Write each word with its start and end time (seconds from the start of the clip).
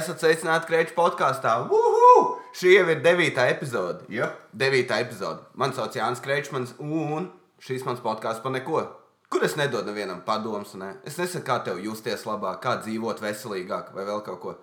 esat 0.00 0.22
sveicināti 0.22 0.68
Kreča 0.70 0.96
podkāstā. 0.96 1.56
Šī 2.56 2.72
jau 2.74 2.86
ir 2.90 3.02
devītā 3.04 3.46
epizode. 3.52 4.06
Jā, 4.10 4.32
devītā 4.56 4.98
epizode. 5.04 5.44
Mani 5.54 5.76
sauc 5.76 5.94
Jānis 5.94 6.22
Krečmans, 6.24 6.74
un 6.80 7.28
šīs 7.62 7.84
mans 7.86 8.02
podkāsts 8.02 8.42
par 8.42 8.54
neko. 8.56 8.82
Kur 9.30 9.44
es 9.46 9.54
nedodu 9.54 9.92
nevienam 9.92 10.24
padomus, 10.26 10.74
ne? 10.74 10.96
Es 11.06 11.20
nesaku, 11.20 11.44
kā 11.46 11.60
tev 11.62 11.78
justies 11.84 12.26
labāk, 12.26 12.58
kā 12.64 12.74
dzīvot 12.82 13.22
veselīgāk, 13.22 13.92
vai 13.94 14.06
vēl 14.08 14.24
kaut 14.26 14.40
ko. 14.42 14.56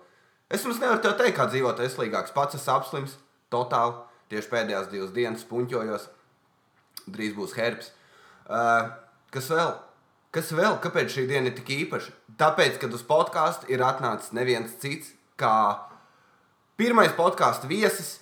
Es 0.52 0.64
jums 0.64 0.80
nevaru 0.82 1.00
te 1.04 1.14
teikt, 1.16 1.38
kā 1.38 1.48
dzīvot 1.48 1.80
veselīgāk. 1.80 2.34
Pats 2.36 2.58
esmu 2.58 2.74
apslims, 2.74 3.16
totāli. 3.52 3.96
Tieši 4.28 4.52
pēdējās 4.52 4.90
divas 4.92 5.14
dienas 5.16 5.46
puņķojos. 5.48 6.08
Drīz 7.08 7.36
būs 7.36 7.56
herpes. 7.56 7.94
Uh, 8.44 8.90
kas 9.32 9.48
vēl? 9.48 9.72
Kas 10.36 10.52
vēl? 10.52 10.76
Kāpēc 10.84 11.14
šī 11.14 11.24
diena 11.30 11.48
ir 11.48 11.56
tik 11.56 11.72
īpaša? 11.72 12.12
Tāpēc, 12.40 12.76
kad 12.82 12.92
uz 12.92 13.04
podkāstu 13.08 13.70
ir 13.72 13.80
atnācis 13.84 14.34
neviens 14.36 14.76
cits 14.82 15.14
kā 15.38 15.54
pirmais 16.78 17.14
podkāstu 17.16 17.70
viesis, 17.70 18.18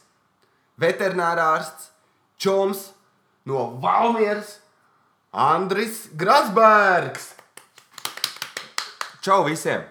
veterinārārsts, 0.80 1.90
čoms 2.40 2.90
no 3.48 3.70
Valmieras, 3.82 4.58
Andris 5.32 6.06
Grasbergs. 6.16 7.34
Čau 9.24 9.42
visiem! 9.48 9.82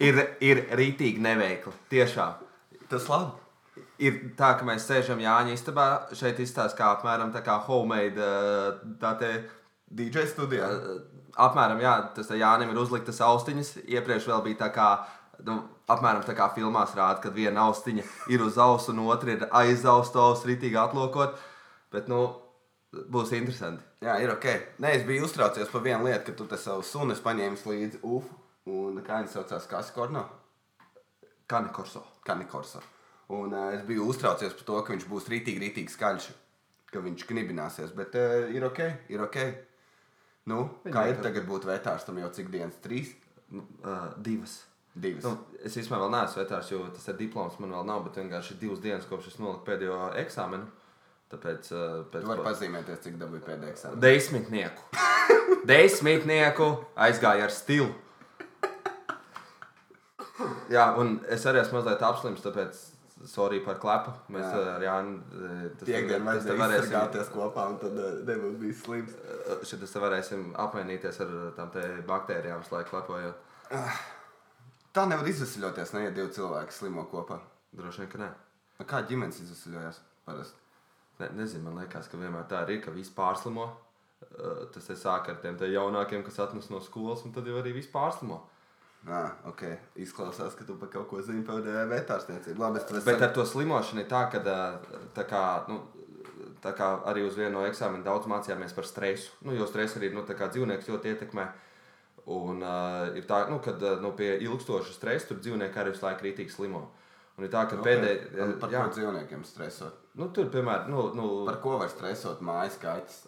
Ir, 0.00 0.16
ir 0.40 0.62
rītīgi 0.72 1.20
neveikli. 1.20 1.74
Tiešām. 1.92 2.38
Tas 2.88 3.04
labi. 3.10 3.36
Ir 4.00 4.16
tā, 4.38 4.54
ka 4.56 4.64
mēs 4.64 4.86
sēžam 4.88 5.20
Jāņa 5.20 5.52
istabā. 5.52 5.86
Šeit 6.16 6.40
izstāsta 6.40 6.78
kā 6.78 6.88
apmēram 6.94 7.34
tā 7.34 7.42
kā 7.44 7.58
homemade 7.66 8.24
uh, 8.24 8.78
tā 9.02 9.12
te. 9.20 9.34
DJ 9.92 10.24
studijā. 10.30 10.70
Uh, 10.72 11.20
apmēram, 11.36 11.82
jā, 11.84 11.92
tas 12.16 12.32
Jānim 12.32 12.72
ir 12.72 12.80
uzliktas 12.80 13.20
austiņas. 13.24 13.74
Iepriekš 13.84 14.30
vēl 14.32 14.44
bija 14.48 14.62
tā 14.64 14.70
kā, 14.74 14.88
nu, 15.46 15.56
apmēram 15.90 16.24
tā 16.26 16.34
kā 16.38 16.50
filmās 16.54 16.94
rāda, 16.96 17.20
kad 17.24 17.34
viena 17.36 17.66
austiņa 17.68 18.04
ir 18.34 18.44
uz 18.44 18.58
auss 18.60 18.90
un 18.92 19.02
otra 19.06 19.34
ir 19.36 19.48
aiz 19.50 19.84
auss, 19.88 20.14
auss 20.16 20.46
rītīgi 20.48 20.78
atlokot. 20.80 21.38
Bet, 21.90 22.08
nu, 22.10 22.24
būs 22.90 23.32
interesanti. 23.36 23.84
Jā, 24.04 24.16
ir 24.22 24.32
ok. 24.32 24.46
Nē, 24.82 24.94
es 24.98 25.06
biju 25.06 25.26
uztraucies 25.26 25.70
par 25.70 25.84
vienu 25.84 26.06
lietu, 26.08 26.30
ka 26.30 26.36
tu 26.38 26.46
te 26.50 26.58
savu 26.60 26.84
sunu 26.86 27.14
esi 27.14 27.24
paņēmis 27.24 27.66
līdzi 27.68 28.02
UF. 28.06 28.30
Un 28.70 29.00
kā 29.04 29.22
viņš 29.22 29.34
saucās, 29.34 29.66
kas 29.70 29.90
korno? 29.94 30.26
Kanikorso. 31.50 32.04
Kanikorso. 32.26 32.82
Un 33.34 33.54
uh, 33.54 33.70
es 33.74 33.82
biju 33.86 34.08
uztraucies 34.10 34.54
par 34.58 34.66
to, 34.66 34.78
ka 34.84 34.94
viņš 34.94 35.06
būs 35.10 35.28
rītīgi, 35.30 35.62
rītīgi 35.64 35.94
skaļš. 35.94 36.30
Ka 36.90 37.02
viņš 37.02 37.26
knibināsies. 37.28 37.92
Bet 37.96 38.16
uh, 38.18 38.50
ir 38.54 38.66
ok, 38.66 38.80
ir 39.12 39.22
ok. 39.26 39.38
Nu, 40.50 40.64
kā 40.86 41.06
ir 41.10 41.20
tagad 41.22 41.46
būt 41.46 41.68
vetārstam 41.68 42.18
jau 42.18 42.30
cik 42.34 42.50
dienas? 42.50 42.78
Trīs? 42.82 43.12
Uh, 43.50 44.10
divas. 44.22 44.60
Divas. 44.94 45.22
Nu, 45.22 45.36
es 45.62 45.76
īstenībā 45.78 46.00
vēl 46.02 46.12
neesmu 46.16 46.42
vetārs, 46.42 46.70
jo 46.72 46.82
tas 46.90 47.06
ir 47.12 47.18
diploms 47.20 47.58
man 47.62 47.76
vēl 47.76 47.86
nav, 47.86 48.02
bet 48.08 48.18
vienkārši 48.18 48.58
divas 48.58 48.82
dienas, 48.82 49.06
kopš 49.06 49.30
es 49.30 49.38
noliku 49.38 49.62
pēdējo 49.68 49.98
eksāmenu. 50.24 50.66
Tāpēc, 51.30 51.68
uh, 51.70 51.82
pēc 52.10 52.24
Tu 52.24 52.30
vari 52.32 52.42
pazīmēties, 52.42 53.02
cik 53.04 53.18
dabūji 53.20 53.44
pēdējā 53.46 53.74
eksāmenā. 53.76 54.02
Desmitnieku. 54.02 55.02
Desmitnieku 55.70 56.70
aizgāja 57.06 57.46
ar 57.46 57.54
stilu. 57.54 57.92
Jā, 60.72 60.88
un 60.98 61.20
es 61.30 61.44
arī 61.46 61.60
esmu 61.62 61.78
mazliet 61.78 62.02
apslims, 62.06 62.42
tāpēc 62.42 62.82
sorry 63.30 63.60
par 63.62 63.78
klepu. 63.78 64.12
Mēs 64.32 64.42
Jā. 64.42 64.50
Jā. 64.58 64.74
ar 64.74 64.86
Jānu 64.88 65.16
eh, 65.20 65.64
tas 65.78 65.86
Piekdien 65.86 66.24
tas 66.24 66.24
te 66.24 66.30
vajadzēja 66.30 66.60
varēsim, 66.64 66.86
izsargāties 66.88 67.34
kopā, 67.34 67.66
un 67.70 67.80
tad 67.82 67.98
nebūs 68.26 68.56
bijis 68.62 68.86
slims. 68.86 69.18
te 69.94 70.02
varēsim 70.02 70.48
apmainīties 70.66 71.20
ar 71.22 71.36
tām 71.58 71.74
baktērijām, 72.10 72.64
lai 72.74 72.86
klepojot. 72.90 73.46
Tā 74.94 75.04
nevar 75.06 75.28
izsveļoties, 75.30 75.92
ne 75.94 76.06
ja 76.06 76.14
divi 76.14 76.32
cilvēki 76.34 76.74
slimo 76.74 77.04
kopā. 77.10 77.38
Droši 77.78 78.02
vien, 78.02 78.10
ka 78.10 78.22
nē. 78.24 78.30
Nu, 78.80 78.86
Kā 78.90 79.02
ģimenes 79.06 79.38
izsveļojas 79.44 80.00
parasti? 80.26 80.56
Ne, 81.20 81.28
nezinu, 81.36 81.66
man 81.68 81.82
liekas, 81.82 82.08
ka 82.10 82.18
vienmēr 82.18 82.48
tā 82.50 82.64
ir, 82.66 82.80
ka 82.82 82.94
viss 82.94 83.12
pārslimo. 83.14 83.68
Eh, 84.20 84.64
Tas 84.74 84.88
te 84.88 84.96
sāk 84.98 85.28
ar 85.30 85.38
tiem 85.42 85.56
jaunākiem, 85.56 86.24
kas 86.24 86.40
atnes 86.42 86.70
no 86.70 86.80
skolas, 86.80 87.24
un 87.24 87.32
tad 87.32 87.46
jau 87.46 87.60
arī 87.60 87.74
viss 87.76 87.92
pārslimo. 87.92 88.40
Nā, 89.06 89.20
ok. 89.48 89.62
Izklausās, 89.96 90.56
ka 90.58 90.66
tu 90.68 90.76
par 90.76 90.90
kaut 90.92 91.08
ko 91.08 91.22
zini 91.24 91.44
par 91.44 91.62
vetārstniecību. 91.64 92.60
Labi, 92.60 92.82
es 92.82 93.04
Bet 93.06 93.22
ar 93.22 93.32
to 93.32 93.46
slimošanu 93.48 94.02
ir 94.02 94.10
tā, 94.10 94.26
ka 94.32 94.42
tā 95.16 95.24
kā, 95.28 95.44
nu, 95.70 95.78
tā 96.60 96.74
kā 96.76 96.90
arī 97.08 97.24
uz 97.24 97.38
vienu 97.38 97.58
no 97.58 97.64
eksāmeniem 97.68 98.04
daudz 98.04 98.28
mācījāmies 98.28 98.76
par 98.76 98.84
stresu. 98.84 99.32
Nu, 99.40 99.54
jo 99.56 99.68
stress 99.70 99.96
arī 99.96 100.12
nu, 100.12 100.26
dzīvnieks 100.28 100.90
ļoti 100.92 101.14
ietekmē. 101.14 101.46
Un 102.30 102.62
uh, 102.62 103.10
ir 103.18 103.26
tā, 103.26 103.42
nu, 103.50 103.58
kad 103.64 103.82
uh, 103.82 103.98
nu, 104.02 104.12
pie 104.18 104.36
ilgstoša 104.44 104.94
stresa 104.94 105.30
tur 105.30 105.40
dzīvnieki 105.42 105.80
arī 105.82 105.94
visu 105.94 106.06
laiku 106.06 106.26
rītīgi 106.28 106.54
slimo. 106.54 106.84
Un 107.38 107.46
ir 107.46 107.50
tā, 107.50 107.64
ka 107.66 107.78
Okay. 107.80 107.96
pēdējā 107.96 108.46
Par 108.60 108.70
ko 108.74 108.82
dzīvniekiem 108.94 109.44
stresot? 109.48 109.96
nu, 110.20 110.28
tur, 110.34 110.50
piemēram, 110.52 110.90
nu, 110.92 111.06
nu, 111.16 111.28
Par 111.48 111.60
ko 111.64 111.78
var 111.80 111.88
stresot 111.90 112.42
mājas 112.44 112.76
kaķis? 112.82 113.22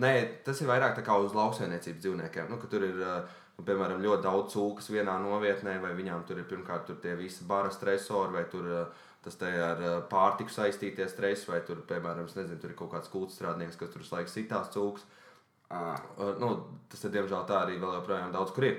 Nē, 0.00 0.14
tas 0.46 0.62
ir 0.62 0.70
vairāk 0.70 0.98
kā 1.04 1.18
uz 1.22 1.36
lauksaimniecības 1.36 2.00
dzīvniekiem. 2.02 2.48
Nu, 2.50 2.56
ka 2.58 2.70
tur 2.72 2.86
ir 2.86 2.96
nu, 2.98 3.66
piemēram 3.66 4.02
ļoti 4.02 4.24
daudz 4.24 4.54
cūkas 4.54 4.88
vienā 4.94 5.18
novietnē, 5.22 5.76
vai 5.82 5.92
viņām 5.98 6.24
tur 6.26 6.40
ir 6.40 6.48
pirmkārt 6.50 6.88
tur 6.88 6.98
tie 7.02 7.14
visi 7.18 7.44
bara 7.46 7.70
stresori, 7.74 8.32
vai 8.38 8.44
tur 8.50 8.88
tas 9.22 9.36
te 9.36 9.50
ar 9.50 9.84
pārtiku 10.10 10.52
saistītie 10.54 11.06
stresi, 11.10 11.48
vai 11.50 11.60
tur, 11.66 11.82
piemēram, 11.86 12.28
nezinu, 12.30 12.58
tur 12.62 12.72
ir 12.72 12.78
kaut 12.78 12.92
kāds 12.94 13.10
kultūras 13.12 13.38
strādnieks, 13.38 13.78
kas 13.78 13.90
tur 13.92 14.06
laiku 14.12 14.32
sitās 14.32 14.70
cūkas. 14.74 15.04
Uh, 15.68 16.32
nu, 16.40 16.52
tas, 16.88 17.02
ir, 17.04 17.12
diemžēl, 17.12 17.42
tā 17.48 17.62
arī 17.66 17.76
vēl 17.80 17.98
joprojām 17.98 18.32
daudz 18.32 18.54
kur 18.56 18.64
ir. 18.70 18.78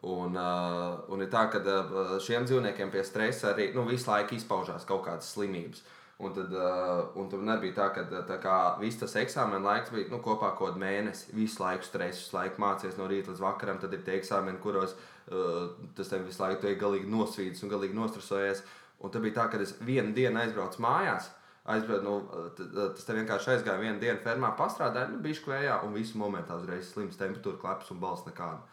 Un, 0.00 0.36
uh, 0.40 1.02
un 1.12 1.20
ir 1.20 1.28
tā, 1.28 1.44
ka 1.52 1.60
uh, 1.60 2.14
šiem 2.24 2.46
dzīvniekiem 2.48 2.92
pie 2.92 3.02
stresa 3.04 3.50
arī 3.50 3.70
nu, 3.74 3.84
visu 3.88 4.08
laiku 4.08 4.38
izpaužās 4.38 4.86
kaut 4.88 5.04
kādas 5.04 5.28
slimības. 5.34 5.82
Un 6.20 6.32
tad, 6.36 6.52
uh, 6.52 7.10
un 7.16 7.28
tad 7.32 7.44
nebija 7.44 7.76
tā, 7.76 7.88
ka 7.96 8.22
tā 8.28 8.36
kā 8.40 8.56
viss 8.80 9.00
tas 9.00 9.16
eksāmena 9.20 9.60
laiks 9.64 9.92
bija 9.92 10.08
nu, 10.12 10.20
kopā 10.24 10.54
kaut 10.56 10.72
kāds 10.72 10.80
mēnesis. 10.80 11.28
Visu 11.36 11.60
laiku 11.62 11.84
stress, 11.88 12.24
visu 12.24 12.36
laiku 12.36 12.60
mācīties 12.64 12.96
no 13.00 13.08
rīta 13.08 13.32
līdz 13.32 13.44
vakaram. 13.44 13.80
Tad 13.80 13.96
ir 13.96 14.04
tie 14.04 14.16
eksāmeni, 14.16 14.60
kuros 14.64 14.96
uh, 14.96 15.76
tas 15.96 16.12
tev 16.12 16.24
visu 16.28 16.40
laiku 16.40 16.72
galīgi 16.80 17.08
nosvīdis 17.08 17.64
un 17.64 17.72
galīgi 17.72 17.96
nostresojies. 17.96 18.64
Un 19.00 19.12
tad 19.12 19.24
bija 19.24 19.38
tā, 19.42 19.46
ka 19.52 19.60
es 19.64 19.76
vienu 19.84 20.12
dienu 20.16 20.40
aizbraucu 20.40 20.80
mājās. 20.84 21.28
Aizbraucu, 21.68 22.04
nu, 22.06 22.68
tas 22.96 23.04
te 23.04 23.14
vienkārši 23.14 23.50
aizgāja 23.54 23.82
vienu 23.82 24.00
dienu 24.00 24.22
fermā, 24.24 24.54
pastrādāja, 24.56 25.10
nu, 25.12 25.20
bija 25.24 25.36
skvējā 25.36 25.74
un 25.84 25.92
visu 25.92 26.16
momentā 26.18 26.56
uzreiz 26.56 26.88
slims 26.88 27.20
temperatūra, 27.20 27.60
kleps 27.60 27.92
un 27.92 28.00
balss 28.00 28.24
nekāda. 28.28 28.64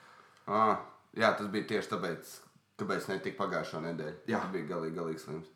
ah, 0.48 0.80
jā, 1.18 1.34
tas 1.36 1.52
bija 1.52 1.68
tieši 1.74 1.92
tāpēc, 1.92 2.32
kāpēc 2.80 3.12
netika 3.12 3.44
pagājušā 3.44 3.84
nedēļa. 3.90 4.18
Jā. 4.32 4.40
Tas 4.40 4.56
bija 4.56 4.72
galīgi, 4.72 4.96
galīgi 5.02 5.24
slims. 5.26 5.54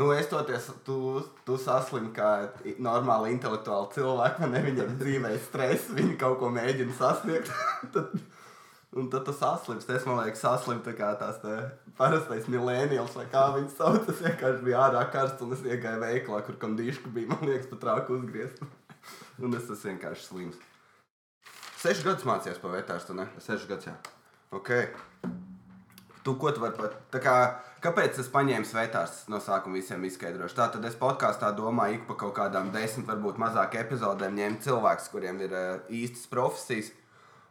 Nu, 0.00 0.12
es 0.14 0.30
toties, 0.30 0.70
tu, 0.86 0.96
tu 1.44 1.56
saslimi 1.60 2.12
kā 2.16 2.30
normāli 2.80 3.34
intelektuāli 3.34 3.90
cilvēki, 3.96 4.40
man 4.40 4.54
ne 4.54 4.62
viņam 4.64 4.94
dzīvē 5.00 5.32
stress, 5.48 5.90
viņi 5.96 6.14
kaut 6.20 6.38
ko 6.40 6.48
mēģina 6.54 6.94
sasniegt. 6.96 7.50
tad, 7.94 8.14
un 8.96 9.06
tad 9.12 9.24
tu 9.26 9.34
saslims, 9.36 9.86
es 9.86 10.06
man 10.08 10.18
liekas, 10.22 10.42
saslimt 10.42 10.82
tā 10.86 10.96
kā 10.98 11.12
tās 11.20 11.38
te 11.42 11.56
parastais 11.98 12.48
milēnijals, 12.50 13.14
vai 13.18 13.26
kā 13.30 13.46
viņas 13.54 13.78
sauc, 13.78 14.02
tas 14.08 14.22
vienkārši 14.24 14.66
bija 14.66 14.84
ārā 14.88 15.06
karsts, 15.12 15.44
un 15.46 15.54
es 15.54 15.62
iegāju 15.66 16.02
veiklā, 16.02 16.42
kur 16.46 16.58
kondīška 16.64 17.12
bija, 17.14 17.30
man 17.30 17.46
liekas, 17.46 17.70
pat 17.70 17.84
trāku 17.86 18.18
uzgriezt. 18.18 18.62
un 19.44 19.56
es 19.56 19.68
esmu 19.68 19.94
vienkārši 19.94 20.26
slims. 20.26 20.58
Sešus 21.80 22.04
gadus 22.04 22.26
mācījies 22.28 22.60
par 22.60 22.74
vetārstu, 22.74 23.16
ne? 23.16 23.26
Sešas 23.40 23.68
gadus, 23.70 23.88
jā. 23.88 23.96
Ok. 24.52 24.72
Tu 26.20 26.34
ko 26.36 26.50
tu 26.52 26.60
vari 26.60 26.76
pat? 26.76 26.96
Tā 27.14 27.20
kā, 27.24 27.34
kāpēc 27.80 28.18
es 28.20 28.28
paņēmu 28.32 28.68
svētās 28.68 29.22
no 29.32 29.40
sākuma 29.40 29.78
visiem 29.78 30.02
izskaidrošu? 30.04 30.58
Tā 30.58 30.66
tad 30.74 30.84
es 30.84 30.98
podkāstā 31.00 31.54
domāju, 31.56 32.00
ik 32.00 32.08
pa 32.10 32.18
kaut 32.20 32.34
kādām 32.36 32.68
desmit, 32.74 33.06
varbūt 33.08 33.40
mazāk 33.40 33.78
epizodēm 33.80 34.36
ņemt 34.36 34.66
cilvēkus, 34.66 35.08
kuriem 35.14 35.40
ir 35.46 35.56
uh, 35.56 35.70
īstas 35.88 36.28
profesijas. 36.28 36.92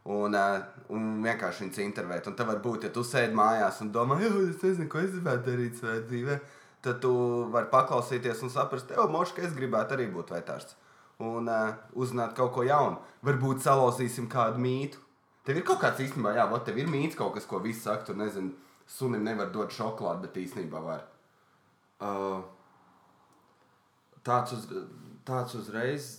Un, 0.07 0.33
uh, 0.33 0.61
un 0.95 1.09
vienkārši 1.23 1.65
viņas 1.65 1.81
intervēt. 1.83 2.29
Un 2.29 2.37
tā 2.39 2.45
var 2.47 2.61
būt, 2.63 2.87
ja 2.87 2.93
tu 2.93 3.03
sēdi 3.03 3.35
mājās 3.35 3.81
un 3.83 3.91
domā, 3.93 4.19
jau 4.23 4.31
es 4.45 4.61
nezinu, 4.63 4.87
ko 4.89 5.01
es 5.03 5.11
gribētu 5.11 5.51
darīt 5.51 5.81
savā 5.81 5.97
dzīvē. 6.07 6.37
Tad 6.85 7.01
tu 7.03 7.11
vari 7.51 7.67
paklausīties 7.73 8.45
un 8.47 8.53
saprast, 8.53 8.93
jau 8.95 9.09
mošu, 9.11 9.35
ka 9.35 9.43
es 9.43 9.57
gribētu 9.57 9.97
arī 9.97 10.07
būt 10.13 10.31
vetārsts. 10.31 10.77
Un 11.19 11.51
uh, 11.51 11.75
uzzināt 11.99 12.31
kaut 12.37 12.53
ko 12.55 12.63
jaunu. 12.63 12.95
Varbūt 13.27 13.65
salauzīsim 13.65 14.29
kādu 14.31 14.61
mītu. 14.63 15.01
Tev 15.43 15.59
ir 15.59 15.65
kaut 15.67 15.81
kāds 15.83 15.99
īstenībā, 16.05 16.31
jā, 16.37 16.45
vat 16.47 16.63
tev 16.67 16.79
ir 16.79 16.87
mīts 16.87 17.19
kaut 17.19 17.33
kas, 17.35 17.47
ko 17.49 17.59
visi 17.59 17.83
saka, 17.83 18.07
tur 18.07 18.15
nezinu, 18.19 18.53
sunim 18.87 19.27
nevar 19.27 19.51
dot 19.51 19.75
šokolādi, 19.75 20.27
bet 20.27 20.39
īstenībā 20.45 20.81
var. 20.83 21.03
Uh, 21.99 22.39
tāds, 24.23 24.55
uz, 24.55 24.67
tāds 25.27 25.59
uzreiz 25.59 26.09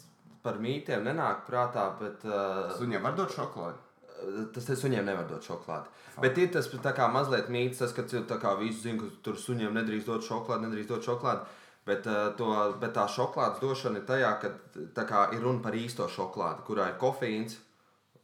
par 0.44 0.58
mītiem 0.62 1.04
nenāk 1.06 1.46
prātā, 1.48 1.86
bet 2.00 2.26
uh, 2.28 2.70
Suņiem 2.78 3.06
var 3.06 3.16
dot 3.18 3.34
šokolādi. 3.36 3.86
tas 4.54 4.66
te 4.68 4.76
suņiem 4.76 5.06
nevar 5.08 5.24
dot 5.28 5.46
šokolādi. 5.46 5.88
Bet 6.20 6.38
ir 6.38 6.50
tas 6.52 6.68
kā 6.68 7.08
mazliet 7.12 7.48
mīts, 7.48 7.80
tas, 7.80 7.94
ka 7.96 8.04
kā 8.36 8.54
visi 8.60 8.82
zina, 8.88 9.00
ka 9.00 9.22
tur 9.24 9.40
suņiem 9.40 9.74
nedrīkst 9.80 10.06
dot 10.06 10.26
šokolādi, 10.26 10.66
nedrīkst 10.68 10.92
dot 10.92 11.08
šokolādi. 11.08 11.58
Bet, 11.86 12.04
uh, 12.06 12.28
to, 12.36 12.52
bet 12.80 12.92
tā 12.94 13.06
šokolādes 13.08 13.62
došana 13.62 14.02
ir 14.02 14.06
tajā, 14.06 14.34
ka 14.42 15.04
kā 15.08 15.26
ir 15.34 15.42
runa 15.42 15.62
par 15.64 15.74
īsto 15.74 16.06
šokolādi, 16.12 16.66
kurā 16.66 16.90
ir 16.92 17.00
kofeīns 17.00 17.56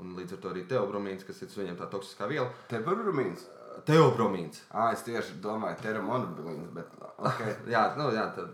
un 0.03 0.17
līdz 0.17 0.37
ar 0.37 0.41
to 0.43 0.51
arī 0.53 0.65
teobromīns, 0.69 1.25
kas 1.27 1.43
ir 1.43 1.53
suņiem 1.53 1.79
tā 1.79 1.89
toksiskā 1.93 2.29
viela. 2.31 2.51
Rumīns. 2.71 3.47
teobromīns. 3.89 4.63
Ah, 4.73 4.93
es 4.93 5.05
tieši 5.07 5.39
domāju, 5.45 5.81
teromonobilīns, 5.83 6.73
bet 6.77 6.93
ok. 7.01 7.43
jā, 7.75 7.87
nu, 7.99 8.11
jā, 8.15 8.27
tad. 8.37 8.53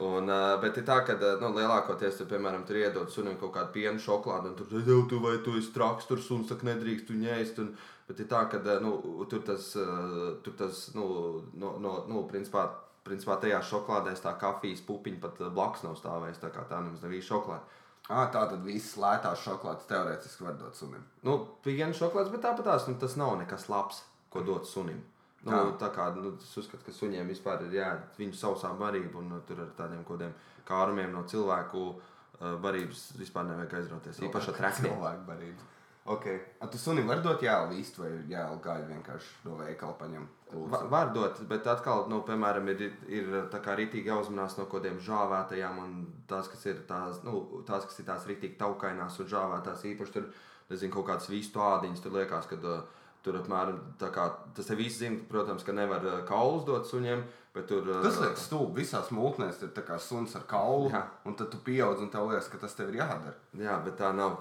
Un, 0.00 0.28
uh, 0.30 0.54
bet 0.62 0.78
ir 0.80 0.86
tā, 0.88 1.02
ka 1.04 1.18
nu, 1.42 1.50
lielākoties, 1.52 2.16
tu, 2.16 2.26
piemēram, 2.30 2.62
tur 2.68 2.78
iedod 2.80 3.10
sunim 3.12 3.36
kaut 3.40 3.52
kādu 3.56 3.74
pienu 3.74 4.00
šokolādi, 4.00 4.52
un 4.52 4.56
tur 4.56 4.86
jau 4.88 5.02
tu 5.10 5.18
vai 5.20 5.34
tu 5.44 5.56
esi 5.58 5.72
traks, 5.74 6.06
tur 6.08 6.22
suns 6.22 6.48
saka, 6.48 6.64
nedrīkst 6.70 7.10
tu 7.10 7.16
ņēst. 7.18 7.60
Un, 7.60 7.74
bet 8.08 8.22
ir 8.24 8.30
tā, 8.30 8.46
ka 8.48 8.62
nu, 8.84 8.94
tur 9.28 9.44
tas, 9.44 9.72
tur 9.76 10.56
tas 10.56 10.86
nu, 10.96 11.06
no, 11.52 11.76
no, 11.82 11.92
nu, 12.08 12.24
principā, 12.30 12.64
principā 13.04 13.36
tajā 13.42 13.60
šokolādēs 13.68 14.24
tā 14.24 14.32
kafijas 14.40 14.80
pupiņa 14.88 15.20
pat 15.20 15.44
blakus 15.52 15.84
nav 15.84 15.98
stāvējusi. 16.00 16.42
Tā 16.46 16.52
kā 16.56 16.64
tā 16.70 16.80
nemaz 16.80 17.04
nebija 17.04 17.28
šokolāde. 17.28 17.80
Ah, 18.10 18.26
tā 18.32 18.42
tad 18.50 18.64
visas 18.66 18.96
lētās 18.98 19.44
šokolādes 19.44 19.86
teorētiski 19.90 20.48
var 20.48 20.56
dot 20.58 20.78
sunim. 20.78 21.04
Nu, 21.26 21.36
piena 21.62 21.92
šokolādes, 21.94 22.32
bet 22.32 22.42
tāpat 22.48 22.66
tās, 22.66 22.88
nu, 22.88 22.96
tas 22.98 23.14
nav 23.20 23.36
nekas 23.38 23.68
labs, 23.70 24.02
ko 24.32 24.42
dot 24.46 24.66
sunim. 24.66 24.98
Nu, 25.42 25.52
Jā. 25.56 25.62
tā 25.80 25.88
kā 25.90 26.06
nu, 26.14 26.36
es 26.38 26.54
uzskatu, 26.60 26.84
ka 26.86 26.94
suņiem 26.94 27.30
vispār 27.32 27.64
ir 27.66 27.80
jāēd 27.80 28.18
viņu 28.20 28.38
sausā 28.38 28.70
barība, 28.78 29.18
un 29.18 29.32
nu, 29.32 29.40
tur 29.46 29.64
ar 29.64 29.72
tādiem 29.78 30.04
kaut 30.06 30.20
kādiem 30.20 30.36
kārumiem 30.68 31.10
no 31.10 31.24
cilvēku 31.26 31.82
uh, 31.90 32.54
barības 32.62 33.08
vispār 33.18 33.48
nevajag 33.48 33.80
aizrauties. 33.80 34.22
Īpaši 34.28 34.52
ar 34.52 34.58
trakniem. 34.60 34.92
Cilvēku 34.92 35.26
barību. 35.26 35.68
Ok. 36.04 36.28
A, 36.58 36.66
tu 36.66 36.78
sunim 36.78 37.06
var 37.06 37.20
dot 37.22 37.42
jālu 37.42 37.76
īstu 37.78 38.02
vai 38.02 38.12
jālu 38.30 38.58
gaļu 38.62 38.88
vienkārši 38.88 39.44
no 39.46 39.58
veikala 39.58 39.94
paņem? 39.98 40.24
Va, 40.70 40.80
var 40.90 41.12
dot, 41.14 41.38
bet 41.50 41.66
atkal, 41.70 42.08
nu, 42.10 42.20
piemēram, 42.26 42.70
ir, 42.74 42.88
ir 43.06 43.36
tā 43.52 43.60
kā 43.62 43.76
rītīgi 43.78 44.10
jāuzmanās 44.10 44.56
no 44.58 44.66
kaut 44.66 44.82
kādiem 44.82 44.98
žāvētajām, 45.02 45.78
un 45.82 45.92
tās, 46.30 46.50
kas 46.50 46.66
ir 46.66 46.82
tās, 46.88 47.22
nu, 47.26 47.44
tās, 47.68 47.86
kas 47.86 48.02
ir 48.02 48.08
tās 48.10 48.26
rītīgi 48.30 48.58
taukainās 48.58 49.20
un 49.22 49.30
žāvētās, 49.30 49.86
īpaši 49.92 50.16
tur, 50.18 50.26
nezinu, 50.72 50.94
kaut 50.96 51.06
kādas 51.12 51.30
vistu 51.30 51.62
ādiņas, 51.62 52.02
tur 52.02 52.18
liekas, 52.18 52.50
ka 52.50 52.58
uh, 52.58 52.82
tur 53.22 53.38
apmēram 53.38 53.78
tā 54.00 54.10
kā 54.14 54.26
tas 54.56 54.66
te 54.68 54.76
viss 54.78 54.98
zina, 55.02 55.20
protams, 55.30 55.64
ka 55.66 55.74
nevar 55.76 56.04
uh, 56.06 56.18
kaulus 56.28 56.64
dot 56.66 56.88
suņiem, 56.90 57.22
tur. 57.68 57.86
uh, 57.86 58.00
Tas 58.04 58.18
liekas 58.22 58.46
stulbi. 58.48 58.80
Visās 58.82 59.12
mūknēs 59.14 59.62
ir 59.62 59.72
tā 59.76 59.84
kā 59.86 59.98
suns 60.02 60.34
ar 60.38 60.46
kaulu, 60.50 60.90
Jā. 60.92 61.04
un 61.28 61.36
tad 61.38 61.52
tu 61.52 61.60
pieaug 61.64 62.00
un 62.02 62.10
tev 62.10 62.30
liekas, 62.30 62.50
ka 62.50 62.62
tas 62.64 62.74
tev 62.78 62.90
ir 62.92 63.02
jādara. 63.02 63.36
Jā, 63.58 63.78
bet 63.84 63.98
tā 64.00 64.12
nav. 64.16 64.40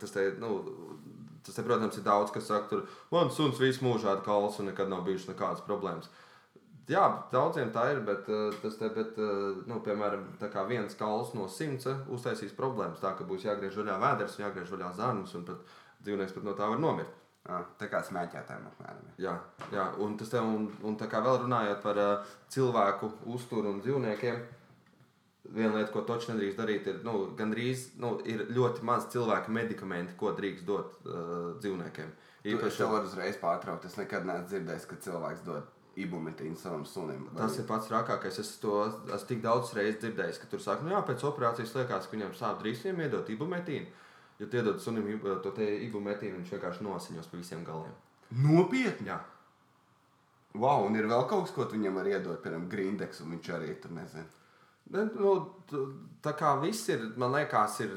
Tas, 0.00 0.14
te, 0.14 0.28
nu, 0.40 0.52
tas 1.44 1.54
te, 1.58 1.64
protams, 1.66 1.98
ir 1.98 2.06
daudz, 2.06 2.32
kas 2.34 2.48
saka, 2.48 2.70
tur 2.70 2.86
man 3.12 3.32
suns 3.34 3.60
visu 3.62 3.84
mūžu 3.84 4.08
ar 4.10 4.22
kalnu 4.26 4.52
un 4.62 4.72
nekad 4.72 4.88
nav 4.92 5.04
bijušas 5.06 5.34
nekādas 5.34 5.66
problēmas. 5.66 6.08
Jā, 6.86 7.02
daudziem 7.32 7.72
tā 7.74 7.88
ir, 7.90 8.00
bet 8.06 8.28
tas 8.62 8.76
te, 8.78 8.88
bet, 8.94 9.16
nu, 9.66 9.80
piemēram, 9.82 10.28
viens 10.70 10.94
kalns 10.94 11.32
no 11.34 11.48
simts 11.50 11.88
uztaisīs 12.14 12.54
problēmas. 12.54 13.00
Tā 13.02 13.10
ka 13.18 13.26
būs 13.26 13.42
jāgriež 13.48 13.74
vaļā 13.80 13.96
vēders, 14.04 14.36
jāgriež 14.38 14.70
vaļā 14.70 14.92
zarnas, 14.94 15.34
un 15.34 15.42
pat 15.48 15.64
dzīvnieks 16.06 16.36
pat 16.36 16.46
no 16.46 16.54
tā 16.54 16.68
var 16.70 16.78
nomirt. 16.78 17.15
Tā 17.46 17.86
kā 17.90 18.00
smēķētājiem 18.02 18.64
apmēram. 18.72 19.10
Jā, 19.22 19.36
jā 19.70 19.84
un 20.02 20.16
tas 20.18 20.32
te, 20.32 20.40
un, 20.42 20.64
un 20.82 20.96
tā 20.98 21.06
kā 21.10 21.20
vēl 21.22 21.44
runājot 21.44 21.82
par 21.84 22.00
uh, 22.02 22.32
cilvēku 22.50 23.10
uzturu 23.36 23.70
un 23.70 23.78
dzīvniekiem, 23.84 24.40
viena 25.54 25.76
lieta, 25.76 25.92
ko 25.94 26.02
točs 26.08 26.26
nedrīkst 26.32 26.58
darīt, 26.58 26.88
ir, 26.90 26.98
nu, 27.06 27.28
gandrīz, 27.38 27.92
nu, 28.02 28.16
ir 28.26 28.48
ļoti 28.50 28.82
maz 28.88 29.06
cilvēku 29.14 29.54
medikamenti, 29.54 30.16
ko 30.18 30.32
drīkst 30.34 30.66
dot 30.66 30.98
uh, 31.06 31.54
dzīvniekiem. 31.62 32.10
Īpaši 32.46 32.82
to 32.82 32.88
var 32.90 33.06
uzreiz 33.06 33.38
pārtraukt. 33.42 33.86
Es 33.86 33.96
nekad 33.98 34.26
neesmu 34.26 34.50
dzirdējis, 34.50 34.86
ka 34.90 34.98
cilvēks 35.06 35.46
dod 35.46 35.70
ibumetīnu 35.96 36.58
savam 36.60 36.84
sunim. 36.86 37.28
Vai- 37.32 37.44
Tas 37.44 37.58
ir 37.58 37.66
pats 37.66 37.88
rākākais. 37.90 38.38
Es 38.42 38.56
to 38.62 38.82
esmu 39.06 39.28
tik 39.30 39.40
daudz 39.42 39.72
reizes 39.74 40.02
dzirdējis, 40.02 40.40
ka 40.42 40.50
tur 40.50 40.60
saka, 40.62 40.84
nu 40.84 40.92
jā, 40.94 41.00
pēc 41.06 41.24
operācijas 41.30 41.74
liekas, 41.78 42.06
ka 42.10 42.16
viņam 42.16 42.34
sāp 42.36 42.60
drīz 42.62 42.84
iedot 42.84 43.30
ibumetīnu. 43.32 43.86
Ja 44.40 44.46
tu 44.46 44.58
iedod 44.60 44.80
sunim 44.82 45.06
to 45.42 45.52
te 45.56 45.66
ibumetīnu, 45.86 46.42
viņš 46.42 46.52
vienkārši 46.56 46.84
nosiņos 46.84 47.30
pa 47.30 47.40
visiem 47.40 47.64
galiem. 47.64 47.94
Nopietni! 48.42 49.08
Jā. 49.08 49.20
Wow, 50.56 50.86
un 50.88 50.96
ir 50.96 51.08
vēl 51.08 51.24
kaut 51.28 51.46
kas, 51.46 51.54
ko 51.54 51.66
viņam 51.68 51.98
var 52.00 52.08
iedot, 52.08 52.40
piemēram, 52.42 52.68
grindeks, 52.72 53.20
un 53.24 53.34
viņš 53.34 53.52
arī 53.56 53.74
tur 53.80 53.92
nezina. 53.96 54.26
Ne, 54.94 55.04
Nu, 55.18 55.32
tā 56.22 56.32
kā 56.38 56.54
viss 56.62 56.88
ir, 56.92 57.02
man 57.18 57.34
liekas, 57.34 57.80
ir, 57.84 57.94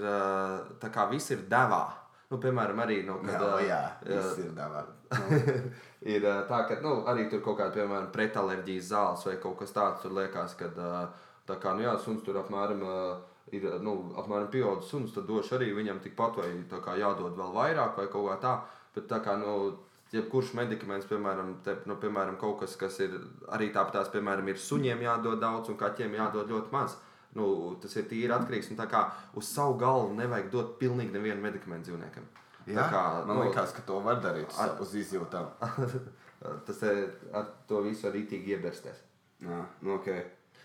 tā 0.81 0.89
kā 0.93 1.05
viss 1.11 1.31
ir 1.35 1.45
devā. 1.51 1.85
Nu, 2.29 2.37
piemēram, 2.41 2.79
arī 2.83 2.99
no 3.07 3.17
Jā, 3.25 3.37
ā, 3.41 3.53
jā, 3.65 3.79
ā, 4.05 4.09
viss 4.09 4.41
ir 4.43 4.51
davā. 4.57 4.83
ir 6.13 6.25
ā, 6.29 6.35
tā, 6.49 6.63
ka 6.69 6.79
nu, 6.83 6.99
arī 7.09 7.27
tur 7.29 7.41
kaut 7.45 7.57
kāda, 7.61 7.73
piemēram, 7.77 8.11
pretalerģijas 8.13 8.91
zāles 8.91 9.25
vai 9.29 9.35
kaut 9.41 9.57
kas 9.61 9.73
tāds, 9.73 10.03
tur 10.03 10.13
liekas, 10.17 10.53
ka 10.59 10.69
tā 11.49 11.57
kā, 11.61 11.73
nu 11.77 11.85
jā, 11.87 11.95
suns 12.01 12.21
tur 12.25 12.37
apmēram 12.41 12.83
ā, 12.85 12.99
ir, 13.55 13.67
nu, 13.85 13.95
apmēram 14.19 14.49
pieaudzis 14.53 14.89
suns, 14.93 15.13
tad 15.15 15.27
došu 15.29 15.57
arī 15.57 15.71
viņam 15.77 16.01
tikpat 16.03 16.39
vai 16.41 16.49
tā 16.71 16.97
jādod 16.99 17.37
vēl 17.37 17.53
vairāk 17.55 17.97
vai 17.97 18.07
kaut 18.11 18.29
kā 18.31 18.39
tā, 18.43 18.55
bet 18.95 19.07
tā 19.11 19.21
kā, 19.25 19.35
nu, 19.41 19.55
jebkurš 20.13 20.55
medikaments, 20.57 21.07
piemēram, 21.09 21.53
te, 21.65 21.75
nu, 21.89 21.97
piemēram, 22.01 22.37
kaut 22.41 22.63
kas, 22.63 22.75
kas 22.79 22.97
ir 23.05 23.13
arī 23.53 23.69
tāpat 23.73 23.99
tās, 23.99 24.09
piemēram, 24.13 24.47
ir 24.49 24.57
suņiem 24.61 25.05
jādod 25.05 25.41
daudz 25.41 25.69
un 25.69 25.77
kaķiem 25.77 26.17
jādod 26.17 26.49
ļoti 26.49 26.73
maz. 26.73 26.97
Nu, 27.37 27.75
tas 27.81 27.93
ir 27.99 28.07
tīri 28.09 28.33
atkarīgs. 28.33 28.71
un 28.73 28.77
tā 28.79 28.87
kā 28.89 29.03
Uz 29.37 29.51
savu 29.53 29.75
galvu 29.77 30.15
nevajag 30.17 30.49
dot 30.49 30.79
pilnīgi 30.79 31.13
nevienu 31.13 31.43
medikamentu 31.43 31.91
dzīvniekam. 31.91 32.25
Jā, 32.69 32.87
kā, 32.89 33.03
man 33.25 33.37
nu, 33.37 33.43
liekas, 33.45 33.73
ka 33.73 33.83
to 33.85 33.99
var 34.05 34.17
darīt 34.21 34.53
Ar- 34.57 34.75
uz 34.81 34.95
izjūtām. 34.97 35.45
tas 36.65 36.81
ar 36.85 37.45
to 37.69 37.83
visu 37.85 38.07
var 38.07 38.15
rītīgi 38.17 38.55
iebersties. 38.55 39.03
Jā, 39.45 39.61
nu 39.85 39.95
ok. 39.99 40.09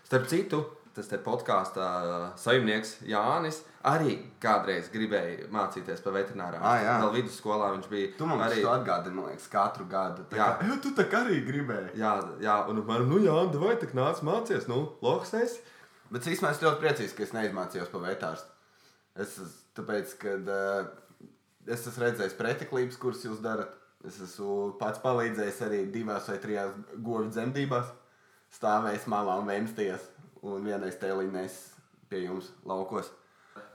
Starp 0.05 0.25
citu, 0.31 0.63
tas 0.95 1.09
te 1.11 1.17
podkāstā 1.21 1.85
saimnieks 2.39 2.95
Jānis 3.09 3.61
arī 3.85 4.15
kādreiz 4.41 4.87
gribēja 4.93 5.49
mācīties 5.53 6.01
par 6.03 6.15
veterinārā. 6.15 6.61
Ā, 6.63 6.73
jā. 6.83 6.95
Vēl 7.03 7.13
vidusskolā 7.19 7.69
viņš 7.75 7.89
bija 7.91 8.11
Tu 8.17 8.27
man 8.29 8.41
arī. 8.45 8.63
atgādini, 8.71 9.15
man 9.19 9.29
liekas, 9.29 9.47
katru 9.51 9.85
gadu. 9.91 10.25
Tā 10.31 10.39
Jā. 10.39 10.49
kā, 10.59 10.69
"Jā, 10.71 10.79
tu 10.83 10.93
tā 10.97 11.05
kā 11.11 11.21
arī 11.27 11.41
gribēji. 11.45 11.95
Jā, 11.99 12.15
jā, 12.41 12.57
un 12.71 12.81
man, 12.87 13.07
nu, 13.09 13.19
jā, 13.19 13.37
vai 13.61 13.75
tā 13.75 13.91
nāc 13.93 14.23
mācīties, 14.25 14.67
nu, 14.71 14.81
loks. 15.01 15.35
Bet 16.11 16.21
īstenībā 16.29 16.51
es 16.53 16.61
ļoti 16.61 16.81
priecīgs, 16.83 17.15
ka 17.17 17.23
es 17.23 17.33
neizmācījos 17.33 17.89
par 17.91 18.01
vetārstu. 18.05 18.51
Es 19.15 19.39
tāpēc, 19.75 20.11
ka 20.21 20.35
uh, 20.37 20.87
es 21.67 21.87
esmu 21.87 22.03
redzējis 22.03 22.35
preteklības, 22.37 22.97
kuras 23.01 23.23
jūs 23.25 23.41
darat. 23.43 23.73
Es 24.05 24.19
esmu 24.21 24.75
pats 24.77 24.99
palīdzējis 25.01 25.61
arī 25.65 25.79
divās 25.91 26.27
vai 26.29 26.37
trijās 26.37 26.75
govju 27.01 27.31
dzemdībās. 27.33 27.87
Stāvējis 28.55 29.07
malā 29.11 29.39
un 29.41 29.49
vēmsties. 29.49 30.03
Un 30.45 30.65
vienreiz 30.65 30.97
tēlīnēs 31.01 31.59
pie 32.09 32.25
jums 32.27 32.51
laukos. 32.69 33.09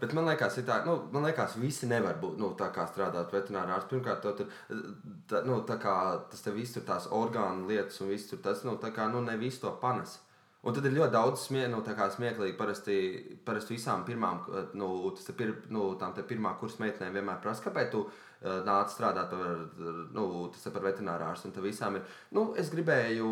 Bet 0.01 0.13
man 0.17 0.29
liekas, 0.29 0.57
tā, 0.65 0.79
nu, 0.85 0.95
man 1.13 1.27
liekas, 1.27 1.57
visi 1.61 1.89
nevar 1.89 2.17
būt 2.21 2.39
nu, 2.41 2.53
tā 2.57 2.71
kā 2.73 2.87
strādāt 2.89 3.33
veterinārā 3.35 3.77
ārstā. 3.77 3.91
Pirmkārt, 3.95 4.27
tur, 4.39 4.49
tā, 5.29 5.43
nu, 5.49 5.61
tā 5.69 5.77
kā, 5.81 5.95
tas 6.33 6.45
te 6.45 6.53
viss 6.57 6.77
tur 6.77 6.85
tās 6.89 7.09
orgānu 7.17 7.69
lietas 7.69 8.01
un 8.05 8.13
viss 8.13 8.29
tur 8.31 8.41
tas, 8.45 8.63
nu, 8.65 8.77
tā 8.81 8.93
kā, 8.97 9.09
nu, 9.13 9.23
ne 9.25 9.37
visu 9.41 9.65
to 9.65 9.73
panes. 9.83 10.19
Un 10.61 10.75
tad 10.77 10.85
ir 10.85 10.93
ļoti 10.93 11.15
daudz 11.15 11.47
smie, 11.47 11.63
nu, 11.73 11.79
smieklīgi. 11.81 12.57
Parasti, 12.59 12.97
parasti 13.47 13.79
visām 13.79 14.03
pirmām, 14.05 14.43
nu, 14.77 14.89
pir, 15.37 15.55
nu, 15.73 15.95
tām 16.01 16.13
pirmā 16.13 16.53
kursa 16.61 16.83
meitenēm 16.83 17.17
vienmēr 17.17 17.39
prasa, 17.41 17.65
kāpēc 17.65 17.89
tu 17.95 18.03
uh, 18.05 18.59
nāc 18.67 18.93
strādāt 18.93 19.33
par, 19.33 19.63
nu, 20.13 20.27
par 20.75 20.85
veterinārā 20.85 21.31
ārstu. 21.33 21.49
Un 21.49 21.57
tad 21.57 21.65
visām 21.65 21.97
ir, 21.97 22.05
nu, 22.37 22.51
es 22.61 22.69
gribēju 22.75 23.31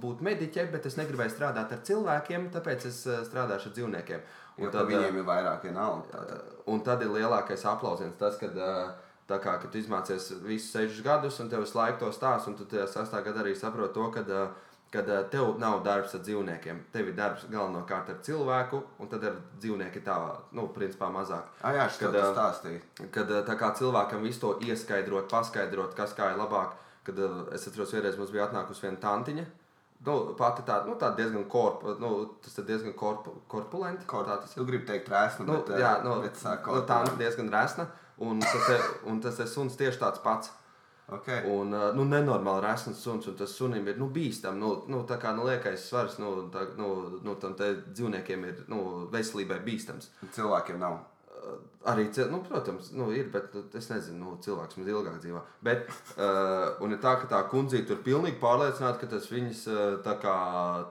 būt 0.00 0.24
mediķe, 0.24 0.70
bet 0.72 0.88
es 0.88 0.96
negribēju 0.96 1.36
strādāt 1.36 1.76
ar 1.76 1.84
cilvēkiem, 1.84 2.48
tāpēc 2.56 2.88
es 2.88 3.04
uh, 3.10 3.20
strādāšu 3.28 3.68
ar 3.68 3.76
dzīvniekiem. 3.76 4.24
Un 4.56 4.68
Un 4.68 4.72
tad 4.72 4.88
viņiem 4.88 5.20
ir 5.20 5.28
vairāk 5.28 5.64
vienalga. 5.68 6.26
Un 6.70 6.80
tad 6.86 7.02
ir 7.04 7.12
lielākais 7.12 7.64
aplausiens 7.68 8.16
tas, 8.16 8.36
kad, 8.40 8.56
ā, 8.56 8.94
tā 9.28 9.36
kā, 9.42 9.58
tu 9.68 9.80
izmācies 9.80 10.30
visus 10.44 10.72
sešus 10.72 11.04
gadus, 11.04 11.40
un 11.42 11.50
tev 11.52 11.64
visu 11.66 11.76
laiku 11.76 12.06
to 12.06 12.12
stāsta, 12.14 12.48
un 12.48 12.56
tu 12.56 12.64
tajā 12.70 12.86
sastāvā 12.88 13.26
gadā 13.28 13.44
arī 13.44 13.52
saproti 13.58 13.96
to, 13.98 14.06
ka, 14.14 14.46
kad 14.94 15.08
ā, 15.10 15.18
tev 15.32 15.56
nav 15.58 15.80
darbs 15.86 16.14
ar 16.14 16.22
dzīvniekiem. 16.24 16.78
Tev 16.94 17.10
ir 17.10 17.16
darbs 17.18 17.44
galvenokārt 17.50 18.12
ar 18.14 18.20
cilvēku, 18.26 18.80
un 19.02 19.10
tad 19.10 19.26
ar 19.26 19.40
dzīvnieku 19.58 20.04
tā, 20.06 20.14
nu, 20.54 20.68
principā 20.76 21.10
mazāk. 21.14 21.50
Ah, 21.62 21.74
jā, 21.74 21.88
Kad, 21.98 22.14
tev 22.14 22.22
ā, 22.22 22.30
stāstīja. 22.36 23.08
Kad 23.14 23.34
ā, 23.34 23.42
tā 23.50 23.58
kā 23.60 23.72
cilvēkam 23.80 24.22
visu 24.24 24.40
to 24.46 24.54
ieskaidrot, 24.68 25.26
paskaidrot, 25.34 25.98
kas 25.98 26.14
kā 26.16 26.30
ir 26.32 26.38
labāk, 26.40 26.78
kad 27.04 27.18
es 27.52 27.66
atceros, 27.68 27.92
vienreiz 27.92 28.16
mums 28.20 28.32
bija 28.32 28.46
atnākusi 28.48 28.86
viena 28.86 29.02
tantiņa. 29.02 29.44
Nu, 30.04 30.14
pati 30.36 30.62
tā, 30.68 30.82
nu, 30.84 30.94
tā 31.00 31.08
diezgan 31.16 31.46
korp, 31.48 31.84
nu, 32.00 32.08
tas 32.44 32.58
ir 32.60 32.66
diezgan 32.68 32.92
korp, 32.98 33.28
korpulenti. 33.48 34.04
Ko 34.10 34.20
tā 34.26 34.34
tas 34.42 34.52
ir. 34.52 34.58
Tu 34.60 34.66
gribi 34.68 34.84
teikt 34.88 35.08
rēsnu, 35.08 35.46
Nu, 35.48 35.60
bet, 35.64 35.78
jā, 35.80 35.92
nu, 36.04 36.18
bet 36.24 36.36
sākot. 36.36 36.76
nu, 36.76 36.82
tā 36.88 36.98
ir 37.06 37.14
diezgan 37.22 37.48
resna. 37.52 37.86
Un 38.20 38.42
tas, 38.44 38.66
te, 38.68 38.76
un 39.10 39.22
tas 39.24 39.38
te 39.40 39.46
suns 39.48 39.78
tieši 39.80 39.98
tāds 40.02 40.20
pats. 40.22 40.52
Okay. 41.06 41.42
Un, 41.52 41.72
uh, 41.76 41.90
nu, 41.92 42.06
nenormāli 42.08 42.64
resns 42.64 43.02
suns, 43.04 43.26
un 43.28 43.36
tas 43.36 43.52
sunim 43.52 43.88
ir 43.90 43.98
nu, 44.00 44.08
bīstams. 44.12 44.56
Nu, 44.60 44.70
nu, 44.88 45.02
tā 45.08 45.18
kā 45.20 45.34
nu, 45.36 45.44
liekais 45.44 45.84
svars 45.90 46.16
nu, 46.20 46.30
tā, 46.54 46.64
nu, 46.78 47.20
nu, 47.24 47.34
tam 47.40 47.56
dzīvniekiem 47.58 48.46
ir 48.48 48.62
nu, 48.72 48.80
veselībai 49.12 49.60
bīstams. 49.66 50.08
Cilvēkiem 50.32 50.80
nav. 50.80 51.02
Arī, 51.84 52.06
nu, 52.30 52.38
protams, 52.40 52.86
nu, 52.96 53.10
ir, 53.12 53.26
bet 53.32 53.52
nu, 53.52 53.60
es 53.76 53.90
nezinu, 53.90 54.16
nu, 54.22 54.36
cilvēks 54.40 54.78
mums 54.78 54.88
ilgāk 54.88 55.18
dzīvo. 55.20 55.42
Bet, 55.66 55.90
uh, 56.16 56.78
un 56.80 56.94
ir 56.96 57.00
tā, 57.02 57.12
ka 57.20 57.28
tā 57.28 57.40
kundzīte 57.50 57.90
tur 57.90 57.98
pilnīgi 58.06 58.40
pārliecināta, 58.40 59.02
ka 59.02 59.08
tas 59.10 59.26
viņas, 59.28 59.60
uh, 59.68 59.82
tā 60.06 60.14
kā, 60.22 60.36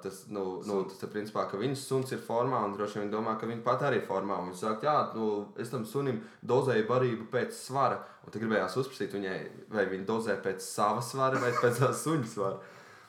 tas, 0.04 0.20
nu, 0.30 0.44
nu, 0.70 0.84
tas, 0.92 1.00
tā, 1.02 1.10
principā, 1.10 1.48
ka 1.50 1.58
viņas 1.58 1.88
suns 1.90 2.14
ir 2.14 2.22
formā, 2.22 2.62
un 2.68 2.76
droši 2.78 3.02
vien 3.02 3.10
domā, 3.10 3.34
ka 3.42 3.50
viņa 3.50 3.66
pat 3.66 3.88
arī 3.88 4.04
ir 4.04 4.06
formā. 4.06 4.38
Un 4.38 4.52
viņa 4.52 4.62
saka, 4.62 4.86
jā, 4.86 4.96
nu, 5.18 5.32
es 5.58 5.74
tam 5.74 5.88
sunim 5.90 6.22
dozēju 6.46 6.86
barību 6.92 7.26
pēc 7.34 7.58
svara, 7.58 7.98
un 8.22 8.30
tad 8.30 8.46
gribējās 8.46 8.78
uzprasīt 8.84 9.18
viņai, 9.18 9.40
vai 9.74 9.90
viņa 9.90 10.10
dozē 10.14 10.38
pēc 10.46 10.62
sava 10.62 11.02
svara 11.02 11.42
vai 11.42 11.56
pēc 11.58 11.82
suņa 12.06 12.32
svara. 12.36 12.62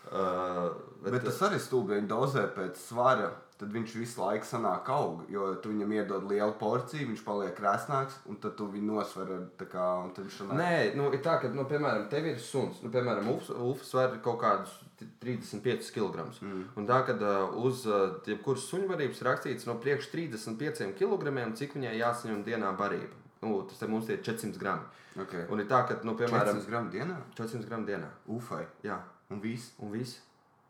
Uh, 0.08 0.94
Bet 1.04 1.24
tas 1.24 1.40
arī 1.44 1.58
stulbi, 1.60 1.98
viņa 1.98 2.08
dozē 2.08 2.44
pēc 2.54 2.78
svara. 2.80 3.28
Tad 3.64 3.72
viņš 3.72 3.92
visu 3.96 4.20
laiku 4.20 4.44
sanāk 4.44 4.88
aug, 4.92 5.22
jo 5.32 5.46
tu 5.64 5.70
viņam 5.72 5.92
iedod 5.96 6.24
lielu 6.28 6.52
porciju, 6.60 7.06
viņš 7.08 7.22
paliek 7.24 7.54
krāsnāks, 7.56 8.18
un 8.28 8.36
tad 8.42 8.58
tu 8.58 8.66
viņu 8.68 8.90
nosver 8.92 9.30
ar 9.32 9.46
tā 9.56 9.64
kā, 9.72 9.84
un 10.04 10.10
tad 10.12 10.26
viņš 10.26 10.34
sanāk. 10.42 10.58
Nē, 10.58 10.74
nu, 10.98 11.06
ir 11.16 11.22
tā, 11.24 11.38
ka, 11.40 11.48
nu, 11.54 11.64
piemēram, 11.70 12.04
tev 12.12 12.28
ir 12.28 12.42
suns. 12.44 12.82
Nu, 12.84 12.90
piemēram, 12.92 13.30
Ufas 13.32 13.88
sver 13.88 14.18
kaut 14.26 14.36
kādus 14.42 14.74
t- 15.00 15.08
35 15.22 15.88
kg. 15.96 16.26
Mm. 16.44 16.66
Un 16.76 16.90
tā, 16.90 16.98
kad 17.08 17.24
uh, 17.24 17.56
uz 17.64 17.86
uh, 17.88 18.18
jebkuras 18.28 18.68
suņvarības 18.68 19.24
rakstīts 19.30 19.70
no 19.70 19.78
priekš 19.80 20.10
35 20.12 20.92
kg, 21.00 21.32
cik 21.56 21.78
viņai 21.78 21.96
jāsaņem 22.02 22.44
dienā 22.44 22.74
barība. 22.76 23.16
Nu, 23.40 23.62
tas 23.70 23.80
te 23.80 23.88
mums 23.88 24.12
ir 24.12 24.20
400 24.20 24.60
gramu. 24.60 24.92
Okay. 25.24 25.48
Un 25.48 25.64
ir 25.64 25.72
tā, 25.72 25.86
ka, 25.88 26.02
nu, 26.04 26.18
piemēram, 26.20 26.60
400 26.60 26.68
gramu 26.68 26.92
dienā? 26.92 27.16
400 27.40 27.70
gramu 27.70 27.88
dienā. 27.88 28.12
Ufai. 28.28 28.66
Jā, 28.84 29.00
Un 29.32 29.40
viss. 29.40 29.72
un 29.80 29.90
viss. 29.94 30.20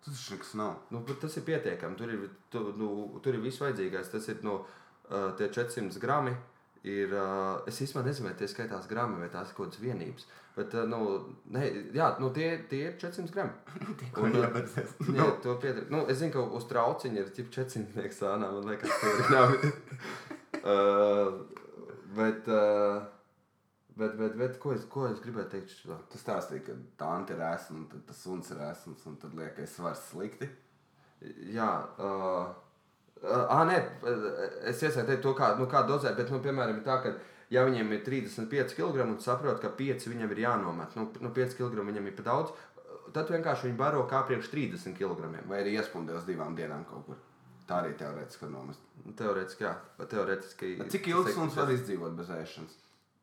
Tas 0.04 0.24
nekas 0.30 0.54
nav. 0.60 0.74
Nu, 0.92 1.00
bet 1.08 1.20
tas 1.22 1.36
ir 1.40 1.46
pietiekami. 1.46 1.96
Tur 1.96 2.10
ir, 2.12 2.24
tu, 2.52 2.64
nu, 2.76 2.88
tur 3.24 3.36
ir 3.36 3.44
viss 3.44 3.62
vajadzīgais. 3.62 4.10
Tas 4.12 4.26
ir 4.28 4.42
no 4.44 4.58
uh, 4.64 5.30
tie 5.38 5.48
400 5.48 6.02
grami. 6.02 6.34
Ir, 6.84 7.14
uh, 7.16 7.62
es 7.64 7.78
īstenībā 7.80 8.02
nezinu, 8.04 8.28
vai 8.28 8.34
tie 8.36 8.44
skaitās 8.50 8.84
grami 8.90 9.16
vai 9.22 9.30
tās 9.32 9.54
kaut 9.56 9.70
kādas 9.70 9.80
vienības. 9.80 10.26
Bet, 10.54 10.74
uh, 10.76 10.84
nu, 10.84 10.98
ne, 11.56 11.62
jā, 11.96 12.10
nu, 12.20 12.28
tie, 12.36 12.50
tie 12.68 12.82
ir 12.90 12.98
400 13.00 13.32
grami. 13.32 13.56
Ko 14.14 14.26
Un, 14.28 14.36
uh, 14.36 14.44
iebadzēs? 14.44 14.92
Jā, 15.16 15.30
to 15.42 15.56
pieder. 15.62 15.88
Nu, 15.90 16.04
es 16.12 16.20
zinu, 16.20 16.34
ka 16.36 16.44
uz 16.60 16.68
trauciņa 16.68 17.22
ir 17.24 17.32
tik 17.34 17.48
400 17.56 18.12
sānā. 18.12 18.52
Man 18.52 18.68
liekas, 18.68 18.92
tas 19.00 19.24
ir 19.24 19.32
nav. 19.38 19.56
uh, 20.60 21.40
bet, 22.20 22.52
uh, 22.52 23.08
bet, 23.98 24.16
bet, 24.18 24.36
bet, 24.40 24.58
ko 24.62 24.74
es, 24.74 24.84
ko 24.90 25.06
es 25.08 25.22
gribēju 25.24 25.50
teikt? 25.52 25.76
Šo? 25.82 25.98
Tu 26.12 26.20
stāstīji, 26.20 26.64
ka 26.66 26.76
tā 27.00 27.10
anta 27.18 27.36
ir 27.36 27.44
esma, 27.46 27.82
un 27.82 28.04
tas 28.08 28.20
suns 28.20 28.50
ir 28.54 28.60
esms, 28.70 29.06
un 29.10 29.16
tad 29.22 29.36
liekas 29.38 29.76
svars 29.78 30.02
slikti. 30.10 30.50
Jā, 31.54 31.70
uh, 32.04 32.50
uh, 33.22 33.62
nē, 33.70 33.78
es 34.70 34.82
teikt 34.82 35.22
to, 35.24 35.32
kā, 35.38 35.54
nu, 35.60 35.68
kā 35.70 35.84
dozē, 35.88 36.12
bet, 36.18 36.32
nu, 36.34 36.42
piemēram, 36.44 36.82
tā, 36.84 36.98
ka, 37.04 37.14
ja 37.54 37.64
viņam 37.64 37.94
ir 37.96 38.04
35 38.06 38.76
kg 38.76 39.06
un 39.06 39.18
saprot, 39.22 39.60
ka 39.62 39.72
5 39.78 40.08
viņam 40.12 40.34
ir 40.34 40.44
jānomet, 40.44 40.98
nu, 40.98 41.08
nu 41.24 41.32
5 41.34 41.58
kg 41.60 41.86
viņam 41.88 42.10
ir 42.10 42.16
pa 42.18 42.28
daudz, 42.28 42.52
tad 43.14 43.30
vienkārši 43.30 43.68
viņi 43.68 43.78
baro 43.78 44.04
kā 44.10 44.24
priekš 44.28 44.50
30 44.52 44.98
kg. 44.98 45.30
Vai 45.48 45.62
arī 45.62 45.78
uz 45.78 46.26
divām 46.26 46.56
dienām 46.58 46.84
kaut 46.88 47.06
kur. 47.08 47.20
Tā 47.64 47.80
arī 47.80 47.94
teorētiski 47.96 48.44
var 48.44 48.50
nomest. 48.52 48.80
Teorētiski, 49.16 49.64
jā, 49.64 49.72
teorētiski. 50.10 50.72
Cik 50.92 51.06
ilgi 51.08 51.32
suns 51.32 51.54
var 51.56 51.70
izdzīvot 51.72 52.16
bez 52.18 52.32
ēšanas? 52.34 52.74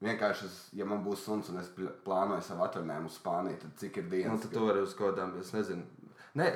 Vienkārši, 0.01 0.45
es, 0.49 0.59
ja 0.73 0.85
man 0.89 1.03
būs 1.05 1.21
suns 1.27 1.49
un 1.53 1.59
es 1.61 1.67
pl- 1.75 1.91
plānoju 2.05 2.41
savu 2.41 2.63
atvaļinājumu 2.65 3.09
uz 3.11 3.17
Spāniju, 3.19 3.59
tad 3.61 3.75
cik 3.77 3.99
ir 4.01 4.03
Nu, 4.07 4.09
dienas? 4.15 4.41
tad 4.41 4.55
tu 4.55 4.63
vari 4.65 4.81
uz 4.81 4.95
kaut 4.97 5.11
kādām, 5.13 5.35
es 5.39 5.51
nezinu. 5.53 5.83
Ne, 6.39 6.47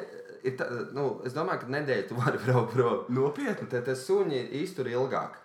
ir 0.44 0.56
tā, 0.58 0.66
nu, 0.98 1.22
es 1.28 1.36
domāju, 1.36 1.62
ka 1.62 1.70
nedēļu 1.76 2.08
tu 2.10 2.18
vari 2.18 2.42
braukt 2.46 2.74
prom. 2.74 3.04
Nopietni. 3.14 3.68
Te, 3.70 3.82
te 3.86 3.94
suņi 4.00 4.42
iztur 4.64 4.90
ilgāk. 4.90 5.38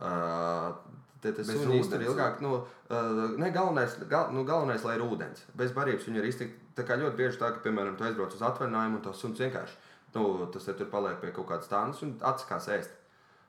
Uh, 0.00 0.74
te 1.22 1.32
Bez 1.32 1.48
suņi 1.54 1.78
iztur 1.80 2.02
ilgāk. 2.04 2.42
Nu, 2.44 2.58
uh, 2.90 3.22
ne, 3.38 3.50
galvenais, 3.54 3.94
gal, 4.10 4.32
nu, 4.34 4.42
galvenais, 4.48 4.82
lai 4.84 4.96
ir 4.98 5.04
ūdens. 5.06 5.46
Bez 5.56 5.72
barības 5.76 6.08
viņi 6.10 6.20
ir 6.22 6.28
iztikt. 6.32 6.58
Tā 6.76 6.84
kā 6.84 6.98
ļoti 7.00 7.16
bieži 7.16 7.38
tā, 7.40 7.52
ka, 7.54 7.62
piemēram, 7.64 7.94
tu 7.96 8.04
aizbrauc 8.04 8.34
uz 8.36 8.42
atvaļinājumu 8.44 8.98
un 8.98 9.04
tas 9.06 9.22
suns 9.22 9.38
vienkārši, 9.40 9.78
nu, 10.18 10.26
tas 10.52 10.66
tur 10.68 10.90
paliek 10.92 11.16
pie 11.22 11.30
kaut 11.32 11.46
kādas 11.48 11.70
tādas 11.70 12.02
un 12.04 12.10
atsakās 12.20 12.66
ēst. 12.74 12.92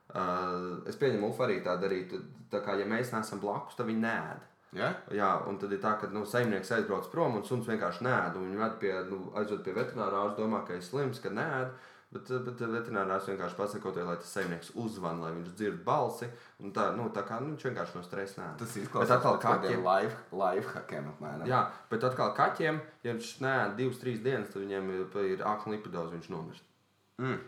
Uh, 0.07 0.77
es 0.87 0.95
pieņemu, 0.99 1.33
Ufa 1.33 1.47
arī 1.47 1.59
tā 1.65 1.75
darītu. 1.81 2.21
Tā 2.51 2.61
kā, 2.63 2.77
ja 2.79 2.85
mēs 2.87 3.11
neesam 3.11 3.41
blakus, 3.43 3.75
tad 3.75 3.89
viņi 3.89 4.03
nēd. 4.05 4.45
Ja? 4.77 4.93
Jā, 5.13 5.29
un 5.47 5.59
tad 5.59 5.73
ir 5.75 5.81
tā, 5.83 5.93
ka 5.99 6.09
nu, 6.11 6.23
saimnieks 6.27 6.71
aizbrauc 6.75 7.07
prom 7.11 7.37
un 7.39 7.45
suns 7.47 7.67
vienkārši 7.67 8.05
nēd. 8.07 8.39
un 8.39 8.47
Viņu 8.49 8.63
ved 8.63 8.79
pie, 8.81 8.93
nu, 9.11 9.21
aizved 9.39 9.63
pie 9.65 9.75
veterinārā 9.75 10.23
domā, 10.37 10.63
ka 10.67 10.77
ir 10.77 10.83
slims, 10.85 11.21
ka 11.23 11.31
nēd. 11.33 11.75
Bet, 12.07 12.29
bet 12.45 12.61
veterinārā 12.63 13.17
ārsts 13.17 13.27
vienkārši 13.33 13.57
pasaka, 13.57 13.91
lai 14.07 14.15
tas 14.15 14.29
saimnieks 14.31 14.69
uzzvan, 14.79 15.19
lai 15.19 15.33
viņš 15.35 15.49
dzird 15.59 15.81
balsi. 15.87 16.29
Tā, 16.75 16.85
nu, 16.95 17.09
tā 17.11 17.25
kā 17.27 17.41
nu, 17.41 17.51
viņš 17.51 17.65
vienkārši 17.67 17.97
no 17.97 18.03
stresa 18.05 18.39
nēd. 18.39 18.53
Tas 18.61 18.77
izklausās 18.79 19.17
atkal 19.17 19.41
kaķiem. 19.43 19.83
live, 19.83 20.13
live 20.31 20.71
hackiem 20.71 21.11
apmēram. 21.11 21.43
Jā, 21.51 21.65
bet 21.91 22.07
atkal 22.07 22.31
kaķiem, 22.37 22.79
ja 23.03 23.11
viņš 23.11 23.33
nēd 23.43 23.75
divas, 23.81 23.99
trīs 23.99 24.23
dienas, 24.23 24.53
tad 24.53 24.63
viņiem 24.63 24.89
ir, 24.95 25.43
akna 25.51 25.75
lipidoze, 25.75 26.15
viņš 26.15 26.31
nomirst. 26.31 26.71
Mm. 27.19 27.43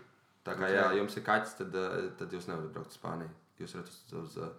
Tā 0.50 0.56
kā, 0.58 0.65
Ok. 0.65 0.75
ja 0.75 0.88
jums 0.98 1.18
ir 1.20 1.24
kaķis, 1.29 1.58
tad, 1.62 1.75
eh, 1.77 2.10
tad 2.18 2.34
jūs 2.34 2.50
nevarat 2.50 2.74
braukt 2.74 2.89
uz 2.94 2.98
Spāniju. 3.00 3.29
Jūs 3.62 3.75
varat 3.77 3.89
uz, 3.94 4.00
uz 4.24 4.38
uh, 4.41 4.53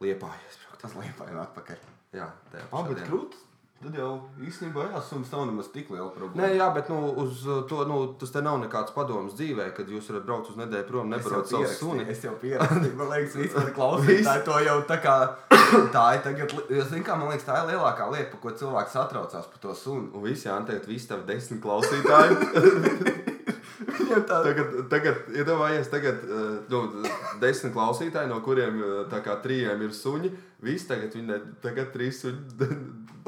Liepāju. 0.00 0.56
Tas 0.80 0.94
liepā 0.96 1.28
jau 1.28 1.42
atpakaļ. 1.44 1.80
Jā, 2.16 2.26
tajā 2.50 2.64
Ah, 2.66 2.80
pašā 2.80 2.88
bet 2.94 3.06
krūtis. 3.06 3.46
Tad 3.80 3.94
jau 3.96 4.08
īstenībā 4.44 4.82
jā, 4.92 5.00
suns 5.00 5.30
nav 5.32 5.46
nemaz 5.48 5.70
tik 5.72 5.88
liela 5.88 6.10
problēma. 6.12 6.42
Nē, 6.42 6.48
jā, 6.58 6.66
bet 6.74 6.88
nu, 6.92 6.98
uz 7.22 7.46
uh, 7.48 7.62
to 7.68 7.78
nu, 7.88 7.98
tas 8.20 8.32
te 8.34 8.42
nav 8.44 8.58
nekāds 8.60 8.92
padoms 8.92 9.32
dzīvē, 9.38 9.70
kad 9.76 9.88
jūs 9.88 10.10
varat 10.12 10.26
braukt 10.26 10.50
uz 10.52 10.58
nedēļu 10.60 10.84
prom, 10.88 11.08
nebarot 11.08 11.48
savu 11.48 11.68
suni. 11.72 12.04
Es 12.12 12.20
jau 12.26 12.34
pierakstīju, 12.42 12.92
man 12.98 13.08
liekas, 13.14 13.38
vispār 13.40 13.70
klausītāji 13.78 14.44
to 14.44 14.58
jau 14.66 14.76
tā 14.90 14.98
kā. 15.00 15.16
Tā 15.94 16.04
ir 16.16 16.20
tagad, 16.26 16.52
jo, 16.68 16.84
zin 16.90 17.04
kā, 17.06 17.16
man 17.16 17.32
liekas, 17.32 17.46
tā 17.48 17.56
ir 17.62 17.70
lielākā 17.72 18.10
lieta, 18.12 18.28
par 18.34 18.40
ko 18.44 18.52
cilvēks 18.60 18.98
atraucās 19.00 19.48
par 19.54 19.64
to 19.64 19.74
sunu. 19.78 20.10
Un 20.12 20.26
visi 20.28 20.48
jānteikt, 20.50 20.88
visi 20.90 21.08
tavi 21.08 21.24
desmit 21.32 21.62
klausītāji. 21.64 22.36
Viņam 24.10 24.24
tā 24.28 24.40
tagad, 24.44 24.72
tagad 24.92 25.28
iedomājies, 25.34 25.90
tagad 25.92 26.24
uh, 26.26 26.48
nu, 26.72 27.10
desmit 27.42 27.74
klausītāji, 27.76 28.30
no 28.30 28.40
kuriem 28.44 28.82
tā 29.12 29.22
kā 29.24 29.36
trījiem 29.44 29.86
ir 29.86 29.94
suņi. 29.96 30.32
Visi 30.66 30.90
tagad, 30.90 31.14
viņi, 31.16 31.38
tagad 31.62 31.94
trīs 31.94 32.20
suņi. 32.24 32.68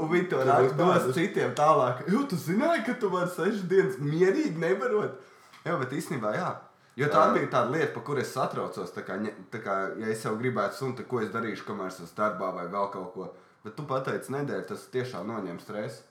Un 0.02 0.08
viņi 0.08 0.28
to 0.32 0.42
raksta 0.42 1.14
citiem 1.14 1.54
tālāk. 1.56 2.04
Jo 2.10 2.24
tu 2.28 2.36
zināji, 2.40 2.84
ka 2.86 2.96
tu 3.00 3.10
vari 3.12 3.30
sešas 3.32 3.64
dienas 3.68 3.98
mierīgi 4.00 4.60
nebarot. 4.60 5.18
Jā, 5.62 5.76
bet 5.78 5.92
īstenībā 5.94 6.32
jā. 6.34 6.50
Jo 6.98 7.08
tā 7.08 7.22
Jā. 7.24 7.32
bija 7.32 7.48
tāda 7.48 7.72
lieta, 7.72 7.92
par 7.94 8.04
kuru 8.04 8.20
es 8.20 8.32
satraucos. 8.34 8.92
Tā 8.92 9.04
kā, 9.06 9.16
tā 9.52 9.60
kā, 9.64 9.76
ja 10.00 10.10
es 10.12 10.24
jau 10.26 10.34
gribētu 10.36 10.76
sunu, 10.76 10.96
tad 10.98 11.08
ko 11.08 11.22
es 11.24 11.30
darīšu, 11.32 11.64
kamēr 11.68 11.88
es 11.88 12.00
esmu 12.02 12.18
darbā 12.18 12.50
vai 12.56 12.66
vēl 12.72 12.90
kaut 12.92 13.14
ko. 13.14 13.28
Bet 13.64 13.76
tu 13.78 13.86
pateici 13.88 14.34
nedēļu, 14.34 14.66
tas 14.68 14.84
tiešām 14.92 15.30
noņem 15.30 15.60
stresu. 15.62 16.02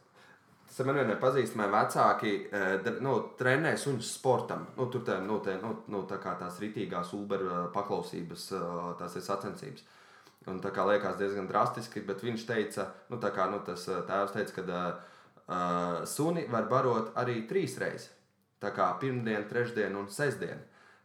Tas 0.72 0.86
man 0.88 0.96
vienmēr 0.96 1.18
pazīstamie 1.20 1.66
vecāki 1.68 2.30
eh, 2.48 2.86
nu, 3.04 3.18
trenē 3.36 3.74
suņus 3.76 4.12
sportam. 4.16 4.64
Nu, 4.78 4.86
tur 4.92 5.04
tā, 5.04 5.18
nu, 5.20 5.42
tā, 5.44 5.58
nu, 5.60 5.74
nu, 5.92 6.06
tā 6.08 6.16
kā 6.24 6.38
tās 6.40 6.62
ritīgās 6.64 7.12
Uber 7.18 7.44
eh, 7.44 7.58
paklausības, 7.76 8.46
eh, 8.56 8.70
tās 9.02 9.18
ir 9.20 9.26
sacensības. 9.26 9.84
Un 10.48 10.62
tā 10.64 10.72
kā 10.72 10.86
liekas 10.88 11.20
diezgan 11.20 11.50
drastiski, 11.50 12.06
bet 12.08 12.24
viņš 12.24 12.46
teica, 12.48 12.88
nu, 13.12 13.20
tā 13.20 13.34
kā 13.36 13.50
nu, 13.52 13.60
tas 13.68 13.84
tēvs 13.84 14.32
teica, 14.34 14.56
ka 14.56 14.78
uh, 14.88 16.00
suni 16.10 16.48
var 16.50 16.66
barot 16.72 17.12
arī 17.22 17.44
trīs 17.46 17.76
reizes. 17.78 18.08
Tā 18.58 18.72
kā 18.74 18.88
pirmdien, 18.98 19.46
trešdien 19.50 19.94
un 20.00 20.10
sestdien. 20.10 20.64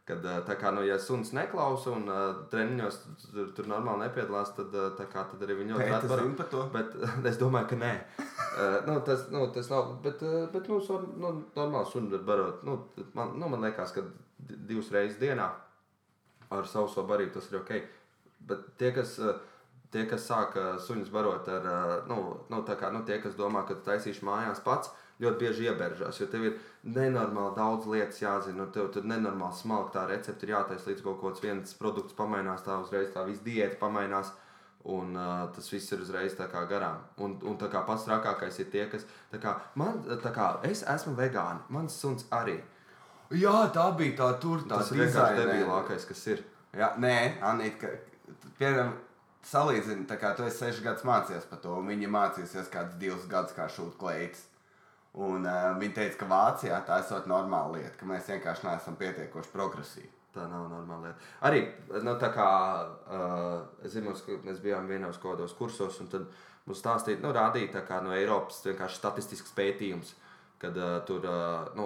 Kad, 0.09 0.25
tā 0.47 0.55
kā, 0.57 0.71
nu, 0.73 0.81
ja 0.87 0.97
suns 0.97 1.35
neklausa 1.37 1.93
un 1.93 2.09
uh, 2.09 2.23
treniņos 2.49 2.97
tur, 3.27 3.53
tur 3.53 3.69
normāli 3.69 4.07
nepiedalās, 4.07 4.55
tad, 4.57 4.73
kā, 5.11 5.27
tad 5.29 5.45
arī 5.45 5.59
viņi 5.61 5.75
ļoti 5.75 5.91
par 6.39 6.49
to. 6.55 6.65
Bet 6.73 6.97
es 7.29 7.37
domāju, 7.37 7.75
ka 7.75 7.81
nē. 7.83 7.93
Uh, 8.57 8.79
nu, 8.87 8.99
tas, 9.05 9.27
nu, 9.29 9.43
tas 9.53 9.69
nav. 9.69 9.91
Bet, 10.01 10.21
uh, 10.25 10.47
bet 10.53 10.67
nu, 10.71 10.79
sun, 10.81 11.03
nu, 11.21 11.33
normāli 11.55 11.91
sunu 11.91 12.09
var 12.15 12.23
barot. 12.25 12.63
Nu, 12.65 12.79
man, 13.13 13.35
nu, 13.37 13.49
man 13.53 13.61
liekas, 13.61 13.93
ka 13.93 14.01
di- 14.37 14.57
divas 14.71 14.89
reizes 14.95 15.19
dienā 15.21 15.51
ar 16.49 16.69
savu 16.71 17.03
barību 17.05 17.35
tas 17.35 17.51
ir 17.51 17.59
ok. 17.59 17.73
Bet 18.49 18.63
tie, 18.81 18.89
kas, 18.95 19.17
uh, 19.21 19.35
tie, 19.93 20.07
kas 20.09 20.25
sāk 20.25 20.57
uh, 20.57 20.71
suņus 20.81 21.11
barot 21.13 21.49
ar, 21.53 21.67
uh, 21.69 21.93
nu, 22.09 22.17
nu, 22.49 22.63
tā 22.65 22.79
kā, 22.79 22.89
nu, 22.93 23.03
tie, 23.05 23.19
kas 23.21 23.37
domā, 23.37 23.61
ka 23.67 23.77
taisīšu 23.85 24.25
mājās 24.25 24.63
pats, 24.65 24.89
ļoti 25.21 25.41
bieži 25.43 25.69
ieberžās. 25.69 26.17
Jo 26.21 26.27
tev 26.31 26.49
ir 26.49 26.57
nenormāli 26.97 27.55
daudz 27.57 27.87
lietas 27.89 28.21
jāzina. 28.21 28.63
Nu, 28.63 28.71
tev 28.73 28.89
tur 28.93 29.05
nenormāli 29.05 29.57
smalki 29.59 29.95
tā 29.97 30.07
recepte 30.09 30.45
ir 30.47 30.55
jātaisa 30.55 30.89
līdz 30.89 31.05
kaut 31.05 31.21
kāds 31.21 31.43
viens 31.43 31.77
produkts 31.77 32.17
pamainās, 32.17 32.65
tā 32.65 32.77
uzreiz 32.81 33.13
tā 33.13 33.25
viss 33.27 33.45
diēta 33.45 33.79
pamainās. 33.81 34.33
Un 34.87 35.17
uh, 35.19 35.49
tas 35.51 35.67
viss 35.71 35.91
ir 35.91 35.99
uzreiz 35.99 36.35
garām. 36.37 37.01
Un, 37.17 37.35
un 37.43 37.57
tā 37.59 37.67
kā 37.67 37.81
pats 37.85 38.05
trakākais 38.07 38.59
ir 38.59 38.69
tie, 38.71 38.85
kas. 38.87 39.03
tā 39.31 39.39
Kā, 39.43 39.57
man, 39.75 40.03
kā, 40.23 40.59
es 40.63 40.83
esmu 40.83 41.15
vegāns, 41.15 41.65
mans 41.69 41.93
suns 41.93 42.25
arī. 42.31 42.61
Jā, 43.35 43.67
tā 43.75 43.89
bija 43.97 44.15
tā 44.15 44.29
tur, 44.39 44.63
Tas 44.69 44.91
ir 44.91 45.03
vienkārši 45.03 45.41
debilākais, 45.41 46.05
kas 46.07 46.27
ir. 46.31 46.43
Jā, 46.77 46.93
nē, 47.01 47.41
Anita, 47.43 47.89
piemēram, 48.59 48.93
salīdzini, 49.47 50.05
tā 50.07 50.15
kā 50.21 50.31
tu 50.35 50.45
esi 50.47 50.61
sešas 50.61 50.83
gadus 50.85 51.07
mācījies 51.07 51.47
par 51.49 51.59
to, 51.63 51.73
un 51.79 51.91
viņa 51.91 52.11
mācījusies 52.13 52.71
kādus 52.71 52.99
divus 53.01 53.27
gadus 53.31 53.55
kā 53.57 53.67
šūt 53.71 53.97
kleitas. 53.99 54.45
Un 55.17 55.47
uh, 55.49 55.73
viņa 55.79 55.95
teica, 55.97 56.19
ka 56.19 56.29
Vācijā 56.29 56.79
tā 56.85 57.01
esot 57.01 57.27
normāla 57.27 57.79
lieta, 57.79 57.95
ka 57.97 58.07
mēs 58.07 58.29
vienkārši 58.29 58.67
neesam 58.67 58.97
pietiekoši 58.99 59.53
progresīvi. 59.53 60.11
Tā 60.35 60.43
nav 60.51 60.67
normāla 60.69 61.09
lieta. 61.09 61.27
Arī 61.47 61.63
nu, 62.03 62.13
tā 62.19 62.29
kā 62.35 62.49
uh, 63.17 63.87
zinu, 63.89 64.13
mēs 64.45 64.61
bijām 64.63 64.89
vienos 64.89 65.19
kaut 65.21 65.37
kādos 65.37 65.55
kursos, 65.57 65.99
un 66.03 66.11
tad 66.11 66.27
mums 66.67 66.81
stāstīja, 66.83 67.21
nu, 67.23 67.31
rādīja 67.35 67.83
kā 67.87 68.01
no 68.03 68.13
Eiropas 68.15 68.59
vienkārši 68.67 68.99
statistisks 68.99 69.55
pētījums. 69.57 70.15
Kad 70.57 70.77
uh, 70.81 70.95
tur 71.05 71.25
uh, 71.29 71.67
nu, 71.77 71.85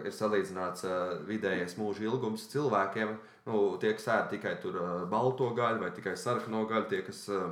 ir 0.00 0.14
salīdzināts 0.16 0.86
uh, 0.88 1.18
vidējais 1.28 1.76
mūža 1.76 2.06
ilgums 2.06 2.46
cilvēkiem, 2.48 3.10
nu, 3.50 3.58
tie, 3.82 3.92
kas 3.98 4.08
ēd 4.14 4.30
tikai 4.32 4.54
tur, 4.62 4.78
uh, 4.80 5.02
balto 5.12 5.50
gaļu 5.56 5.82
vai 5.82 5.90
tikai 5.92 6.14
sarkano 6.16 6.62
gaļu, 6.70 6.88
tie, 6.88 7.02
kas 7.04 7.26
uh, 7.28 7.50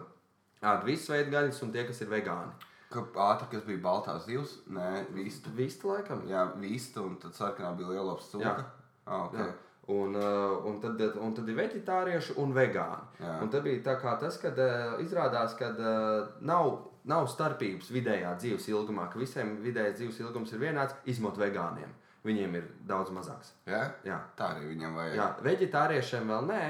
ēd 0.64 0.88
visu 0.88 1.12
veidu 1.12 1.34
gaļas, 1.34 1.60
un 1.66 1.74
tie, 1.76 1.84
kas 1.88 2.00
ir 2.00 2.08
vegāni. 2.08 2.56
Ka 2.88 3.04
ātri, 3.26 3.50
kas 3.52 3.68
bija 3.68 3.82
baltās 3.84 4.24
zivs, 4.24 4.56
nē, 4.72 4.88
vīsta. 5.12 5.52
Vistu 5.58 5.92
laikam. 5.92 6.24
Jā, 6.30 6.46
vīsta, 6.56 7.04
un 7.04 7.20
tad 7.20 7.36
sarkanā 7.36 7.74
bija 7.76 7.92
lielops 7.92 8.32
cūka. 8.32 8.56
Jā. 8.56 8.66
Ah, 9.04 9.26
okay. 9.26 9.42
Jā. 9.44 9.65
Un, 9.86 10.16
uh, 10.18 10.64
un, 10.66 10.80
tad, 10.82 10.98
un 11.22 11.34
tad 11.34 11.46
ir 11.46 11.54
vegetārieši 11.60 12.34
un 12.42 12.50
vegāni. 12.54 13.04
Jā. 13.22 13.36
Un 13.44 13.50
tad 13.52 13.62
bija 13.62 13.94
tas, 14.02 14.38
ka 14.42 14.50
uh, 14.50 14.96
izrādās, 15.04 15.54
ka 15.58 15.68
uh, 15.78 16.32
nav, 16.42 16.72
nav 17.06 17.28
starpības 17.30 17.92
vidējā 17.94 18.32
dzīves 18.40 18.66
ilgumā, 18.72 19.06
ka 19.12 19.20
visiem 19.20 19.54
vidējais 19.62 20.00
dzīves 20.00 20.18
ilgums 20.24 20.56
ir 20.56 20.64
vienāds, 20.64 20.98
izņemot 21.06 21.38
vegāniem. 21.38 21.94
Viņiem 22.26 22.58
ir 22.58 22.66
daudz 22.88 23.14
mazāks. 23.14 23.52
Jā? 23.70 23.84
Jā. 24.02 24.18
Tā 24.34 24.56
arī 24.56 24.72
viņam 24.72 24.98
vajag. 24.98 25.14
Jā, 25.20 25.28
vegetāriešiem 25.46 26.34
vēl 26.34 26.50
nē. 26.50 26.62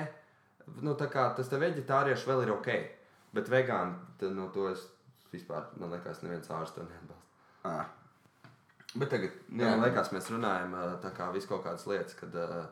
Nu, 0.85 0.93
tā 1.01 1.09
kā 1.09 1.31
tas 1.39 1.49
te 1.49 1.57
vegetārieši 1.63 2.29
vēl 2.29 2.45
ir 2.45 2.53
ok. 2.59 2.73
Bet 3.37 3.49
vegāni, 3.49 3.97
tad, 4.21 4.37
nu, 4.37 4.51
to 4.53 4.69
es 4.69 4.85
vispār, 5.33 5.71
man 5.81 5.97
liekas, 5.97 6.21
neviens 6.25 6.53
ārsts 6.53 6.77
to 6.77 6.85
neatbalsta. 6.85 7.25
Ah. 7.65 7.87
Bet 8.97 9.11
tagad, 9.13 9.33
Jā, 9.49 9.73
man 9.73 9.85
liekas, 9.85 10.13
mēs 10.15 10.29
runājam 10.33 10.77
tā 11.03 11.11
kā 11.17 11.31
visu 11.35 11.51
kaut 11.51 11.65
kādas 11.65 11.85
lietas, 11.89 12.17
kad 12.17 12.37
ā, 12.37 12.63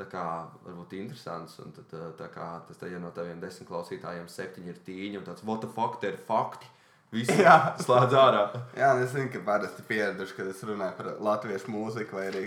tā 0.00 0.08
kā 0.08 0.24
varbūt 0.64 0.96
interesants, 0.98 1.60
un 1.62 1.76
tad 1.76 1.92
ā, 1.94 2.10
tā 2.18 2.28
kā 2.32 2.50
tas 2.66 2.80
te, 2.80 2.88
ja 2.90 3.00
no 3.02 3.12
taviem 3.14 3.40
desmit 3.42 3.68
klausītājiem 3.68 4.28
septiņi 4.32 4.72
ir 4.72 4.84
tīņi, 4.86 5.20
un 5.20 5.26
tāds, 5.28 5.44
what 5.46 5.60
the 5.64 5.70
fuck, 5.76 6.00
tie 6.00 6.14
ir 6.14 6.20
fakti. 6.26 6.68
Visi 7.10 7.34
Jā. 7.46 7.74
slēdz 7.82 8.14
ārā. 8.14 8.42
Jā, 8.78 8.90
es 9.02 9.14
zinu, 9.14 9.30
ka 9.32 9.42
parasti 9.46 9.82
pieraduši, 9.88 10.36
kad 10.36 10.50
es 10.52 10.60
runāju 10.66 10.96
par 10.98 11.08
latviešu 11.26 11.72
mūziku, 11.74 12.18
vai 12.18 12.28
arī 12.30 12.44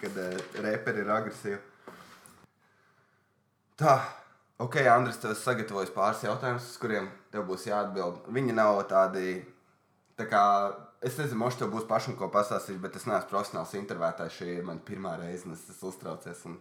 kad 0.00 0.20
uh, 0.22 0.38
reperi 0.64 1.04
ir 1.04 1.10
agresīvi. 1.12 1.58
Tā, 3.76 3.98
ok, 4.64 4.78
Andris, 4.88 5.20
tev 5.20 5.34
sagatavojas 5.36 5.92
pāris 5.92 6.24
jautājumus, 6.24 6.70
uz 6.72 6.80
kuriem 6.80 7.10
tev 7.34 7.44
būs 7.50 7.66
jāatbild. 7.68 8.22
Viņi 8.32 8.56
nav 8.56 8.80
tādi, 8.88 9.42
tā 10.16 10.24
kā, 10.30 10.44
es 11.04 11.18
nezinu, 11.20 11.42
možda 11.42 11.66
tev 11.66 11.74
būs 11.74 11.84
pašam 11.90 12.16
ko 12.16 12.30
pastāstīt, 12.32 12.80
bet 12.80 12.96
es 12.96 13.04
neesmu 13.04 13.28
profesionāls 13.28 13.76
intervētājs. 13.76 14.38
Šī 14.38 14.48
ir 14.54 14.64
mana 14.64 14.80
pirmā 14.80 15.18
reize, 15.20 15.44
un 15.44 15.58
es 15.58 15.66
esmu 15.74 15.92
uztraucies, 15.92 16.40
un 16.48 16.56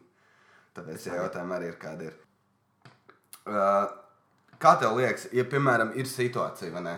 tāpēc 0.76 1.08
šie 1.08 1.18
jautājumi 1.18 1.58
arī 1.58 1.72
ir 1.72 1.82
kādi 1.82 2.10
ir. 2.10 2.22
Uh, 3.46 3.90
kā 4.62 4.76
tev 4.82 4.96
liekas, 5.00 5.28
ja, 5.36 5.46
piemēram, 5.50 5.94
ir 6.00 6.10
situācija, 6.10 6.74
vai 6.74 6.86
ne? 6.86 6.96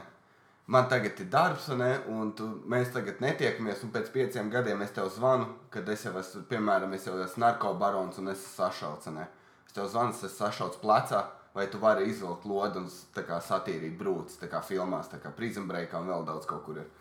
man 0.68 0.90
tagad 0.90 1.20
ir 1.20 1.30
darbs, 1.32 1.70
vai 1.72 1.78
ne, 1.80 1.92
un 2.12 2.34
tu, 2.36 2.48
mēs 2.68 2.92
tagad 2.92 3.22
netiekamies, 3.24 3.86
un 3.86 3.92
pēc 3.94 4.12
pieciem 4.12 4.52
gadiem 4.52 4.82
es 4.84 4.92
tev 4.96 5.08
zvanu, 5.16 5.48
kad 5.72 5.88
es 5.90 6.04
jau 6.04 6.14
esmu, 6.20 6.44
piemēram, 6.50 6.94
es 6.98 7.08
jau 7.08 7.16
esmu 7.24 7.44
narkobarons 7.46 8.20
un 8.20 8.34
es 8.34 8.42
esmu 8.42 8.54
sašauts. 8.58 9.12
ne? 9.16 9.28
Es 9.68 9.76
tev 9.76 9.88
zvanu, 9.94 10.12
es 10.12 10.24
esmu 10.24 10.36
sašauts 10.36 10.82
plecā, 10.84 11.24
vai 11.56 11.68
tu 11.72 11.80
vari 11.80 12.10
izvilkt 12.12 12.46
lodu 12.46 12.84
un 12.84 12.90
satīrīt 12.92 13.96
brūces, 13.98 14.42
tā 14.42 14.52
kā 14.52 14.62
filmās, 14.62 15.08
tā 15.10 15.22
kā 15.24 15.32
Prison 15.36 15.68
Breakā 15.68 16.02
un 16.02 16.12
vēl 16.12 16.28
daudz 16.28 16.46
kaut 16.46 16.66
kur 16.66 16.84
ir. 16.84 16.92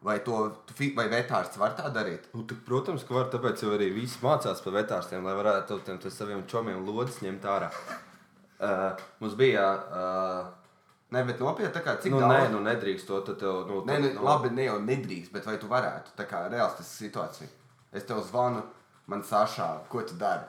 Vai 0.00 0.16
to 0.24 0.46
vai 0.96 1.04
vetārsts 1.12 1.58
var 1.60 1.74
tā 1.76 1.90
darīt? 1.92 2.30
Nu, 2.32 2.46
tu, 2.48 2.56
protams, 2.64 3.02
ka 3.04 3.18
var, 3.18 3.26
tāpēc 3.32 3.60
jau 3.60 3.74
arī 3.76 3.90
visi 3.92 4.16
mācās 4.22 4.62
par 4.64 4.78
vetārstiem, 4.78 5.26
lai 5.28 5.34
varētu 5.36 5.76
tiem 5.84 5.98
tiem 6.00 6.14
saviem 6.14 6.46
čomiem 6.48 6.86
lodus 6.86 7.18
ņemt 7.20 7.44
ārā. 7.44 7.68
Uh, 8.60 9.04
mums 9.20 9.36
bija. 9.36 9.66
Uh, 9.90 10.56
Nē, 11.10 11.24
bet 11.26 11.40
nopietni, 11.42 11.72
tā 11.74 11.80
kā 11.82 11.96
cik 11.98 12.12
nu, 12.14 12.20
daudz. 12.22 12.30
nē, 12.36 12.50
nu 12.52 12.60
nedrīkst 12.62 13.08
to. 13.08 13.16
Tad, 13.26 13.40
tev, 13.40 13.64
nu, 13.66 13.80
Nē, 13.88 13.96
nu, 14.04 14.10
labi, 14.22 14.52
ne 14.54 14.68
jau 14.68 14.76
nedrīkst, 14.84 15.32
bet 15.34 15.48
vai 15.48 15.56
tu 15.58 15.66
varētu? 15.70 16.14
Tā 16.14 16.26
kā 16.30 16.44
reālistiska 16.46 17.00
situācija. 17.02 17.48
Es 17.90 18.06
tev 18.06 18.20
zvanu, 18.28 18.62
man 19.10 19.24
sašāva, 19.26 19.82
ko 19.90 20.04
tu 20.06 20.14
dari? 20.20 20.46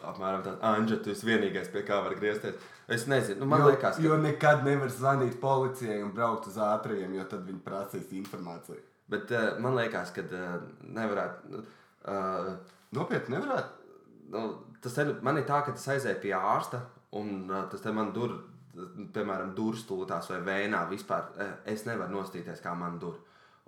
Apmēram 0.00 0.42
tāds, 0.42 0.58
Anģa, 0.66 0.98
tu 1.04 1.14
esi 1.14 1.28
vienīgais, 1.28 1.70
pie 1.70 1.84
kā 1.86 2.00
var 2.02 2.16
griezties. 2.18 2.58
Es 2.90 3.06
nezinu, 3.06 3.44
nu, 3.44 3.50
man 3.52 3.62
jo, 3.62 3.70
liekas, 3.70 4.00
ka 4.00 4.02
jo 4.02 4.16
nekad 4.18 4.64
nevar 4.66 4.90
zvanīt 4.90 5.38
policijai 5.38 6.00
un 6.02 6.10
braukt 6.14 6.48
uz 6.50 6.58
ātriem, 6.58 7.14
jo 7.14 7.26
tad 7.30 7.46
viņi 7.46 7.62
prasīs 7.62 8.10
informāciju. 8.18 8.82
Bet 9.10 9.32
uh, 9.34 9.50
man 9.62 9.76
liekas, 9.78 10.12
ka 10.14 10.24
uh, 10.26 10.60
nevarētu. 10.96 11.64
Uh, 12.10 12.54
Nopietni, 12.96 13.36
nevarētu. 13.36 13.92
nu, 14.34 14.44
tas 14.82 14.96
te, 14.96 15.04
man 15.22 15.38
ir 15.38 15.44
tā, 15.46 15.60
ka 15.66 15.74
tas 15.76 15.88
aizēja 15.94 16.18
pie 16.22 16.32
ārsta, 16.34 16.80
un 17.18 17.50
uh, 17.50 17.64
tas 17.70 17.84
man 17.94 18.12
dur, 18.14 18.36
piemēram, 19.14 19.54
durstūtās 19.56 20.30
vai 20.32 20.40
vēnā 20.46 20.84
vispār. 20.90 21.32
eh, 21.38 21.52
Es 21.74 21.86
nevaru 21.86 22.14
nostīties, 22.16 22.62
kā 22.62 22.74
man 22.74 22.98
dur. 22.98 23.18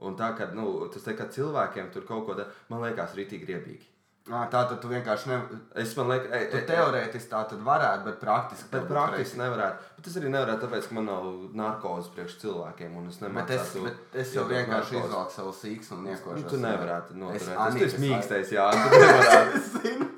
Un 0.03 0.17
tā, 0.17 0.33
ka 0.39 0.49
nu, 0.55 0.89
tas 0.93 1.03
te, 1.03 1.15
ka 1.15 1.29
cilvēkiem 1.31 1.91
tur 1.93 2.07
kaut 2.07 2.27
ko 2.27 2.35
tādu, 2.35 2.51
man 2.71 2.83
liekas, 2.83 3.15
rītīgi 3.19 3.47
griebīgi. 3.47 3.87
À, 4.31 4.45
tā 4.47 4.61
tad 4.71 4.77
tu 4.79 4.87
vienkārši 4.87 5.31
nevari. 5.33 5.57
Es 5.83 5.97
e, 5.99 6.41
Tu 6.53 6.59
teorētiski 6.69 7.27
tā 7.33 7.41
varētu, 7.67 8.05
bet 8.07 8.21
praktiski. 8.21 8.69
Bet 8.71 8.85
praktiski 8.87 9.41
nevarētu. 9.41 9.89
Bet 9.97 10.05
tas 10.07 10.19
arī 10.21 10.29
nevarētu, 10.31 10.63
tāpēc, 10.63 10.85
ka 10.87 10.95
man 10.95 11.09
nav 11.11 11.25
narkozes 11.59 12.13
priekš 12.15 12.37
cilvēkiem. 12.45 12.95
un 13.01 13.09
es 13.11 13.19
Bet 13.19 13.51
es, 13.57 13.73
bet 13.83 14.15
es 14.23 14.35
jau 14.37 14.45
vienkārši 14.47 15.01
izvelku 15.01 15.35
savu 15.35 15.55
sīkstu 15.59 15.97
un 15.97 16.07
niekošu. 16.07 16.37
Nu, 16.39 16.53
tu 16.53 16.61
nevarētu 16.63 17.19
noturēt. 17.19 17.59
Anītas 17.65 17.97
tas 17.97 17.99
ir 17.99 18.05
mīkstais, 18.05 18.53
jā. 18.55 18.69
Tu 18.77 19.03
nevarētu. 19.03 19.57
Es 19.59 19.73
zinu. 19.83 20.09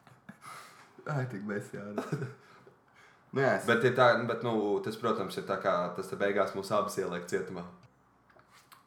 Ai, 1.14 1.24
tik 1.32 1.48
mēs 1.48 1.72
jāra. 1.72 2.04
Nu, 3.32 3.40
jā, 3.40 3.54
es... 3.56 3.64
Bet, 3.64 3.88
tā, 3.96 4.10
bet 4.28 4.44
nu, 4.44 4.54
tas, 4.84 5.00
protams, 5.00 5.40
ir 5.40 5.48
tā 5.48 5.56
kā 5.64 5.74
tas 5.96 6.12
te 6.12 6.20
beigās 6.20 6.52
mūs 6.52 6.68
abus 6.76 7.00
ieliek 7.00 7.24
cietumā. 7.32 7.64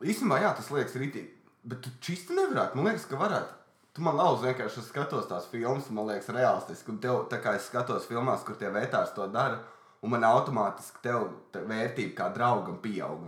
Īstenībā, 0.04 0.38
jā, 0.45 0.54
tas 0.54 0.69
liekas 0.69 1.02
rītīgi. 1.02 1.34
Bet 1.65 1.82
tu 1.82 1.97
čisti 2.04 2.38
nevarētu. 2.38 2.78
Man 2.78 2.91
liekas, 2.91 3.10
ka 3.10 3.17
varētu. 3.17 3.62
Tu 3.93 4.01
man 4.01 4.15
lauz 4.17 4.41
vienkārši 4.41 4.79
es 4.82 4.88
skatos 4.89 5.27
tās 5.29 5.45
filmas, 5.51 5.89
man 5.93 6.08
liekas, 6.10 6.32
realistiski. 6.34 6.89
Un 6.95 6.97
tev, 7.03 7.27
tā 7.29 7.38
kā 7.43 7.53
es 7.60 7.67
skatos 7.69 8.08
filmās, 8.10 8.41
kur 8.45 8.58
tie 8.58 8.71
vērtārs 8.73 9.13
to 9.13 9.27
dara, 9.29 9.60
un 10.01 10.10
man 10.15 10.25
automātiski 10.25 11.03
tev 11.06 11.27
te 11.53 11.62
vērtība 11.69 12.15
kā 12.17 12.32
draugam 12.34 12.79
pieaug. 12.82 13.21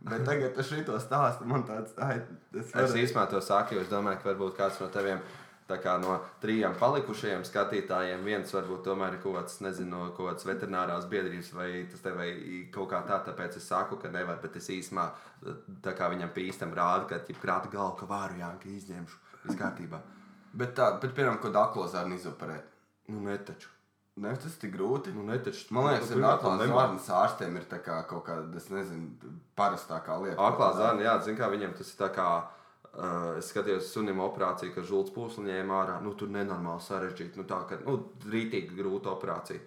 Bet 0.00 0.24
tagad 0.28 0.56
ar 0.56 0.64
šito 0.66 0.96
stāstu 1.02 1.44
man 1.46 1.66
tāds, 1.68 1.92
es 1.92 2.32
Es 2.56 2.72
varu- 2.72 3.02
īstenībā 3.02 3.26
to 3.30 3.40
saku, 3.44 3.76
jo 3.76 3.84
es 3.84 3.92
domāju, 3.92 4.22
ka 4.22 4.32
varbūt 4.32 4.56
kāds 4.56 4.80
no 4.80 4.88
teviem. 4.88 5.20
kā 5.72 5.92
No 6.00 6.18
trijiem 6.40 6.74
palikušajiem 6.76 7.44
skatītājiem 7.48 8.24
viens 8.24 8.50
varbūt 8.52 8.82
tomēr 8.84 9.14
ir 9.14 9.20
kaut 9.22 9.36
kāds, 9.38 9.60
nezinu, 9.64 10.10
kaut 10.16 10.28
kāds 10.28 10.44
veterinārās 10.44 11.06
biedrības 11.08 11.52
vai 11.56 11.68
tas 11.88 12.00
te 12.00 12.12
vai 12.12 12.28
kaut 12.74 12.90
kā 12.90 13.00
tā. 13.08 13.20
Tāpēc 13.28 13.56
es 13.56 13.68
saku, 13.68 13.96
ka 13.96 14.08
nevar, 14.08 14.36
bet 14.42 14.56
es 14.56 14.68
īstenībā 14.68 15.06
tā 15.84 15.94
kā 15.96 16.10
viņam 16.12 16.32
pīstam 16.34 16.74
rādu, 16.76 17.08
ka 17.08 17.20
ja 17.28 17.38
krāta 17.40 17.70
galvu, 17.72 17.96
ka 18.00 18.06
varu 18.10 18.40
jā, 18.42 18.50
ka 18.60 18.68
izņemšu. 18.68 19.16
Viss 19.44 19.58
kārtībā. 19.58 20.00
Bet, 20.52 20.74
tā, 20.76 20.90
bet 21.02 21.14
piemēram, 21.16 21.38
ko 21.42 21.50
daklo 21.54 21.86
zārnu 21.88 22.18
izoperēt. 22.18 22.68
Nu, 23.08 23.22
netaču. 23.24 23.70
Ne, 24.20 24.34
tas 24.36 24.52
ir 24.52 24.60
tik 24.66 24.74
grūti. 24.74 25.12
Nu, 25.16 25.22
netaču. 25.24 25.64
Man 25.72 25.86
liekas, 25.88 26.10
ka 26.10 26.14
pirmkārt, 26.18 26.42
aklā 26.44 26.66
zārnas 26.68 27.06
ārstiem 27.16 27.54
ir 27.56 27.68
kā 27.72 28.02
kaut 28.10 28.26
kāda, 28.26 28.56
es 28.60 28.68
nezinu, 28.68 29.32
parastākā 29.56 30.18
lieta. 30.20 30.36
Aklā 30.50 30.68
zāle, 30.76 31.06
jā, 31.06 31.14
zinu, 31.24 31.38
kā 31.40 31.48
viņam 31.52 31.72
tas 31.78 31.92
ir 31.94 32.00
tā 32.02 32.10
kā. 32.12 32.28
Uh, 32.92 33.38
es 33.40 33.46
skatījos, 33.48 33.86
sunim 33.88 34.18
operāciju, 34.20 34.74
ka 34.74 34.82
žults 34.84 35.14
pūsli 35.14 35.46
ņēma 35.46 35.78
ārā. 35.78 35.94
Nu, 36.04 36.12
tur 36.12 36.28
nenormāli 36.28 36.84
sarežģīti. 36.84 37.40
Nu, 37.40 37.46
tā 37.48 37.62
kā 37.70 37.78
nu, 37.86 37.94
rītīgi 38.28 38.76
grūta 38.76 39.14
operācija. 39.14 39.62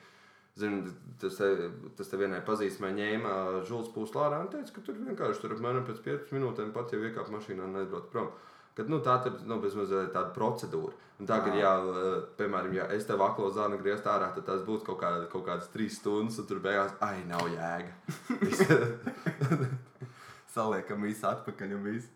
Zinu, 0.56 0.92
tas, 1.20 1.40
te- 1.42 1.72
tas 1.98 2.08
te 2.12 2.20
vienai 2.22 2.44
pazīstamai 2.46 2.94
ņēma 2.96 3.32
žults 3.66 3.90
pūsli 3.96 4.22
ārā 4.22 4.44
un 4.46 4.52
teica, 4.54 4.76
ka 4.78 4.84
tur 4.86 5.02
vienkārši 5.02 5.42
tur 5.42 5.56
apmēram 5.58 5.88
pēc 5.90 6.04
5 6.06 6.36
minūtēm 6.38 6.70
pat 6.78 6.94
jau 6.94 7.02
iekāpa 7.02 7.34
mašīnā 7.34 7.66
un 7.66 7.82
aizbrauc 7.82 8.06
prom. 8.14 8.30
Kad, 8.76 8.90
nu, 8.92 9.00
tā 9.00 9.16
ir 9.30 9.38
nu, 9.48 9.58
bezmazliet 9.64 10.12
tāda 10.12 10.34
procedūra. 10.36 10.92
Un 11.16 11.30
tā, 11.30 11.38
kad, 11.46 11.56
jā, 11.56 11.72
uh, 11.80 12.18
piemēram, 12.36 12.74
ja 12.76 12.90
es 12.92 13.08
tev 13.08 13.24
aklo 13.24 13.48
zāli 13.56 13.80
griezt 13.80 14.08
ārā, 14.12 14.34
tad 14.36 14.44
tas 14.50 14.66
būtu 14.68 14.84
kaut, 14.90 15.00
kā, 15.00 15.12
kaut 15.32 15.46
kādas 15.48 15.70
3 15.72 15.94
stundas, 15.96 16.42
un 16.42 16.50
tur 16.50 16.60
beigās, 16.64 16.92
ai, 17.06 17.22
nav 17.30 17.48
jēga. 17.54 17.94
Saliekam 20.56 21.08
visu 21.08 21.28
atpakaļ 21.30 21.78
un 21.78 21.88
visu. 21.88 22.12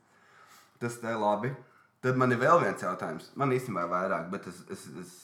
Tas 0.83 0.99
te 0.99 1.15
labi. 1.15 1.53
Tad 2.03 2.19
man 2.19 2.31
ir 2.31 2.39
vēl 2.43 2.59
viens 2.63 2.83
jautājums. 2.83 3.31
Man 3.39 3.55
īstenībā 3.55 3.87
ir 3.87 3.93
vairāk, 3.95 4.29
bet 4.31 4.51
es, 4.51 4.59
es, 4.75 4.85
es 4.99 5.15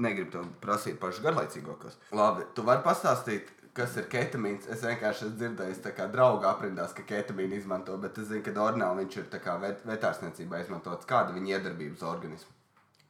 negribu 0.00 0.32
tev 0.32 0.46
prasīt 0.60 1.00
pašu 1.00 1.24
garlaicīgākos. 1.24 1.98
Labi, 2.16 2.46
tu 2.56 2.64
vari 2.64 2.84
pastāstīt, 2.84 3.50
kas 3.74 3.96
ir 3.98 4.06
ketamīns. 4.10 4.68
Es 4.70 4.84
vienkārši 4.86 5.26
esmu 5.26 5.38
dzirdējis, 5.40 5.80
kā 5.96 6.06
draugi 6.12 6.46
aprindās, 6.48 6.94
ka 6.96 7.04
ketamīnu 7.08 7.58
izmanto, 7.58 7.96
bet 8.00 8.18
es 8.22 8.30
zinu, 8.30 8.44
ka 8.46 8.54
ornāli 8.62 9.04
viņš 9.04 9.16
ir 9.18 9.30
vet, 9.62 9.82
vetārsniecībā 9.88 10.60
izmantots. 10.62 11.08
Kāda 11.10 11.34
viņa 11.34 11.56
iedarbība 11.56 11.98
uz 11.98 12.04
organismu? 12.06 12.54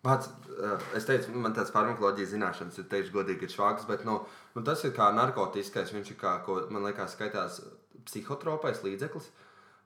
Pats, 0.04 0.28
uh, 0.52 0.80
es 0.96 1.06
teicu, 1.08 1.32
man 1.40 1.54
tāds 1.56 1.72
farmakoloģijas 1.72 2.34
zināšanas 2.34 2.80
ir 2.80 2.88
teiks, 2.92 3.12
godīgi, 3.12 3.46
ir 3.46 3.54
švāks, 3.54 3.86
bet 3.88 4.04
nu, 4.04 4.18
nu, 4.56 4.64
tas 4.64 4.82
ir 4.84 4.92
kā 4.96 5.08
narkotiskais. 5.16 5.94
Viņš 5.96 6.12
ir 6.12 6.18
kā, 6.20 6.34
ko, 6.44 6.58
man 6.72 6.84
liekas, 6.84 7.16
skaitās 7.16 7.62
psihotropais 8.08 8.82
līdzeklis. 8.84 9.30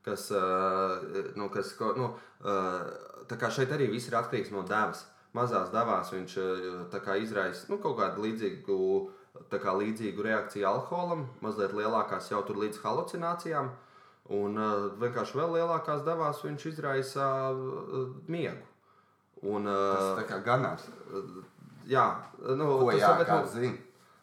Kas, 0.06 0.26
uh, 0.34 1.04
nu, 1.38 1.46
kas, 1.54 1.70
nu, 1.98 2.10
uh, 2.42 3.22
tā 3.30 3.38
kā 3.38 3.50
šeit 3.54 3.74
arī 3.74 3.90
viss 3.92 4.10
ir 4.10 4.18
atkarīgs 4.18 4.54
no 4.54 4.66
devas. 4.66 5.06
mazās 5.36 5.68
devās 5.70 6.08
viņš 6.10 6.34
izraisa 7.20 7.66
nu, 7.68 7.76
kaut 7.78 7.98
kādu 7.98 8.24
līdzīgu, 8.24 8.62
tā 9.52 9.60
kā 9.62 9.74
līdzīgu 9.78 10.24
reakciju 10.26 10.66
alkoholam, 10.68 11.26
mazliet 11.44 11.74
lielākās 11.76 12.30
jau 12.32 12.42
tur 12.46 12.60
līdz 12.62 12.80
halucinācijām. 12.84 13.70
Un 14.38 14.60
uh, 14.60 14.88
vienkārši 15.00 15.38
vēl 15.38 15.54
lielākās 15.56 16.02
devās 16.04 16.42
viņš 16.44 16.66
izraisa 16.72 17.28
uh, 17.54 18.08
miegu. 18.28 18.64
Un, 19.46 19.68
Tas 19.70 20.04
uh, 20.04 20.16
tā 20.18 20.24
kā 20.28 20.40
ganās. 20.44 20.88
jā, 21.88 22.06
nu, 22.58 22.72
Ko 22.82 22.90
tas 22.92 23.00
jā, 23.00 23.12
kā 23.28 23.42
nu, 23.44 23.52
zini? 23.54 23.76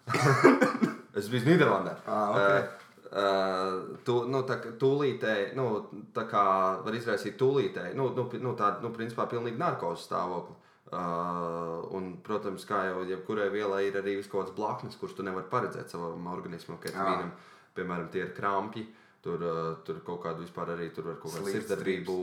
Es 1.16 1.30
biju 1.32 1.48
Nīderlandē. 1.48 1.94
Ah, 2.12 2.36
ok. 2.36 2.42
Uh, 2.42 2.86
uh, 3.16 4.00
tu, 4.04 4.18
nu, 4.28 4.42
tā, 4.48 4.58
tūlītēji, 4.82 5.54
nu, 5.56 5.70
tā 6.16 6.26
kā 6.28 6.44
var 6.84 6.98
izraisīt 6.98 7.38
tūlītēji, 7.40 7.96
nu, 7.96 8.10
nu, 8.18 8.28
nu 8.44 8.54
tādu, 8.60 8.84
nu, 8.84 8.92
principā, 8.96 9.28
pilnīgi 9.32 9.60
narkozes 9.62 10.10
stāvokli. 10.10 10.58
Uh, 10.86 11.82
un, 11.98 12.12
protams, 12.22 12.62
kā 12.70 12.84
jau 12.86 13.00
jebkurai 13.10 13.48
vielai 13.50 13.88
ir 13.88 13.96
arī 13.98 14.20
kaut 14.22 14.44
kāds 14.44 14.54
blaknes, 14.54 14.98
kurš 15.02 15.16
tu 15.18 15.24
nevari 15.26 15.50
paredzēt 15.50 15.90
savam 15.90 16.28
organismam, 16.30 16.78
ka 16.78 16.92
ketamīnam, 16.92 17.32
piemēram, 17.78 18.12
tie 18.14 18.22
ir 18.28 18.36
krampji. 18.38 18.86
Tur, 19.26 19.42
uh, 19.42 19.72
tur 19.82 20.04
kaut 20.06 20.22
kādu 20.22 20.44
vispār 20.44 20.76
arī 20.76 20.92
tur 20.94 21.08
var 21.10 21.16
kaut 21.18 21.34
Slīps, 21.34 21.56
sirdsdarbību 21.56 22.18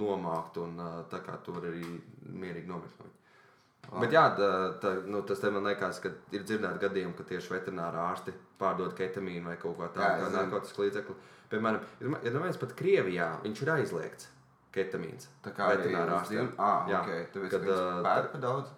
nomākt, 0.00 0.56
un 0.62 0.80
uh, 0.80 1.02
tā 1.12 1.20
kā 1.26 1.34
tu 1.44 1.52
vari 1.52 1.68
arī 1.74 1.90
mierīgi 2.32 2.70
nomirt 2.70 2.96
no 2.96 3.10
viņa. 3.10 4.00
Bet 4.00 4.16
jā, 4.16 4.24
tā, 4.38 4.48
tā, 4.80 4.94
nu, 5.04 5.20
tas 5.28 5.44
man 5.52 5.68
liekas, 5.68 6.00
ka 6.00 6.14
ir 6.32 6.48
dzirdēti 6.48 6.80
gadījumi, 6.86 7.12
ka 7.18 7.28
tieši 7.28 7.52
veterinārā 7.52 8.08
ārsti 8.14 8.32
pārdod 8.60 8.96
ketamīnu 8.96 9.52
vai 9.52 9.58
kaut 9.60 9.76
ko 9.76 9.92
tādu, 9.92 10.24
kā 10.24 10.32
zinu. 10.32 10.38
narkotiku 10.38 10.86
līdzekli. 10.86 11.20
Piemēram, 11.52 11.84
ir, 12.00 12.16
ir 12.24 12.36
neviens 12.40 12.60
pat 12.64 12.72
Krievijā, 12.80 13.28
viņš 13.44 13.64
ir 13.64 13.74
aizliegts 13.76 14.32
ketamīns. 14.74 15.28
Tā 15.44 15.52
kā 15.56 15.68
veterinārā 15.76 16.20
dzīvi- 16.26 16.54
Ah, 16.58 16.86
Jā, 16.88 17.00
ok. 17.00 17.32
Tāpēc, 17.34 17.50
kad, 17.50 17.64
ka 17.64 17.72
ā, 17.72 17.88
viņš 17.94 18.04
pērk 18.08 18.32
pa 18.32 18.38
daudz. 18.38 18.68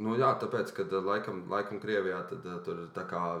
Nu, 0.00 0.14
jā, 0.16 0.30
tāpēc, 0.40 0.72
ka 0.74 0.82
laikam, 1.04 1.42
laikam 1.50 1.80
Krievijā 1.80 2.20
tad, 2.28 2.46
tur 2.64 2.78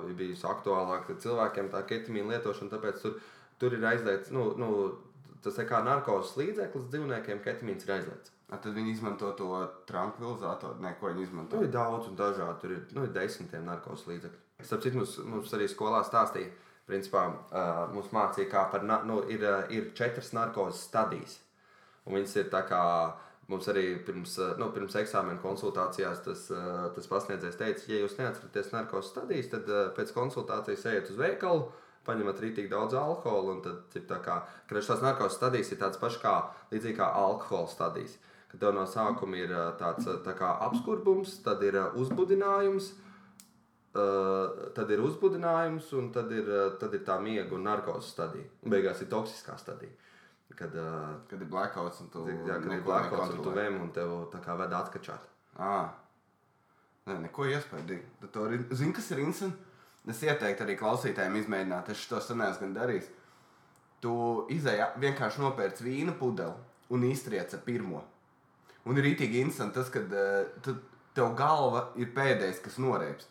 ir 0.08 0.14
bijusi 0.14 0.44
aktuālāk 0.44 1.06
cilvēkiem 1.18 1.70
tā 1.70 1.82
ketamīna 1.88 2.34
lietošana, 2.36 2.70
tāpēc 2.70 3.00
tur, 3.00 3.14
tur 3.58 3.72
ir 3.72 3.80
aizliegts, 3.80 4.30
nu, 4.30 4.54
nu, 4.60 4.98
tas 5.42 5.56
ir 5.58 5.64
kā 5.70 5.80
narkotikas 5.84 6.36
līdzeklis 6.36 6.90
dzīvniekiem, 6.92 7.40
ketamīns 7.42 7.86
ir 7.88 7.94
aizliegts. 7.96 8.30
A, 8.50 8.56
Tad 8.58 8.74
viņi 8.74 8.90
izmanto 8.92 9.30
to 9.38 9.46
tranquilizatoru. 9.86 10.80
Nē, 10.82 10.96
ko 11.00 11.06
viņi 11.06 11.22
izmanto? 11.22 11.56
Tur 11.56 11.64
ir 11.64 11.70
daudz 11.70 12.08
un 12.10 12.16
dažādi. 12.18 12.60
Tur 12.60 12.70
ir, 12.74 12.80
nu, 12.96 13.06
desmitiem 13.06 13.64
narkotikas 13.64 14.06
līdzekļu. 14.10 14.40
Starp 14.66 14.82
citu, 14.82 14.96
mums, 14.98 15.18
mums 15.24 15.52
arī 15.56 15.68
skolā 15.70 16.00
stāstīja, 16.04 16.50
principā, 16.90 17.22
uh, 17.52 17.86
mums 17.94 18.10
mācīja, 18.12 18.50
kā 18.50 18.64
par, 18.72 18.82
nu, 19.06 19.20
ir, 19.30 19.44
ir 19.70 19.92
četras 19.94 20.32
narkotikas 20.36 20.82
stadijas. 20.88 21.38
Un 22.08 22.16
viņas 22.16 22.36
ir 22.40 22.48
tā 22.52 22.62
kā 22.68 22.84
mums 23.50 23.68
arī 23.70 23.84
pirms, 24.06 24.36
uh, 24.40 24.54
nu, 24.60 24.70
pirms 24.74 24.96
eksāmena 25.00 25.40
konsultācijās 25.42 26.22
tas, 26.24 26.46
uh, 26.54 26.86
tas 26.94 27.10
pasniedzējs 27.10 27.58
teica, 27.60 27.86
ja 27.90 28.00
jūs 28.02 28.16
neatceraties 28.20 28.72
narkotikas 28.74 29.12
stadijas, 29.12 29.50
tad 29.52 29.70
uh, 29.70 29.88
pēc 29.96 30.14
konsultācijas 30.16 30.86
ejiet 30.92 31.12
uz 31.12 31.20
veikalu. 31.20 31.70
Paņemat 32.06 32.38
rītīgi 32.40 32.70
daudz 32.72 32.94
alkohola, 32.96 33.52
un 33.52 33.58
tad 33.60 33.96
tā 34.08 34.16
kā, 34.24 34.38
šīs 34.70 35.02
narkotikas 35.04 35.36
stadijas 35.36 35.68
ir 35.74 35.80
tādas 35.82 36.00
pašas 36.00 36.22
kā, 36.22 36.34
līdzīgi 36.72 36.96
kā 36.96 37.10
alkohola 37.20 37.68
stadijas. 37.68 38.16
Kad 38.50 38.62
tev 38.62 38.72
no 38.74 38.86
sākuma 38.88 39.38
ir 39.38 39.52
tāds 39.78 40.08
tā 40.24 40.32
kā 40.38 40.54
apskurbums, 40.64 41.36
tad 41.44 41.60
ir 41.62 41.76
uzbudinājums, 42.00 42.88
ā, 43.92 44.06
tad 44.74 44.90
ir 44.90 45.04
uzbudinājums, 45.04 45.92
un 46.00 46.08
tad 46.16 46.32
ir, 46.34 46.48
tad 46.80 46.96
ir 46.96 47.04
tā 47.06 47.20
miega 47.22 47.54
un 47.54 47.68
narkotikas 47.68 48.10
stadija. 48.16 48.48
Un 48.64 48.74
beigās 48.74 49.04
ir 49.04 49.12
toksiskā 49.12 49.60
stadija. 49.60 49.92
Kad, 50.58 50.74
ā, 50.76 50.90
Kad 51.30 51.40
ir 51.40 51.48
blackouts 51.48 52.02
un 52.04 52.10
tu 52.12 52.26
jā, 52.28 52.58
kad 52.58 52.72
ir 52.74 52.82
blackouts 52.84 53.36
un 53.36 53.42
tu 53.44 53.52
vēm 53.54 53.78
un 53.80 53.90
tev 53.96 54.12
tā 54.32 54.42
kā 54.44 54.56
veda 54.58 54.82
atkačāt. 54.84 55.28
Ah. 55.56 55.92
Nē, 57.08 57.16
neko 57.26 57.46
iespējīgi. 57.48 58.74
Zini, 58.76 58.94
kas 58.96 59.10
ir 59.14 59.22
interesanti. 59.24 59.68
Es 60.08 60.20
ieteiktu 60.24 60.64
arī 60.64 60.76
klausītājiem 60.80 61.38
izmēģināt. 61.42 61.90
Es 61.92 62.06
to 62.08 62.18
esmu 62.20 62.46
gan 62.60 62.76
darījis. 62.76 63.08
Tu 64.00 64.12
izēji 64.56 64.86
vienkārši 65.00 65.42
nopērci 65.42 65.84
vīna 65.84 66.14
pudeli 66.16 66.56
un 66.90 67.04
iztriec 67.08 67.52
ar 67.54 67.60
pirmo. 67.64 68.00
Un 68.88 68.96
ir 68.96 69.04
rītīgi 69.10 69.42
interesanti 69.42 69.76
tas, 69.76 69.90
ka 69.92 70.00
uh, 70.00 70.78
tev 71.16 71.34
galva 71.36 71.90
ir 72.00 72.14
pēdējais, 72.16 72.62
kas 72.64 72.78
norēps. 72.80 73.28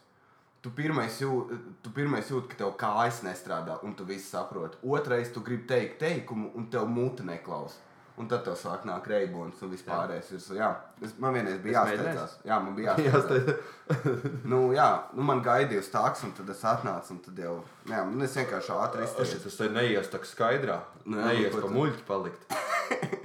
Tu 0.59 0.71
pirmais, 0.75 1.19
jūt, 1.23 1.51
tu 1.85 1.91
pirmais 1.95 2.27
jūt, 2.27 2.49
ka 2.51 2.57
tev 2.59 2.73
kājas 2.79 3.21
nestrādā, 3.23 3.77
un 3.87 3.93
tu 3.95 4.03
viss 4.03 4.27
saproti. 4.33 4.75
Otrais, 4.83 5.29
tu 5.31 5.39
gribi 5.45 5.63
teikt 5.69 6.01
teikumu, 6.01 6.49
un 6.59 6.65
tev 6.71 6.89
mute 6.91 7.23
neklausa. 7.23 7.85
Un 8.19 8.27
tad 8.27 8.41
tev 8.43 8.57
sāk 8.59 8.83
nākt 8.83 9.05
reibons 9.07 9.61
un 9.63 9.69
vispārējais. 9.71 10.33
virsū. 10.33 10.57
Jā, 10.57 10.67
es, 10.99 11.13
man 11.23 11.31
vienreiz 11.37 11.61
bija 11.63 11.85
Es 11.87 11.93
jāsteidzās. 11.93 12.33
Jā, 12.49 12.57
man 12.59 12.75
bija 12.75 12.95
Jā, 12.99 13.13
jāsteidzās. 13.13 14.25
nu, 14.51 14.59
jā, 14.75 14.87
nu, 15.15 15.23
man 15.29 15.39
gaidīja 15.45 15.79
uz 15.79 15.87
tāks, 15.93 16.25
un 16.27 16.33
tad 16.35 16.51
es 16.51 16.65
atnācu, 16.67 17.13
un 17.15 17.21
tad 17.23 17.39
jau, 17.39 17.53
jā, 17.87 18.01
nu, 18.11 18.19
es 18.27 18.35
vienkārši 18.35 18.75
ātri 18.75 19.07
izturēju. 19.07 19.39
Tas 19.45 19.55
te 19.61 19.69
neies 19.71 20.11
tā 20.11 20.19
skaidrā. 20.27 20.81
Nē, 21.07 21.23
Neies 21.29 21.55
pa 21.55 21.71
muļķi 21.71 22.03
palikt. 22.11 22.43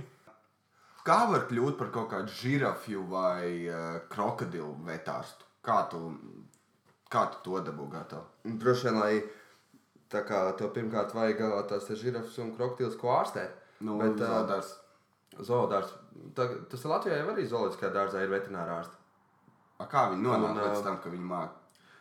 Kā 1.11 1.19
var 1.29 1.49
kļūt 1.51 1.75
par 1.83 1.91
kaut 1.93 2.13
kādu 2.15 2.31
žirafju 2.39 3.03
vai 3.11 3.67
uh, 3.67 3.99
krokodilu 4.15 4.77
vetārstu? 4.87 5.51
Kā 5.67 5.83
tu, 5.91 5.99
kā 7.15 7.25
tu 7.33 7.43
to 7.47 7.63
dabū 7.69 7.89
gatavu? 7.93 8.55
Droši 8.63 8.89
vien, 8.89 9.01
lai 9.01 9.15
tā 10.13 10.25
kā 10.27 10.41
tev 10.59 10.73
pirmkārt 10.75 11.15
vajag 11.17 11.45
tās 11.71 11.91
žirafas 12.01 12.39
un 12.43 12.55
krokodils, 12.57 12.99
ko 13.01 13.15
ārstēt. 13.17 13.61
Nu, 13.85 13.99
Bet, 14.01 14.19
ā, 14.21 14.31
zaudārs. 14.31 14.75
Zoodārs. 15.43 15.95
Tā, 16.37 16.47
tas 16.71 16.85
ir 16.85 16.93
Latvijā 16.93 17.17
jau 17.19 17.31
arī 17.33 17.47
zooloģiskā 17.51 17.91
dārzā 17.95 18.23
ir 18.23 18.31
veterinārā 18.33 18.79
ārsta. 18.83 19.01
A, 19.83 19.89
kā 19.91 20.07
viņi 20.13 20.23
nonāk 20.23 20.61
līdz 20.61 20.85
tam, 20.87 21.01
ka 21.03 21.11
viņi 21.11 21.27
māk? 21.31 21.57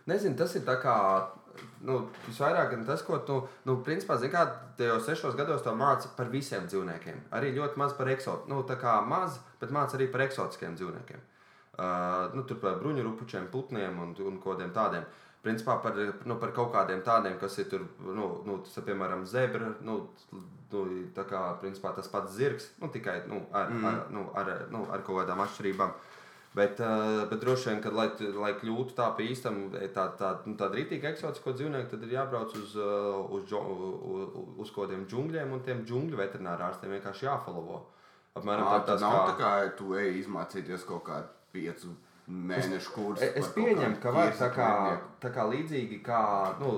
Nezinu, 0.10 0.38
tas 0.38 0.54
ir 0.60 0.65
tā 0.67 0.78
kā. 0.84 0.97
Nu, 1.86 1.99
visvairāk 2.26 2.71
gan 2.71 2.86
tas, 2.88 3.04
ko 3.06 3.19
tu, 3.28 3.36
nu, 3.69 3.76
principā, 3.86 4.15
zini, 4.17 4.32
kā 4.34 4.41
te 4.78 4.88
jau 4.88 4.95
sešos 5.06 5.36
gados 5.38 5.62
to 5.62 5.73
māci 5.78 6.10
par 6.17 6.32
visiem 6.34 6.65
dzīvniekiem. 6.65 7.19
Arī 7.38 7.52
ļoti 7.54 7.78
maz 7.78 7.93
par 7.93 8.10
eksotiskiem, 8.10 8.49
nu, 8.49 8.63
tā 8.65 8.80
kā 8.82 8.95
maz, 9.06 9.38
bet 9.62 9.73
māci 9.76 9.99
arī 9.99 10.08
par 10.10 10.26
eksotiskiem 10.26 10.73
dzīvniekiem. 10.80 11.21
Uh, 11.73 12.29
nu, 12.38 12.43
tur 12.45 12.59
par 12.62 12.75
bruņurupučiem, 12.83 13.47
putniem 13.49 13.95
un, 13.97 14.12
un 14.21 14.36
kaut 14.38 14.59
kādiem 14.59 14.73
tādiem. 14.75 15.05
Principā 15.41 15.79
par, 15.81 15.97
nu, 16.29 16.36
par 16.38 16.51
kaut 16.53 16.69
kādiem 16.75 17.01
tādiem, 17.03 17.33
kas 17.41 17.57
ir 17.63 17.65
tur, 17.71 17.88
nu, 18.05 18.27
nu 18.45 18.59
tas 18.62 18.86
piemēram 18.86 19.25
zebra, 19.25 19.71
nu, 19.81 19.95
nu 20.69 20.83
tā 21.17 21.25
kā 21.27 21.41
principā, 21.63 21.95
tas 21.97 22.12
pats 22.13 22.38
zirgs, 22.38 22.69
nu, 22.77 22.91
tikai 22.93 23.23
nu, 23.25 23.41
ar, 23.49 23.73
mm. 23.73 23.89
ar, 23.89 23.97
nu, 24.13 24.27
ar, 24.38 24.53
nu, 24.69 24.83
ar 24.93 25.01
kaut 25.01 25.23
kādām 25.23 25.41
atšķirībām. 25.47 25.97
Bet, 26.53 26.77
uh, 26.86 27.25
bet 27.33 27.41
droši 27.41 27.71
vien, 27.71 27.81
kad, 27.81 27.97
lai, 27.97 28.07
lai 28.38 28.53
kļūtu 28.62 28.93
tā 28.93 29.09
pa 29.17 29.25
īstam, 29.25 29.63
tā, 29.73 30.07
tā, 30.21 30.33
nu, 30.45 30.53
tāda 30.59 30.77
rītīga 30.77 31.09
eksotiska 31.09 31.57
dzīvnieka, 31.57 31.89
tad 31.95 32.05
ir 32.05 32.17
jābrauc 32.19 32.53
uz, 32.62 32.77
uz, 32.77 33.53
uz, 33.57 34.41
uz 34.62 34.69
kaut 34.69 34.86
kādiem 34.86 35.07
džungļiem, 35.09 35.57
un 35.57 35.65
tiem 35.65 35.81
džungļu 35.89 36.21
veterinārārstiem 36.21 36.93
vienkārši 36.99 37.31
jāfolovo. 37.31 37.88
Apmēram 38.38 38.69
tā, 38.69 38.81
tad 38.83 38.91
tas 38.93 39.07
nav 39.09 39.23
kā... 39.23 39.31
tā 39.31 39.39
kā 39.41 39.79
tu 39.81 39.97
ej 39.97 40.19
izmācīties 40.21 40.86
kaut 40.86 41.09
kādu 41.09 41.39
piecu 41.53 41.93
mēnešu 42.27 42.93
kursu. 42.95 43.23
Es, 43.25 43.33
es 43.41 43.49
kaut 43.49 43.57
pieņemu, 43.57 43.97
ka 44.03 44.11
var 44.15 44.31
tā 44.39 44.47
kā, 44.55 44.69
tā 45.23 45.31
kā 45.35 45.43
līdzīgi 45.51 45.99
kā, 46.05 46.21
nu, 46.61 46.71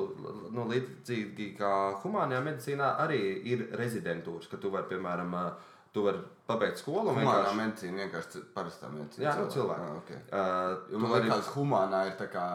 nu, 0.55 0.65
līdzīgi 0.71 1.51
kā 1.59 1.71
humānajā 2.01 2.41
medicīnā 2.47 2.95
arī 3.03 3.21
ir 3.53 3.67
rezidentūras, 3.77 4.49
ka 4.49 4.57
tu 4.61 4.71
vari, 4.73 4.89
piemēram, 4.89 5.35
tu 5.93 6.03
vari 6.03 6.19
pabeigt 6.49 6.81
skolu 6.81 7.13
Humānā 7.13 7.21
vienkārši... 7.21 7.57
medicīna 7.59 8.01
vienkārši 8.03 8.41
parastā 8.55 8.89
medicīna. 8.91 9.23
Jā, 9.27 9.35
nu, 9.39 9.45
cilvēki. 9.53 9.85
Ah, 9.85 9.99
okay. 10.01 10.17
Uh, 10.27 10.97
man 11.05 11.13
liekas, 11.23 11.51
humānā 11.55 12.01
ir 12.09 12.17
tā 12.19 12.27
kā. 12.33 12.47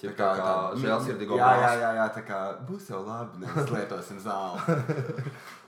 Ja 0.00 0.14
kā- 0.16 0.30
kā 0.40 0.54
žēlsirdīgo 0.80 1.36
jā, 1.38 1.50
jā, 1.60 1.72
jā, 1.82 1.90
jā, 2.00 2.06
tā 2.16 2.22
kā 2.24 2.40
būs 2.66 2.88
jau 2.90 3.02
labi, 3.04 3.44
nevis 3.44 3.68
lietosim 3.76 4.18
zāli. 4.24 4.78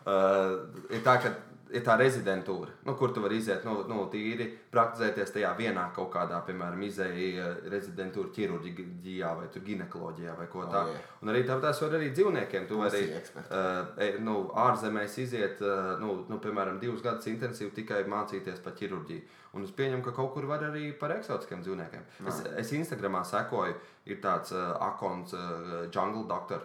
Uh, 0.07 0.65
ir 0.89 1.05
tā, 1.05 1.19
ka 1.21 1.35
ir 1.77 1.83
tā 1.85 1.95
rezidentūra, 2.01 2.73
nu, 2.89 2.95
kur 2.99 3.13
tu 3.15 3.21
vari 3.25 3.37
iziet, 3.41 3.65
nu, 3.69 3.75
nu 3.91 4.07
tīri 4.13 4.47
praktizēties 4.73 5.33
tajā 5.35 5.51
vienā 5.59 5.87
kaut 5.97 6.11
kādā, 6.15 6.41
piemēram, 6.49 6.83
izēja 6.89 7.51
rezidentūra 7.73 8.33
ķirurģijā 8.37 9.33
vai 9.39 9.47
ginekoloģijā 9.69 10.37
vai 10.39 10.47
ko 10.53 10.65
Oh, 10.65 10.71
tādu. 10.73 10.95
jā. 10.97 11.01
Un 11.23 11.33
arī 11.35 11.43
tāpēc 11.49 11.81
var 11.85 11.97
arī 12.01 12.11
dzīvniekiem. 12.17 12.67
Tu 12.71 12.79
vari 12.81 13.03
uh, 13.13 14.21
nu, 14.25 14.37
ārzemēs 14.67 15.19
iziet, 15.23 15.61
uh, 15.65 15.97
nu, 16.03 16.25
nu, 16.29 16.39
piemēram, 16.43 16.79
divus 16.83 17.03
gadus 17.05 17.27
intensīvi 17.31 17.75
tikai 17.83 18.05
mācīties 18.11 18.63
par 18.65 18.73
ķirurģiju. 18.79 19.27
Un 19.57 19.65
es 19.65 19.71
pieņemu, 19.73 20.03
ka 20.05 20.13
kaut 20.13 20.35
kur 20.35 20.45
var 20.51 20.65
arī 20.69 20.91
par 21.01 21.15
eksotiskiem 21.15 21.63
dzīvniekiem. 21.65 22.03
Es, 22.29 22.43
es 22.61 22.73
Instagramā 22.77 23.23
sekoju, 23.25 23.77
ir 24.05 24.19
tāds 24.25 24.53
uh, 24.53 24.75
akons, 24.85 25.33
uh, 25.37 25.87
Jungle 25.93 26.27
Doctor. 26.29 26.65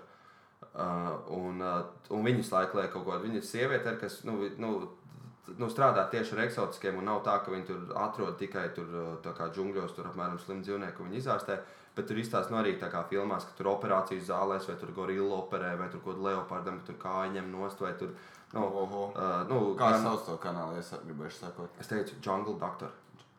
Uh, 0.71 1.17
un, 1.35 1.59
uh, 1.59 1.81
un 2.15 2.21
viņas 2.23 2.51
laikā 2.53 2.85
kaut 2.93 3.03
ko 3.03 3.11
tādu. 3.15 3.25
Viņa 3.25 3.39
ir 3.41 3.47
sieviete, 3.47 3.91
kas 3.99 4.21
nu, 4.27 4.37
nu, 4.61 4.69
nu, 5.59 5.67
strādā 5.71 6.03
tieši 6.11 6.33
ar 6.37 6.43
eksotiskiem. 6.45 6.97
un 6.97 7.05
Nav 7.05 7.23
tā, 7.25 7.37
ka 7.43 7.51
viņi 7.51 7.65
tur 7.67 7.79
atrod 7.97 8.37
tikai 8.39 8.69
tur, 8.75 8.85
kā 9.23 9.49
džungļos, 9.53 9.95
tur 9.95 10.05
apmēram 10.11 10.39
slimu 10.39 10.61
dzīvnieku, 10.63 11.03
viņi 11.07 11.17
izārstē. 11.23 11.59
Bet 11.95 12.07
tur 12.07 12.15
izstāsta 12.21 12.51
nu, 12.53 12.57
arī 12.61 12.77
tā 12.79 12.87
kā 12.91 13.01
filmās, 13.09 13.43
ka 13.43 13.51
tur 13.57 13.67
operācijas 13.73 14.29
zālēs, 14.29 14.67
vai 14.69 14.75
tur 14.79 14.91
gorilla 14.95 15.35
operē, 15.41 15.73
vai 15.77 15.89
tur 15.91 15.99
kaut 16.05 16.15
kāda 16.15 16.29
leopardam, 16.29 16.77
ka 16.79 16.85
tur 16.91 16.95
kāja 17.01 17.33
ņem 17.35 17.49
nost, 17.51 17.79
vai 17.83 17.91
tur. 17.99 18.13
Nu, 18.53 18.61
Oho. 18.67 19.11
uh, 19.15 19.43
nu, 19.47 19.75
Kā 19.79 19.91
gan- 19.91 20.03
sauc 20.03 20.25
to 20.25 20.37
kanālu, 20.37 20.77
es 20.79 20.91
gribēju 21.05 21.31
sakot. 21.31 21.69
Es 21.79 21.87
teicu, 21.87 22.15
Jungle 22.23 22.55
Doctor. 22.59 22.89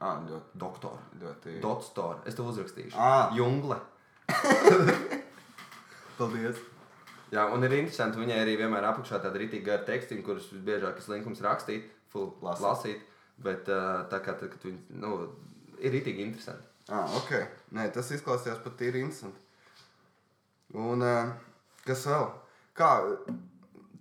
Ah, 0.00 0.18
ļoti, 0.28 0.58
Doktor. 0.58 0.98
ļoti. 1.20 1.60
Doktor. 1.60 2.16
Es 2.26 2.34
tev 2.34 2.44
uzrakstīšu. 2.52 2.96
Ā. 2.96 3.32
Jungle. 3.36 3.76
Paldies. 6.18 6.56
Jā, 7.32 7.46
un 7.54 7.64
ir 7.64 7.72
interesanti, 7.78 8.20
viņai 8.20 8.38
arī 8.42 8.56
vienmēr 8.60 8.84
apakšā 8.90 9.20
tāda 9.24 9.40
rītīga 9.40 9.64
gara 9.70 9.84
tekstiņa, 9.88 10.24
kurus 10.26 10.50
visbiežākais 10.52 11.06
linkums 11.08 11.40
rakstīt, 11.44 11.86
full 12.12 12.32
Lasīt. 12.44 12.66
lasīt. 12.66 13.08
Bet 13.42 13.68
uh, 13.72 14.04
tā 14.12 14.20
kā 14.22 14.36
tad, 14.38 14.52
kad 14.52 14.66
viņi, 14.68 14.98
nu, 15.02 15.14
ir 15.80 15.94
rītīgi 15.96 16.22
interesanti. 16.28 16.68
Ah, 16.92 17.08
ok. 17.18 17.32
Nē, 17.74 17.88
tas 17.94 18.10
izklausījās 18.14 18.60
pat 18.62 18.82
ir 18.86 19.00
interesanti. 19.00 19.40
Un 20.78 21.02
uh, 21.04 21.32
kas 21.86 22.04
vēl? 22.08 22.28
Kā, 22.78 22.90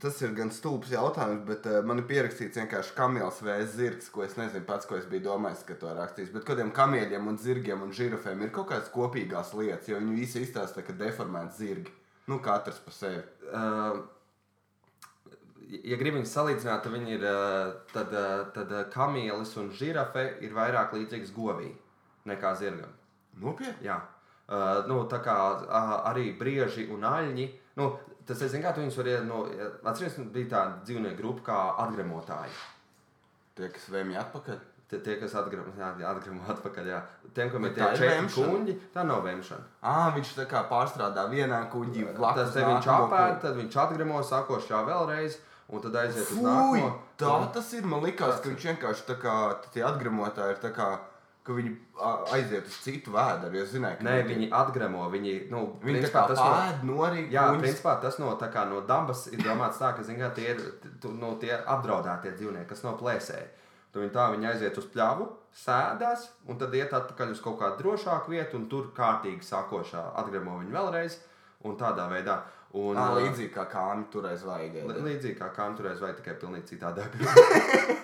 tas 0.02 0.20
ir 0.24 0.32
gan 0.38 0.52
stulbs 0.54 0.92
jautājums, 0.94 1.42
bet 1.48 1.66
uh, 1.70 1.80
man 1.86 2.02
ir 2.02 2.08
pierakstīts 2.10 2.60
vienkārši 2.62 2.96
kamielis 2.98 3.42
vai 3.46 3.58
zirgs, 3.70 4.12
ko 4.14 4.24
es 4.26 4.38
nezinu 4.40 4.66
pats, 4.68 4.88
ko 4.90 5.00
es 5.00 5.08
biju 5.10 5.26
domājis, 5.32 5.66
ka 5.68 5.80
to 5.82 5.92
rakstīs. 5.98 6.32
Bet 6.36 6.46
kādiem 6.48 6.72
kamieļiem 6.76 7.28
un 7.32 7.40
zirgiem 7.42 7.82
un 7.86 7.92
žirafēm 7.96 8.46
ir 8.46 8.54
kaut 8.56 8.70
kādas 8.74 8.92
kopīgās 8.94 9.54
lietas, 9.58 9.90
jo 9.92 10.00
viņi 10.02 10.18
visi 10.20 10.44
izstāsta, 10.46 10.84
ka 10.86 10.96
deformēti 11.02 11.64
zirgi. 11.64 11.94
Nu, 12.30 12.40
katrs 12.44 12.80
pa 12.86 12.94
sevi. 12.94 13.24
Uh, 13.52 14.04
ja 15.72 15.98
viņus 15.98 16.34
salīdzināt, 16.36 16.84
tad 16.84 16.94
viņi 16.94 17.18
ir 17.18 17.28
tad, 17.94 18.16
tad 18.56 18.74
kamielis 18.94 19.54
un 19.62 19.72
žirafe 19.76 20.26
ir 20.44 20.56
vairāk 20.56 20.96
līdzīgs 20.98 21.32
govī 21.36 21.72
nekā 22.28 22.56
zirgam. 22.60 22.92
Nopietni. 23.42 23.88
Jā. 23.88 24.02
Uh, 24.52 24.82
nu, 24.90 24.98
tā 25.08 25.22
kā 25.24 25.36
uh, 25.64 25.94
arī 26.10 26.34
brieži 26.36 26.90
un 26.92 27.06
aļņi. 27.08 27.46
Nu, 27.80 27.94
tas 28.28 28.42
ir 28.44 28.52
zināms, 28.52 28.76
ka 28.76 28.82
viņus 28.84 28.98
var 29.00 29.10
iet. 29.14 29.24
Nu, 29.30 29.46
atcerieties, 29.88 30.28
bija 30.34 30.50
tāda 30.52 30.82
dzīvnieku 30.84 31.20
grupa 31.22 31.46
kā 31.46 31.60
atgremotāji. 31.86 32.52
Tie, 33.56 33.70
kas 33.72 33.88
vēmja 33.94 34.26
atpakaļ. 34.26 34.60
Tie, 34.92 35.00
tie 35.00 35.14
kas 35.22 35.38
atgremo, 35.40 35.72
jā, 35.80 35.88
atgremo 36.10 36.44
atpakaļ, 36.52 36.88
jā. 36.92 36.98
Tiem, 37.32 37.48
kam 37.54 37.64
ir 37.64 37.72
tie 37.78 37.86
četri 37.96 38.28
kuņģi, 38.34 38.74
tā 38.92 39.06
nav 39.08 39.22
vemšana. 39.24 39.64
Ah, 39.88 40.10
viņš 40.18 40.34
tā 40.42 40.46
kā 40.52 40.66
pārstrādā 40.68 41.24
vienā 41.32 41.62
kuģī. 41.72 42.10
blakus 42.18 42.52
te 42.52 42.66
viņš 42.66 42.90
nākamo 42.90 43.06
apēd, 43.08 43.30
kuģi. 43.30 43.42
tad 43.46 43.56
viņš 43.62 43.78
atgremo, 43.86 44.20
sakošā 44.28 44.82
vēlreiz, 44.90 45.38
un 45.72 45.82
tad 45.82 45.96
aiziet 45.96 46.28
uz 46.32 46.38
Fui, 46.38 46.44
nākamo. 46.44 46.92
tā 47.18 47.30
Un- 47.42 47.52
tas 47.56 47.74
ir. 47.74 47.86
Man 47.86 48.02
liekas, 48.04 48.42
ka 48.42 48.50
viņš 48.50 48.68
vienkārši 48.72 49.06
tā 49.08 49.16
kā 49.22 49.36
tie 49.72 49.82
atgremotāji 49.88 50.56
ir 50.58 50.62
tā 50.62 50.72
kā, 50.76 50.90
ka 51.44 51.54
viņi 51.58 51.72
aiziet 52.32 52.68
uz 52.68 52.76
citu 52.84 53.12
vēderu. 53.16 53.56
Jo 53.56 53.64
zināju, 53.66 53.98
ka 53.98 54.04
Nē, 54.04 54.16
viņi 54.28 54.50
atgremo, 54.52 55.08
viņi, 55.10 55.50
nu, 55.50 55.62
viņi 55.84 56.02
tā 56.02 56.12
principā 56.12 56.22
kā 56.22 56.28
tas 56.28 56.38
no- 56.84 56.94
norīgi. 56.94 57.32
Jā, 57.32 57.48
kuņus. 57.50 57.62
principā 57.64 58.02
tas 58.02 58.20
no, 58.20 58.36
tā 58.38 58.52
kā 58.54 58.68
no 58.70 58.82
dabas 58.82 59.28
ir 59.28 59.40
domāts 59.40 59.80
tā, 59.82 59.96
ka 59.96 60.04
zināmā, 60.04 60.34
tie 60.36 60.50
ir 60.54 60.62
nu, 61.04 61.36
tie 61.40 61.58
apdraudētie 61.66 62.36
dzīvnieki, 62.38 62.68
kas 62.70 62.84
nav 62.84 63.00
plēsēji. 63.00 63.48
Tad 63.92 64.02
viņi 64.04 64.12
tā 64.16 64.30
viņi 64.32 64.48
aiziet 64.54 64.78
uz 64.78 64.86
pļavu, 64.86 65.26
sēdās, 65.66 66.28
un 66.48 66.58
tad 66.58 66.74
iet 66.74 66.92
atpakaļ 66.94 67.32
uz 67.32 67.42
kaut 67.42 67.60
kādu 67.60 67.82
drošāku 67.84 68.30
vietu, 68.30 68.56
un 68.56 68.70
tur 68.70 68.92
kārtīgi 68.96 69.44
sākošā 69.44 70.04
atgremo 70.16 70.60
viņu 70.62 70.72
vēlreiz, 70.72 71.18
un 71.66 71.76
tādā 71.76 72.08
veidā. 72.10 72.42
Un, 72.72 72.96
Ā, 72.96 73.04
ā, 73.04 73.16
līdzīgi 73.20 73.52
kā 73.52 73.66
kāmi 73.68 74.06
turēs 74.14 74.46
vajag. 74.48 74.78
līdzīgi 74.88 75.36
kā 75.36 75.50
kanturēs, 75.56 76.00
vai 76.00 76.14
tikai 76.16 76.38
pilnīgi 76.40 76.70
citādāk. 76.70 77.18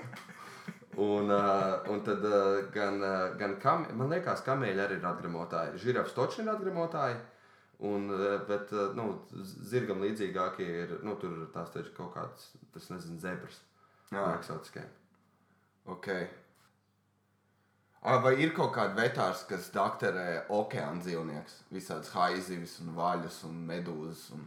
un, 1.07 1.31
uh, 1.31 1.87
un 1.93 2.03
tad 2.03 2.25
uh, 2.27 2.65
gan, 2.73 2.99
uh, 2.99 3.37
gan 3.39 3.55
kam, 3.63 3.85
man 3.95 4.11
liekas, 4.11 4.43
kamēļi 4.43 4.83
arī 4.83 4.97
ir 4.99 5.07
atgremotāji. 5.07 5.79
Žirafs 5.85 6.17
toči 6.17 6.43
ir 6.43 6.51
atgremotāji. 6.51 7.15
Un, 7.87 8.09
bet, 8.49 8.71
nu, 8.97 9.03
zirgam 9.69 10.01
līdzīgākie 10.01 10.65
ir, 10.65 10.95
nu, 11.05 11.13
tās 11.53 11.69
taču 11.69 11.91
kaut 11.93 12.15
kāds, 12.15 12.47
tas 12.73 12.89
nezinu, 12.89 13.19
zebras. 13.21 13.59
Jā. 14.09 14.23
Eksotiskiem. 14.33 14.87
Ok. 15.93 16.09
Vai 18.23 18.33
ir 18.41 18.53
kaut 18.57 18.73
kāda 18.75 18.97
vetārs, 18.97 19.43
kas 19.49 19.69
doktorē 19.75 20.47
okeāna 20.53 21.03
dzīvniekus? 21.05 21.59
Visādas 21.75 22.09
haizivis, 22.15 22.79
un 22.81 22.95
vaļus, 22.97 23.43
un 23.45 23.61
medūzas, 23.69 24.25
un 24.33 24.45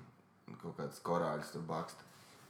kaut 0.63 0.77
kādas 0.77 1.01
korāļus 1.03 1.53
tur 1.53 1.63
baksta. 1.69 2.03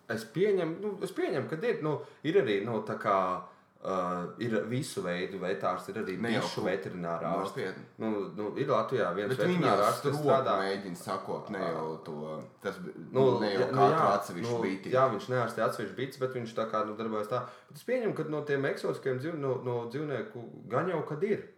Es 0.09 0.25
pieņemu, 0.25 0.81
nu, 0.81 0.99
es 1.03 1.13
pieņemu 1.13 1.49
ka 1.49 1.57
ir, 1.67 1.83
nu, 1.83 2.01
ir 2.25 2.35
arī 2.43 2.65
nu, 2.65 2.83
tā 2.83 2.99
kā. 2.99 3.43
Uh, 3.81 4.27
ir 4.37 4.53
visu 4.69 5.01
veidu 5.01 5.39
vetārs, 5.41 5.87
ir 5.89 5.95
arī 6.03 6.19
ku- 6.61 6.67
veterinārā 6.67 7.31
ārsts. 7.41 7.57
Nu, 7.97 8.11
nu, 8.37 8.51
ir 8.61 8.67
Latvijā 8.69 9.07
viens 9.17 9.33
jau 9.33 9.47
veterinārārsts, 9.47 10.03
kas 10.05 10.19
strādā, 10.21 10.57
mēģina 10.61 10.97
sakot, 11.01 11.49
ne 11.49 11.59
jau 11.61 11.97
to. 12.05 12.43
Tas 12.61 12.77
bi- 12.77 12.93
Nu, 13.11 13.41
ne 13.41 13.55
jau 13.55 13.61
ja- 13.61 13.71
nu, 13.71 13.79
katru 13.79 13.97
jā, 13.97 14.11
atsevišķu 14.19 14.53
nu, 14.53 14.61
līniju. 14.67 14.93
Jā, 14.93 15.07
viņš 15.15 15.29
neārstē 15.33 15.65
atsevišķu 15.65 15.97
bītas, 15.97 16.19
bet 16.21 16.35
viņš 16.37 16.53
tā 16.55 16.71
kā 16.71 16.85
nu, 16.87 16.95
darbojas 16.95 17.29
tā. 17.33 17.41
Bet 17.71 17.77
es 17.79 17.85
pieņemu, 17.85 18.15
ka 18.17 18.23
no 18.29 18.43
tiem 18.43 18.63
eksotiskiem 18.69 19.19
dzīv, 19.19 19.39
no, 19.39 19.55
no 19.65 19.89
dzīvnieku 19.89 20.69
gan 20.69 20.87
jau 20.93 21.01
kad 21.09 21.23
ir. 21.25 21.49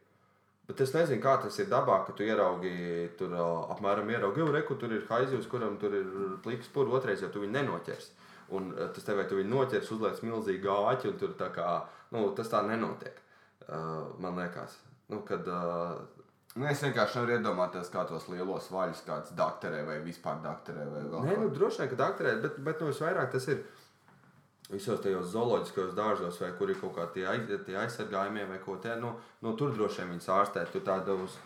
Bet 0.69 0.81
es 0.85 0.93
nezinu, 0.95 1.21
kā 1.23 1.35
tas 1.43 1.59
ir 1.59 1.67
dabā, 1.71 1.99
ka 2.07 2.15
tu 2.17 2.25
ieraugi, 2.27 2.73
tur 3.19 3.35
apmēram 3.75 4.11
ieraugi, 4.15 4.45
reku, 4.55 4.77
tur 4.79 4.95
ir 4.95 5.03
haizivs, 5.09 5.49
kuram 5.51 5.75
tur 5.83 5.97
ir 5.99 6.13
pliks 6.45 6.71
pūri, 6.73 6.95
otrais 6.95 7.25
jau 7.25 7.33
tu 7.35 7.43
viņu 7.43 7.57
nenoķers. 7.57 8.13
Un 8.55 8.71
ā, 8.77 8.89
tas 8.95 9.05
tev, 9.07 9.19
vai 9.19 9.27
tu 9.29 9.41
viņu 9.41 9.51
noķers, 9.51 9.91
uzliec 9.97 10.23
milzīgu 10.23 10.71
āķi, 10.93 11.11
un 11.11 11.19
tur 11.19 11.35
tā 11.41 11.51
kā, 11.55 11.69
nu, 12.15 12.29
tas 12.39 12.51
tā 12.53 12.63
nenotiek. 12.69 13.19
Uh, 13.63 14.13
man 14.23 14.39
liekas, 14.39 14.79
nu, 15.11 15.21
kad 15.27 15.47
uh, 15.51 16.01
Nu, 16.53 16.67
es 16.69 16.83
vienkārši 16.85 17.17
nevaru 17.17 17.33
iedomāties, 17.39 17.89
kā 17.89 18.03
tos 18.05 18.27
lielos 18.29 18.67
vaļus 18.69 18.99
kāds 19.07 19.31
doktorē 19.37 19.87
vai 19.87 19.95
vispār 20.05 20.43
doktorē. 20.45 20.85
Vai 20.93 21.05
Nē, 21.25 21.37
nu, 21.41 21.47
droši 21.55 21.81
vien, 21.81 21.89
ka 21.89 21.99
doktorē, 22.03 22.35
bet, 22.43 22.59
bet 22.67 22.83
nu, 22.83 22.91
visvairāk 22.91 23.31
tas 23.33 23.47
ir 23.49 23.63
visos 24.73 25.03
tajos 25.05 25.29
zooloģiskajos 25.35 25.93
dārzos, 25.97 26.41
vai 26.41 26.53
kur 26.59 26.73
ir 26.73 26.81
kaut 26.81 26.97
kādi 26.97 27.27
aiz, 27.29 27.51
aizsargājumie 27.85 28.47
vai 28.49 28.59
ko 28.65 28.79
tādu. 28.81 29.01
Nu, 29.05 29.13
nu, 29.45 29.53
tur 29.59 29.75
droši 29.77 30.03
vien 30.03 30.15
viņus 30.15 30.33
ārstēt, 30.33 30.73
tur 30.73 30.85
tādos, 30.87 31.37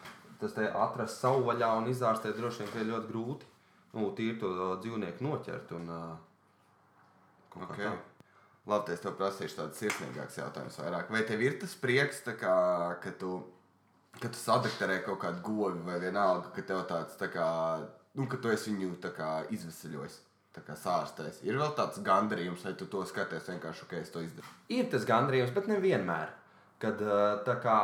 tas 0.41 0.55
te 0.57 0.69
atrast 0.71 1.21
savu 1.21 1.45
vaļā 1.51 1.73
un 1.81 1.91
izārstēt 1.91 2.39
droši 2.39 2.65
vien, 2.65 2.79
ir 2.85 2.95
ļoti 2.95 3.13
grūti. 3.13 3.53
Nu, 3.97 4.11
tīri 4.17 4.39
to 4.41 4.53
dzīvnieku 4.83 5.25
noķert 5.25 5.71
un 5.77 5.93
uh, 5.93 6.17
Okay. 7.65 7.91
Labi, 8.67 8.97
es 8.97 9.03
tev 9.03 9.15
prasīšu 9.17 9.61
tādu 9.61 9.79
sirsnīgāku 9.79 10.41
jautājumu. 10.41 10.73
Vairāk. 10.81 11.11
Vai 11.15 11.23
tev 11.29 11.43
ir 11.45 11.59
tas 11.61 11.77
prieks, 11.79 12.25
kā, 12.41 12.57
ka 13.03 13.13
tu, 13.21 13.39
ka 14.19 14.29
tu 14.29 14.41
sadakterē 14.41 14.99
kaut 15.07 15.21
kādu 15.23 15.43
govi 15.47 15.85
vai 15.87 16.01
vienalga, 16.03 16.51
ka 16.55 16.65
tev 16.67 16.83
tāds 16.91 17.19
tā 17.21 17.31
kā, 17.33 17.47
nu, 18.19 18.27
ka 18.31 18.41
tu 18.43 18.51
esi 18.51 18.75
viņu 18.75 18.99
kā 19.15 19.31
izvesaļojis, 19.55 20.19
sārstējis. 20.65 21.43
Ir 21.47 21.59
vēl 21.61 21.73
tāds 21.77 22.01
gandarījums, 22.05 22.65
vai 22.65 22.75
tu 22.79 22.89
to 22.91 23.05
skaties 23.07 23.49
vienkārši, 23.51 23.89
ka 23.91 24.01
es 24.01 24.13
to 24.15 24.23
izdaru. 24.25 24.49
Ir 24.73 24.91
tas 24.93 25.07
gandrījums, 25.09 25.55
bet 25.57 25.71
nevienmēr. 25.71 26.35
Kad 26.83 27.01
tā 27.47 27.55
kā 27.65 27.79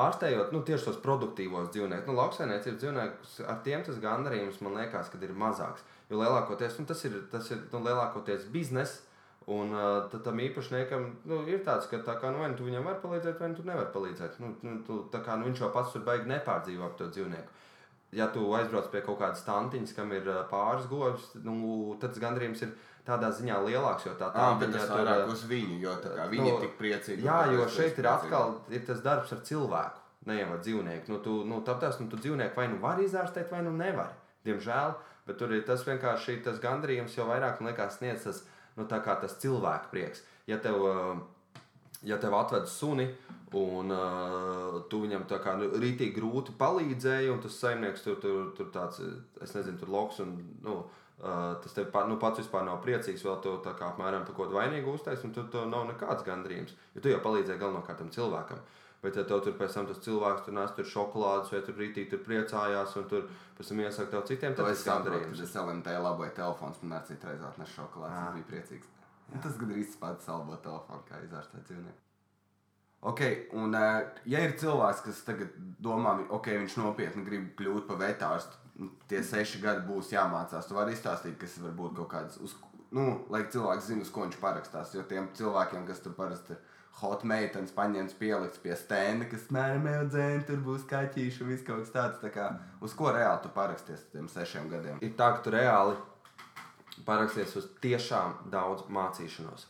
ārstējot 0.00 0.54
nu, 0.54 0.62
tieši 0.64 0.86
tos 0.88 1.00
produktīvos 1.04 1.68
dzīvniekus, 1.74 2.08
nu, 2.08 2.16
lauksaimniecības 2.16 2.80
dzīvniekus, 2.80 3.36
ar 3.44 3.60
tiem 3.66 3.84
tas 3.84 4.00
gandarījums 4.00 4.60
man 4.64 4.78
liekas, 4.78 5.10
kad 5.12 5.22
ir 5.26 5.36
mazāks. 5.36 5.84
Jo 6.10 6.22
lielākoties 6.22 6.78
nu, 6.80 6.86
tas 6.88 7.04
ir, 7.04 7.20
tas 7.32 7.50
ir 7.52 7.60
nu, 7.72 7.82
lielākoties 7.84 8.48
biznesa. 8.54 9.06
Un 9.50 9.72
uh, 9.72 10.04
tad 10.12 10.20
tam 10.22 10.38
īpašniekam 10.38 11.06
nu, 11.26 11.40
ir 11.48 11.62
tāds, 11.66 11.88
ka 11.90 11.98
tā 12.06 12.14
kā, 12.20 12.28
nu, 12.30 12.42
vai 12.42 12.50
nu 12.52 12.58
tu 12.58 12.66
viņam 12.66 12.84
vari 12.86 13.00
palīdzēt, 13.02 13.38
vai 13.40 13.48
nu 13.50 13.56
tu 13.56 13.64
nevari 13.66 13.88
palīdzēt. 13.94 14.36
Nu, 14.42 14.50
nu, 14.62 14.74
tu, 14.86 14.98
kā, 15.16 15.38
nu, 15.40 15.48
viņš 15.48 15.62
jau 15.64 15.70
pats 15.74 15.94
tur 15.94 16.04
baigi 16.06 16.28
nepārdzīvo 16.30 16.86
ap 16.86 16.98
to 17.00 17.08
dzīvnieku. 17.10 17.56
Ja 18.12 18.26
tu 18.34 18.42
aizbrauc 18.58 18.88
pie 18.90 19.04
kaut 19.06 19.20
kādas 19.20 19.44
tantiņas, 19.46 19.92
kam 19.94 20.10
ir 20.16 20.26
pāris 20.50 20.88
govs, 20.90 21.28
nu, 21.46 21.94
tad 22.02 22.10
tas 22.10 22.22
gandrījums 22.24 22.64
ir 22.66 22.72
tādā 23.06 23.30
ziņā 23.34 23.58
lielāks. 23.66 24.06
Jo 24.08 24.16
tā 24.18 24.32
tas 24.74 24.88
tur, 24.90 24.98
vairāk 24.98 25.30
uz 25.30 25.44
viņu, 25.50 25.76
jo 25.84 25.94
tā 26.02 26.14
kā 26.16 26.26
viņi 26.32 26.46
Nu, 26.46 26.54
ir 26.56 26.64
tik 26.64 26.74
priecīgi. 26.80 27.26
Jā, 27.26 27.38
jo 27.54 27.68
šeit 27.70 28.00
ir 28.02 28.10
atkal 28.10 28.56
ir 28.74 28.82
tas 28.88 29.04
darbs 29.04 29.30
ar 29.36 29.44
cilvēku, 29.46 30.02
ne 30.26 30.40
jau 30.40 30.48
ar 30.56 30.64
dzīvnieku. 30.64 31.12
Nu, 31.12 31.20
tu, 31.24 31.36
nu, 31.46 31.60
tāpēc 31.66 32.02
nu, 32.02 32.08
tu 32.10 32.18
dzīvnieku 32.18 32.58
vai 32.58 32.66
nu 32.72 32.80
vari 32.82 33.06
izārstēt, 33.06 33.50
vai 33.54 33.62
nu 33.66 33.76
nevari. 33.78 34.18
Diemžēl, 34.46 34.96
bet 35.28 35.38
tur 35.38 35.54
ir 35.54 35.62
tas 35.68 35.84
vienkārši 35.86 36.40
tas 36.46 36.58
gandrījums 36.62 37.14
jau 37.14 37.28
vairāk 37.30 37.60
man 37.60 37.70
liekas 37.70 38.00
sniedz 38.00 38.26
tas, 38.26 38.42
nu, 38.74 38.88
tā 38.90 38.98
kā 39.04 39.20
tas 39.22 39.38
cilvēku 39.42 39.92
prieks. 39.94 40.24
Ja 40.50 40.58
tev, 40.58 40.82
uh, 40.82 41.20
ja 42.06 42.18
tev 42.20 42.34
atved 42.38 42.68
suni 42.70 43.08
un 43.56 43.90
uh, 43.90 44.78
tu 44.90 45.02
viņam 45.02 45.26
tā 45.30 45.40
kā 45.42 45.56
nu, 45.58 45.72
rītīgi 45.82 46.14
grūti 46.14 46.54
palīdzēji, 46.58 47.32
un 47.32 47.42
tas 47.42 47.58
saimnieks 47.58 48.04
tur, 48.06 48.20
tur, 48.22 48.52
tur 48.56 48.70
tāds, 48.74 49.02
es 49.42 49.54
nezinu, 49.56 49.80
tur 49.80 49.94
loks 49.98 50.22
un, 50.24 50.38
nu, 50.64 50.82
Uh, 51.20 51.50
tas 51.60 51.74
tev 51.76 51.90
pa, 51.92 52.06
nu, 52.08 52.14
pats 52.16 52.40
vispār 52.40 52.62
nav 52.64 52.78
priecīgs, 52.80 53.20
vēl 53.26 53.34
to 53.44 53.50
tā 53.60 53.74
kā 53.76 53.90
apmēram 53.90 54.22
par 54.24 54.32
ko 54.38 54.46
vainīgu 54.54 54.94
uztaisīt, 54.96 55.26
un 55.28 55.34
tur 55.36 55.50
tev 55.52 55.66
nav 55.68 55.82
nekāds 55.90 56.24
gandrījums. 56.24 56.72
Jo 56.94 57.02
tu 57.04 57.10
jau 57.12 57.18
palīdzēji 57.20 57.60
galvenokārt 57.60 58.00
tam 58.00 58.08
cilvēkam. 58.14 58.62
Bet, 59.02 59.18
ja 59.20 59.26
tev 59.28 59.42
tur 59.44 59.52
pēc 59.58 59.76
tam 59.76 59.90
tas 59.90 60.00
cilvēks 60.06 60.46
tur 60.46 60.56
nes 60.56 60.72
tur 60.78 60.88
šokolādes, 60.94 61.52
vai 61.52 61.60
tur 61.66 61.76
rītīgi 61.76 62.08
tur 62.14 62.22
priecājās, 62.24 62.96
un 62.96 63.10
tur 63.12 63.28
pēc 63.58 63.68
tam 63.68 63.84
iesaka 63.84 64.14
tev 64.14 64.24
citiem, 64.32 64.56
tad 64.56 64.72
es 64.72 64.80
tas 64.80 64.94
saprotu, 64.94 65.26
kad 65.26 65.44
es 65.44 65.58
LMT 65.66 65.98
laboju 66.06 66.32
telefons, 66.40 66.80
man 66.80 66.96
arī 67.02 67.12
citreiz 67.12 67.44
atnesa 67.50 67.76
šokolādes. 67.76 68.16
Ah. 68.16 68.30
Es 68.30 68.38
biju 68.38 68.48
priecīgs. 68.54 68.99
Un 69.30 69.42
Tas 69.44 69.58
gandrīz 69.60 69.96
pats 70.00 70.26
salbo 70.26 70.56
telefonu, 70.64 71.04
kā 71.08 71.20
izārstēt 71.24 71.68
dzīvnieku. 71.68 72.06
Ok, 73.10 73.20
un 73.56 73.72
uh, 73.72 74.02
ja 74.28 74.42
ir 74.44 74.58
cilvēks, 74.60 75.04
kas 75.06 75.22
tagad 75.24 75.54
domā, 75.80 76.18
ok, 76.36 76.50
viņš 76.60 76.74
nopietni 76.82 77.22
grib 77.24 77.46
kļūt 77.56 77.86
par 77.88 78.00
vetārstu, 78.02 78.58
nu, 78.82 78.90
tie 79.08 79.22
seši 79.24 79.62
gadi 79.62 79.86
būs 79.86 80.10
jāmācās. 80.12 80.68
Tu 80.68 80.76
vari 80.76 80.92
izstāstīt, 80.92 81.38
kas 81.40 81.56
var 81.64 81.72
būt 81.78 81.94
kaut 81.96 82.10
kāds, 82.12 82.36
uz, 82.44 82.58
nu, 82.92 83.06
lai 83.32 83.46
cilvēks 83.48 83.88
zinātu, 83.88 84.04
uz 84.04 84.12
ko 84.12 84.26
viņš 84.26 84.36
parakstās. 84.42 84.92
Jo 84.98 85.06
tiem 85.08 85.30
cilvēkiem, 85.38 85.88
kas 85.88 86.04
tur 86.04 86.12
parasti 86.18 86.58
ir 86.58 86.60
hot 87.00 87.24
meitenes 87.24 87.72
paņemts, 87.72 88.16
pielikts 88.20 88.60
pie 88.60 88.74
stenda, 88.76 89.28
kas 89.30 89.48
mēram 89.54 89.86
jau 89.88 90.04
dzēni, 90.10 90.44
tur 90.48 90.60
būs 90.66 90.84
kaķīši 90.90 91.44
un 91.44 91.52
viss 91.54 91.64
kaut 91.66 91.84
kas 91.84 91.94
tāds. 91.94 92.20
Tā 92.20 92.32
kā, 92.34 92.50
uz 92.84 92.94
ko 92.98 93.12
reāli 93.14 93.40
tu 93.44 93.52
paraksties 93.54 94.02
ar 94.04 94.14
tiem 94.14 94.28
sešiem 94.28 94.68
gadiem? 94.72 95.00
Ir 95.00 95.14
tā, 95.16 95.30
ka 95.36 95.44
tu 95.46 95.54
reāli 95.54 95.96
paraksties 97.06 97.56
uz 97.60 97.68
tiešām 97.82 98.50
daudz 98.52 98.86
mācīšanos. 98.92 99.66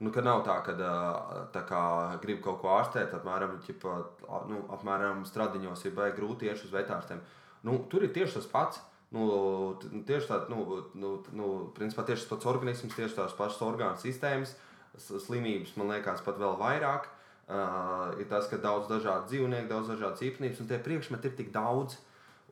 Nu, 0.00 0.08
ka 0.14 0.22
nav 0.24 0.46
tā, 0.46 0.54
ka 0.64 0.72
tā 1.52 1.60
kā 1.68 1.82
grib 2.22 2.40
kaut 2.44 2.62
ko 2.62 2.70
ārstēt, 2.78 3.12
apmēram, 3.18 3.58
ķipa, 3.66 3.96
nu, 4.48 4.62
apmēram 4.72 5.26
stradiņos 5.28 5.84
ir 5.84 5.96
baigi 5.98 6.16
grūti 6.16 6.48
iet 6.48 6.62
uz 6.64 6.72
vetārstiem. 6.72 7.20
Nu, 7.68 7.76
tur 7.92 8.06
ir 8.06 8.14
tieši 8.16 8.38
tas 8.38 8.48
pats. 8.48 8.80
Nu, 9.12 9.26
t- 9.82 9.90
tieši 10.06 10.30
tā, 10.30 10.38
nu, 10.48 10.64
nu, 10.94 11.10
nu, 11.36 11.46
principā 11.76 12.06
tieši 12.06 12.22
tas 12.24 12.30
pats 12.30 12.48
organisms, 12.48 12.94
tieši 12.96 13.18
tās 13.18 13.34
pašas 13.36 13.60
orgānu 13.66 14.00
sistēmas, 14.00 14.54
slimības, 14.96 15.74
man 15.76 15.90
liekas, 15.92 16.22
pat 16.24 16.38
vēl 16.40 16.56
vairāk. 16.60 17.10
Uh, 17.50 18.14
ir 18.22 18.28
tas, 18.30 18.46
ka 18.46 18.60
daudz 18.62 18.86
dažādu 18.86 19.26
dzīvnieku, 19.26 19.66
daudz 19.68 19.90
dažādas 19.90 20.22
īpatnības, 20.22 20.60
un 20.62 20.68
tie 20.70 20.78
priekšmeti 20.78 21.26
ir 21.26 21.34
tik 21.34 21.50
daudz. 21.52 21.98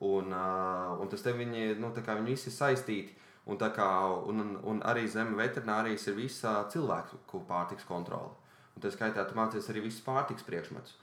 Un, 0.02 0.35
uh, 0.35 0.98
un 0.98 1.11
tas 1.11 1.22
te 1.22 1.31
viņi, 1.35 1.76
nu, 1.78 1.92
tā 1.94 2.02
kā 2.07 2.18
viņi 2.18 2.35
visi 2.35 2.50
saistīti. 2.54 3.14
Un, 3.48 3.56
kā, 3.56 3.88
un, 4.28 4.58
un, 4.61 4.80
arī 4.84 5.06
zem 5.08 5.32
veterinārijas 5.38 6.04
ir 6.11 6.18
visa 6.18 6.58
cilvēku 6.72 7.40
pārtiks 7.48 7.87
kontrole. 7.88 8.34
Un 8.76 8.84
tā 8.84 8.92
skaitā 8.92 9.24
tu 9.24 9.37
mācies 9.38 9.68
arī 9.72 9.87
visus 9.87 10.04
pārtiks 10.04 10.44
priekšmetus. 10.46 10.98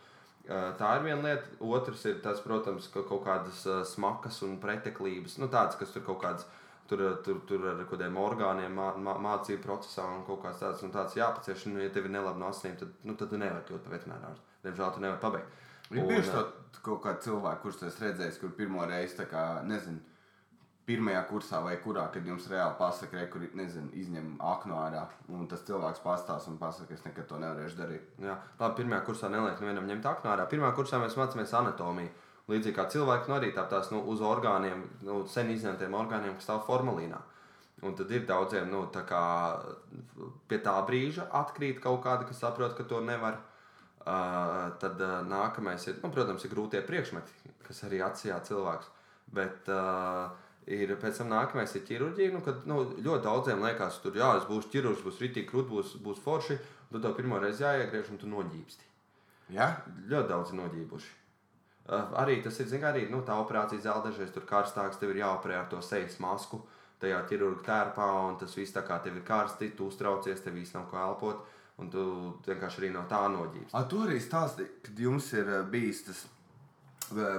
Tā 0.46 0.92
ir 1.00 1.08
viena 1.08 1.24
lieta. 1.26 1.50
Otrs 1.66 2.06
ir 2.06 2.20
tas, 2.22 2.44
protams, 2.46 2.86
ka 2.94 3.02
kaut 3.10 3.24
kādas 3.26 3.64
smakas 3.90 4.44
un 4.46 4.60
preteklības, 4.62 5.40
nu, 5.42 5.50
tādas, 5.50 5.80
kas 5.80 5.96
tur 5.96 6.06
kaut 6.06 6.22
kādas. 6.22 6.46
Tur, 6.86 7.02
tur, 7.26 7.40
tur 7.50 7.64
ar 7.72 7.80
kādiem 7.90 8.18
orgāniem, 8.22 8.76
mā, 8.78 8.92
mā, 9.02 9.16
mācību 9.18 9.64
procesā 9.64 10.04
un 10.06 10.20
kaut 10.28 10.44
kāds 10.44 10.60
tāds, 10.62 10.84
un 10.86 10.92
tāds 10.94 11.16
jāpacieš. 11.18 11.64
Nu, 11.72 11.80
ja 11.82 11.90
tev 11.90 12.06
ir 12.06 12.14
nelabi 12.14 12.44
no 12.44 12.52
asinīm, 12.54 12.76
tad, 12.78 12.92
nu, 13.02 13.16
tad 13.18 13.32
tu 13.32 13.40
nevari 13.42 13.66
kļūt 13.66 13.88
par 13.88 13.96
veterināru. 13.96 14.44
Diemžēl 14.62 14.92
tu 14.94 15.02
nevari 15.02 15.24
pabeigt. 15.24 15.64
Ir 15.90 16.06
bieži 16.06 16.30
tā 16.30 16.44
kaut 16.86 17.02
kāda 17.02 17.24
cilvēka, 17.26 17.64
kurš 17.64 17.80
tas 17.82 17.98
redzējis, 18.04 18.38
kur 18.38 18.54
pirmo 18.54 18.86
reizi, 18.86 19.18
tā 19.18 19.26
kā, 19.32 19.48
nezinu, 19.66 19.98
pirmajā 20.86 21.22
kursā 21.30 21.62
vai 21.66 21.76
kurā, 21.82 22.06
kad 22.14 22.28
jums 22.28 22.46
reāli 22.52 22.78
pasaka, 22.78 23.18
re, 23.18 23.26
kur, 23.34 23.46
nezinu, 23.58 23.90
izņem 23.98 24.36
aknu 24.54 24.76
ārā, 24.78 25.06
un 25.34 25.48
tas 25.50 25.64
cilvēks 25.66 26.04
pastāsta 26.04 26.52
un 26.52 26.60
pasaka, 26.62 26.94
es 26.94 27.06
nekad 27.08 27.26
to 27.30 27.40
nevarēšu 27.42 27.80
darīt. 27.80 28.12
Jā, 28.22 28.36
labi, 28.60 28.84
pirmā 28.84 29.02
kursā 29.08 29.32
neliek 29.34 29.62
nevienam 29.64 29.90
ņemt 29.90 30.06
aknu 30.12 30.32
ārā. 30.34 30.46
Pirmā 30.52 30.70
kursā 30.78 31.02
mēs 31.02 31.18
mācāmies 31.18 31.56
anatomiju. 31.58 32.14
Līdzīgi 32.46 32.78
kā 32.78 32.86
cilvēki, 32.94 33.32
nu 33.32 33.40
arī 33.40 33.50
tādas 33.56 33.90
nu, 33.90 34.04
uz 34.14 34.22
orgāniem, 34.22 34.84
nu, 35.08 35.24
sen 35.30 35.50
izņemtiem 35.50 35.98
orgāniem, 35.98 36.36
kas 36.38 36.46
stāv 36.46 36.62
formalīnā. 36.68 37.18
Un 37.86 37.98
tad 37.98 38.12
ir 38.14 38.28
daudziem, 38.30 38.70
nu, 38.70 38.86
tā 38.94 39.02
kā 39.10 39.24
pie 40.50 40.62
tā 40.64 40.76
brīža 40.86 41.26
atkrīt 41.42 41.82
kaut 41.82 42.04
kāda, 42.06 42.30
kas 42.30 42.40
saprot, 42.46 42.78
ka 42.78 42.86
to 42.88 43.02
nevar. 43.02 43.42
Uh, 44.06 44.70
tad 44.78 45.00
uh, 45.02 45.24
nākamais 45.26 45.82
ir, 45.90 45.96
nu, 46.04 46.12
protams, 46.14 46.44
ir 46.46 46.52
grūtie 46.52 46.78
priekšmeti, 46.86 47.54
kas 47.66 47.80
arī 47.88 48.04
atsijā 48.06 48.38
cilvēks. 48.46 48.92
Bet 49.34 49.72
uh, 49.74 50.30
ir 50.68 50.96
pēc 51.02 51.22
tam 51.22 51.30
nākamais 51.34 51.76
ir 51.78 51.84
ķirurģija. 51.88 52.34
Nu, 52.34 52.42
kad 52.46 52.66
nu, 52.70 52.82
ļoti 52.96 53.26
daudziem 53.26 53.62
liekas, 53.66 54.00
tur 54.04 54.18
jā, 54.18 54.32
es 54.40 54.48
būšu 54.50 54.72
ķirurgs, 54.74 55.04
būs 55.06 55.22
rītīgi 55.22 55.50
krūti, 55.52 55.72
būs, 55.74 55.94
būs 56.06 56.24
forši. 56.24 56.58
Tad 56.92 57.04
tev 57.04 57.16
pirmo 57.18 57.42
reizi 57.42 57.66
jāiegriež 57.66 58.12
un 58.14 58.22
tu 58.22 58.30
noģībsti. 58.32 58.90
Ja? 59.54 59.72
Ļoti 60.10 60.32
daudz 60.32 60.54
noģībuši. 60.58 61.14
Uh, 61.86 62.16
arī 62.18 62.40
tas 62.42 62.56
ir, 62.58 62.70
zināmā 62.70 62.96
mērā, 62.96 63.10
nu, 63.14 63.20
tā 63.26 63.36
operācija 63.38 63.84
zāle 63.84 64.08
dažreiz 64.08 64.32
tur 64.34 64.46
karstāks, 64.50 64.98
tev 64.98 65.12
ir 65.14 65.20
jāoperē 65.22 65.60
ar 65.60 65.68
to 65.70 65.84
sejas 65.86 66.16
masku, 66.24 66.64
tajā 67.02 67.20
ķirurga 67.30 67.62
tērpā, 67.68 68.08
un 68.30 68.40
tas 68.42 68.56
viss 68.58 68.74
tā 68.74 68.82
kā 68.88 68.98
tev 69.04 69.20
ir 69.20 69.26
karsti, 69.28 69.70
tu 69.78 69.92
uztraucies, 69.92 70.42
tev 70.42 70.58
viss 70.58 70.74
nav 70.74 70.88
ko 70.90 70.98
elpot, 70.98 71.44
un 71.78 71.92
tu 71.94 72.06
vienkārši 72.48 72.82
arī 72.82 72.90
no 72.96 73.04
tā 73.10 73.22
noģības. 73.30 73.76
A, 73.78 73.84
tu 73.92 74.02
arī 74.02 74.18
stāstīji, 74.24 74.72
kad 74.88 75.04
jums 75.06 75.30
ir 75.38 75.52
eh, 75.60 75.62
bijis 75.70 76.02
tas 76.08 76.24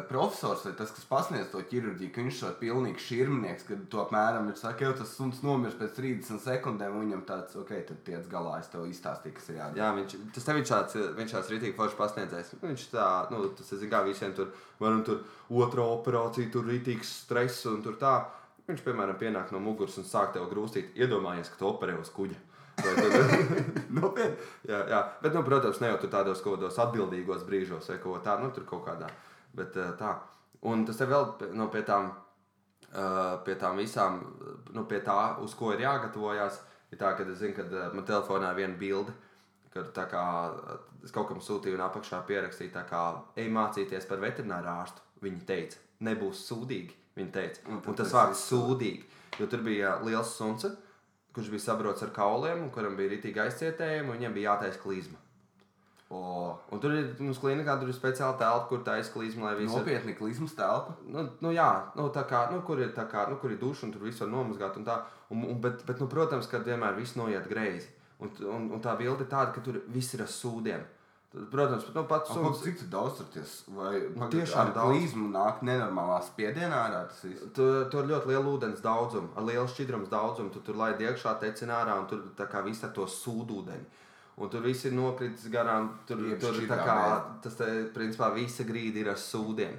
profesors 0.09 0.65
vai 0.67 0.73
tas, 0.79 0.91
kas 0.95 1.07
pasniedz 1.09 1.49
to 1.53 1.61
ķirurģiju, 1.71 2.13
ka 2.15 2.23
viņš 2.25 2.41
ir 2.47 2.55
pilnīgi 2.61 3.03
šurmnieks, 3.03 3.67
kad 3.69 3.83
to 3.93 4.01
apmēram 4.03 4.49
ir 4.51 4.57
saka, 4.61 4.87
jau 4.87 4.95
tas 4.99 5.13
suns 5.17 5.43
nomirs 5.47 5.77
pēc 5.79 5.95
30 5.99 6.43
sekundēm, 6.45 6.95
un 6.97 7.05
viņam 7.07 7.25
tāds, 7.29 7.59
ok, 7.61 7.73
tad 7.89 8.01
tiec 8.07 8.31
galā, 8.33 8.59
es 8.63 8.71
tev 8.73 8.87
izstāstīju, 8.91 9.37
kas 9.39 9.51
ir 9.51 9.61
jādara. 9.61 9.83
Jā, 9.83 9.91
viņš, 9.99 10.17
tas 10.37 10.49
tev 10.49 10.61
ir 10.61 10.67
šāds, 10.71 10.99
viņš 11.19 11.37
šāds 11.37 11.53
rītīgi 11.55 11.77
foršs 11.79 12.01
pasniedzējs. 12.01 12.57
Viņš 12.65 12.89
tā, 12.95 13.07
nu, 13.35 13.45
tas 13.59 13.77
ir, 13.77 13.87
kā 13.93 14.03
visiem 14.07 14.35
tur, 14.37 14.51
varam 14.83 15.05
tur 15.07 15.23
otrā 15.63 15.87
operācija, 15.99 16.51
tur 16.53 16.67
rītīgs 16.71 17.15
stress 17.27 17.69
un 17.71 17.83
tur 17.87 18.01
tā. 18.01 18.19
Viņš, 18.67 18.83
piemēram, 18.83 19.19
pienāk 19.21 19.53
no 19.55 19.63
muguras 19.63 19.95
un 20.01 20.07
sāk 20.09 20.33
tev 20.35 20.49
grūstīt. 20.51 20.97
Iedomājies, 20.99 21.53
ka 21.53 21.61
tu 21.61 21.69
operē 21.71 21.95
uz 22.01 22.11
kuģa. 22.15 22.41
Nopietni. 23.97 24.37
jā, 24.69 24.81
jā, 24.91 24.99
bet, 25.23 25.33
nu, 25.33 25.43
protams, 25.47 25.79
ne 25.81 25.93
jau 25.93 26.01
tur 26.03 26.11
tādos 26.13 26.43
kaut 26.45 26.59
kādos 26.59 26.77
atbildīgos 26.83 27.47
brīžos 27.49 27.89
vai 27.93 27.97
kaut 28.03 28.19
kā 28.19 28.25
tādu, 28.27 28.47
nu, 28.47 28.53
tur 28.57 28.67
kaut 28.69 28.85
kādā. 28.89 29.09
Bet 29.57 29.77
eh, 29.81 29.93
tā. 29.99 30.15
Un 30.67 30.85
tas 30.89 30.99
tev 31.01 31.13
vēl 31.13 31.53
nu, 31.57 31.69
pie 31.73 31.83
tām, 31.87 32.11
eh, 32.91 33.37
pie 33.47 33.57
tām 33.61 33.81
visām, 33.81 34.21
nu, 34.75 34.85
pie 34.91 35.01
tā, 35.05 35.37
uz 35.45 35.55
ko 35.59 35.73
ir 35.75 35.85
jāgatavojas, 35.85 36.61
ir 36.93 37.01
tā, 37.01 37.15
ka 37.17 37.27
es 37.27 37.41
zinu, 37.41 37.57
ka 37.57 37.67
eh, 37.67 37.89
man 37.95 38.07
telefonā 38.09 38.53
ir 38.53 38.63
viena 38.63 38.81
bilde. 38.81 39.17
Tā 39.77 40.07
kā 40.09 40.23
es 41.05 41.13
kaut 41.13 41.27
kam 41.29 41.43
sūtīju, 41.45 41.77
un 41.77 41.83
apakšā 41.85 42.23
pierakstīju, 42.25 42.73
kā 42.89 43.03
ej 43.37 43.51
mācīties 43.53 44.07
par 44.09 44.23
veterināru 44.23 44.71
ārstu. 44.73 45.05
Viņi 45.21 45.43
teica, 45.49 45.83
nebūs 46.07 46.47
sūdīgi. 46.49 46.97
Viņi 47.17 47.33
teica, 47.33 47.61
Un 47.69 47.83
un, 47.83 47.97
tas 47.97 48.15
vārds 48.17 48.41
sūdīgi. 48.49 49.05
Jo 49.37 49.51
tur 49.53 49.61
bija 49.65 49.99
liels 50.05 50.33
suns, 50.33 50.65
kurš 51.37 51.53
bija 51.53 51.67
sabrots 51.67 52.05
ar 52.07 52.15
kauliem, 52.17 52.65
un 52.65 52.73
kuram 52.73 52.97
bija 52.97 53.13
rītīgi 53.13 53.43
aizcietējumi, 53.45 54.09
un 54.09 54.17
viņam 54.17 54.37
bija 54.37 54.55
jātaisa 54.55 54.81
klizma. 54.81 55.21
O, 56.11 56.59
Un 56.71 56.79
tur 56.79 56.93
ir 56.95 57.09
mums 57.19 57.39
klinikā, 57.43 57.75
tur 57.81 57.89
ir 57.91 57.95
speciāla 57.97 58.37
telpa, 58.39 58.69
kur 58.71 58.83
taisa 58.87 59.11
klizma, 59.11 59.49
lai 59.49 59.57
visi. 59.59 59.75
nopietni 59.75 60.15
klizmas 60.15 60.53
telpa. 60.55 60.95
Nu, 61.03 61.25
nu, 61.43 61.51
jā, 61.51 61.67
nu, 61.99 62.09
tā 62.15 62.23
kā, 62.31 62.45
nu, 62.53 62.61
kur 62.63 62.79
ir, 62.79 62.93
tā 62.95 63.09
kā, 63.11 63.25
nu, 63.31 63.41
kur 63.43 63.51
ir 63.51 63.59
duša 63.59 63.87
un 63.89 63.93
tur 63.95 64.05
viss 64.07 64.21
var 64.23 64.29
nomazgāt. 64.31 64.77
Un 64.79 64.85
tā, 64.87 65.01
un, 65.35 65.43
un, 65.43 65.61
bet, 65.61 65.83
bet, 65.87 65.99
nu, 65.99 66.07
protams, 66.07 66.47
ka 66.47 66.61
vienmēr 66.63 66.95
viss 66.99 67.17
noiet 67.19 67.49
greizi. 67.51 67.91
Un, 68.23 68.31
un, 68.47 68.69
un 68.77 68.81
tā 68.85 68.95
bilde 68.97 69.27
ir 69.27 69.31
tāda, 69.33 69.51
ka 69.57 69.61
tur 69.67 69.81
viss 69.93 70.15
ir 70.15 70.23
ar 70.23 70.31
sūdiem. 70.31 70.85
Protams, 71.51 71.91
nu, 71.93 72.05
pats 72.09 72.31
Suns. 72.33 72.47
suns. 72.55 72.63
Cik 72.65 72.79
tu 72.81 72.87
daudz 72.89 73.19
tur 73.19 73.27
ties? 73.35 73.57
Vai 73.77 73.99
Nu, 74.15 74.29
tiešām 74.33 74.71
klizmu 74.73 75.27
nāk 75.35 75.59
nenormālā 75.67 76.23
spiedienā 76.25 76.79
ārā 76.87 77.03
tas 77.11 77.19
viss? 77.27 77.43
Tur, 77.53 77.83
tur 77.93 78.07
ir 78.07 78.15
ļoti 78.15 78.31
liela 78.31 78.55
ūdens 78.55 78.81
daudzuma, 78.81 79.35
ar 79.37 79.45
lielu 79.45 79.67
šķidrums 79.69 80.09
daudzumu. 80.09 80.55
Tu 80.55 80.63
tur 80.65 80.79
laidi 80.81 81.05
iekšā, 81.11 81.35
tecina 81.43 81.83
ārā, 81.83 81.99
un 82.01 82.07
tur 82.09 82.23
tā 82.39 82.47
kā 82.49 82.63
viss 82.65 82.87
ar 82.87 82.95
to 82.97 83.05
sūdūdeni. 83.11 83.85
Un 84.37 84.51
tur 84.53 84.65
viss 84.69 84.85
ir 84.85 84.93
nokritis 84.93 85.49
garām. 85.53 85.89
Tur, 86.09 86.21
Jeb 86.29 86.41
tur 86.43 86.53
tā 86.53 86.61
šķidrā 86.61 86.79
kā 86.85 86.97
tas, 87.45 87.57
te, 87.57 87.69
principā, 87.95 88.29
visa 88.37 88.67
grīda 88.69 89.01
ir 89.01 89.13
ar 89.15 89.21
sūdiem. 89.21 89.79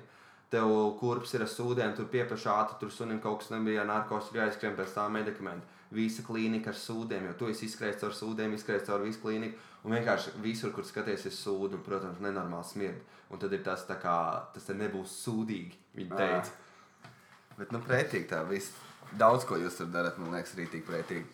Tev 0.50 0.72
kurps 0.98 1.36
ir 1.36 1.43
ar 1.43 1.52
sūdiem, 1.52 1.93
tur 1.93 2.08
pieprasa 2.10 2.56
ātri, 2.63 2.80
tur 2.82 2.93
sunim 2.93 3.20
kaut 3.22 3.43
kas 3.43 3.52
nebija, 3.54 3.84
narkotikas 3.86 4.32
ir 4.34 4.41
jāizskrien 4.41 4.78
pēc 4.80 4.96
tā 4.96 5.06
medikamenta. 5.13 5.76
Visa 5.93 6.24
klīnika 6.26 6.72
ar 6.74 6.80
sūdiem, 6.80 7.30
jo 7.30 7.36
tu 7.39 7.52
esi 7.52 7.67
izskrējis 7.67 8.02
caur 8.02 8.15
sūdiem, 8.15 8.56
izskrējis 8.58 8.88
caur 8.89 9.06
visu 9.06 9.22
klīniku. 9.22 9.62
Un 9.86 9.93
vienkārši 9.96 10.34
visur, 10.43 10.74
kur 10.76 10.88
skaties, 10.88 11.28
ir 11.30 11.36
sūdi 11.36 11.78
un, 11.78 11.84
protams, 11.86 12.20
nenormāli 12.24 12.67
smird. 12.72 13.06
Un 13.32 13.39
tad 13.43 13.54
ir 13.54 13.62
tas, 13.63 13.86
tā 13.88 14.00
kā, 14.02 14.17
tas 14.56 14.65
te 14.67 14.76
nebūs 14.76 15.13
sūdīgi, 15.22 15.80
viņi 16.00 16.17
teica. 16.17 17.13
Bet, 17.60 17.72
nu, 17.76 17.84
pretīgi 17.86 18.28
tā 18.32 18.41
viss. 18.50 18.74
Daudz 19.20 19.46
ko 19.48 19.60
jūs 19.60 19.78
tur 19.80 19.91
darat, 19.93 20.17
man 20.20 20.34
liekas, 20.36 20.58
rītīgi 20.58 20.88
pretīgi. 20.88 21.28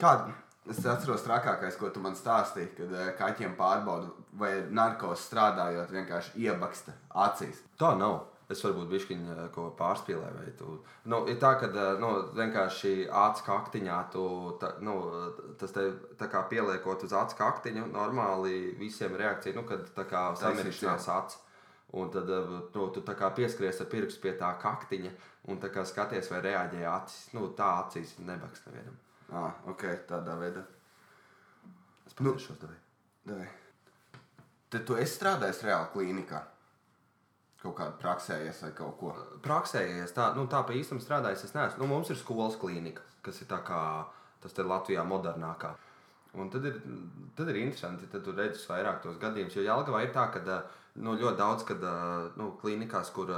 Kāda? 0.00 0.34
Es 0.68 0.80
atceros, 0.84 1.22
trakākais, 1.24 1.76
ko 1.80 1.88
tu 1.92 2.00
man 2.04 2.16
stāstīji, 2.18 2.72
kad 2.76 2.90
eh, 2.92 3.12
kaķiem 3.16 3.54
pārbauda, 3.56 4.10
vai 4.36 4.50
narkotikas 4.68 5.24
strādājot, 5.30 5.94
vienkārši 5.94 6.42
iebaksta 6.44 6.96
acīs. 7.26 7.62
Tā 7.80 7.94
nav. 7.98 8.26
Es 8.52 8.62
varbūt 8.64 8.88
bišķiņu 8.92 9.32
eh, 9.32 9.40
ko 9.54 9.68
pārspīlēju. 9.78 10.36
vai 10.36 10.52
Tu... 10.58 10.74
Nu, 11.12 11.22
ir 11.28 11.40
tā, 11.40 11.54
ka 11.60 11.70
eh, 11.72 11.88
nu, 12.02 12.12
vienkārši 12.36 12.92
acu 13.24 13.46
kaktiņā 13.48 13.98
tu, 14.12 14.26
ta, 14.60 14.74
nu, 14.84 14.98
tas 15.60 15.72
te 15.72 15.88
tā 16.20 16.28
kā 16.32 16.44
pieliekot 16.52 17.08
uz 17.08 17.16
acu 17.16 17.40
kaktiņu, 17.40 17.88
normāli 17.94 18.74
visiem 18.80 19.16
reakcija, 19.16 19.56
nu, 19.56 19.64
kad 19.68 19.88
tā 19.96 20.04
kā 20.10 20.28
samirkšanās 20.40 21.10
acis. 21.16 21.44
Un 21.96 22.10
tad 22.12 22.28
nu, 22.28 22.88
tu 22.92 23.00
tā 23.00 23.14
kā 23.16 23.30
pieskaries 23.32 23.80
ar 23.80 23.88
pirkstu 23.88 24.20
pie 24.20 24.34
tā 24.36 24.52
kaktiņa 24.60 25.14
un 25.48 25.56
tā 25.62 25.72
kā 25.72 25.88
skaties, 25.88 26.28
vai 26.28 26.44
reaģē 26.44 26.84
acis. 26.92 27.30
Nu, 27.32 27.48
tā 27.56 27.78
acīs 27.86 28.18
nebaks 28.20 28.66
nevienam. 28.68 28.98
Ah, 29.32 29.56
ok, 29.68 29.84
tādā 30.08 30.36
veidā. 30.40 30.62
Es 32.08 32.14
pateikšos 32.16 32.60
tev. 32.60 32.76
Davai. 33.28 33.48
Tad 34.72 34.84
tu 34.88 34.96
esi 35.00 35.16
strādājis 35.16 35.64
reāli 35.64 35.90
klīnikā. 35.92 36.40
Kaut 37.58 37.74
kādā 37.76 37.96
praksējies 38.00 38.62
vai 38.64 38.70
kaut 38.76 38.96
ko. 39.00 39.12
praksējies, 39.42 40.14
tā, 40.14 40.30
nu, 40.36 40.46
tā 40.46 40.62
pa 40.64 40.76
īstam 40.76 41.00
strādājis. 41.02 41.44
Es 41.48 41.54
neesmu. 41.56 41.82
Nu, 41.82 41.90
mums 41.90 42.10
ir 42.10 42.16
skolas 42.20 42.56
klinika, 42.60 43.02
kas 43.22 43.42
ir 43.42 43.50
tā 43.50 43.58
kā 43.66 43.82
tas 44.40 44.54
te 44.54 44.62
Latvijā 44.62 45.04
modernākā. 45.04 45.74
Un 46.38 46.50
tad 46.52 46.64
ir, 46.68 46.76
tad 47.36 47.48
ir 47.48 47.62
interesanti, 47.64 48.06
tad 48.12 48.22
tu 48.24 48.34
redzi 48.36 48.62
vairāk 48.68 49.00
tos 49.02 49.18
gadījumus. 49.20 49.56
Jo 49.56 49.64
Jālgavā 49.66 50.04
ir 50.04 50.12
tā, 50.14 50.28
ka 50.32 50.60
nu, 50.94 51.16
ļoti 51.18 51.38
daudz, 51.38 51.64
kad 51.66 51.84
nu, 52.38 52.52
klīnikās, 52.60 53.10
kur, 53.16 53.32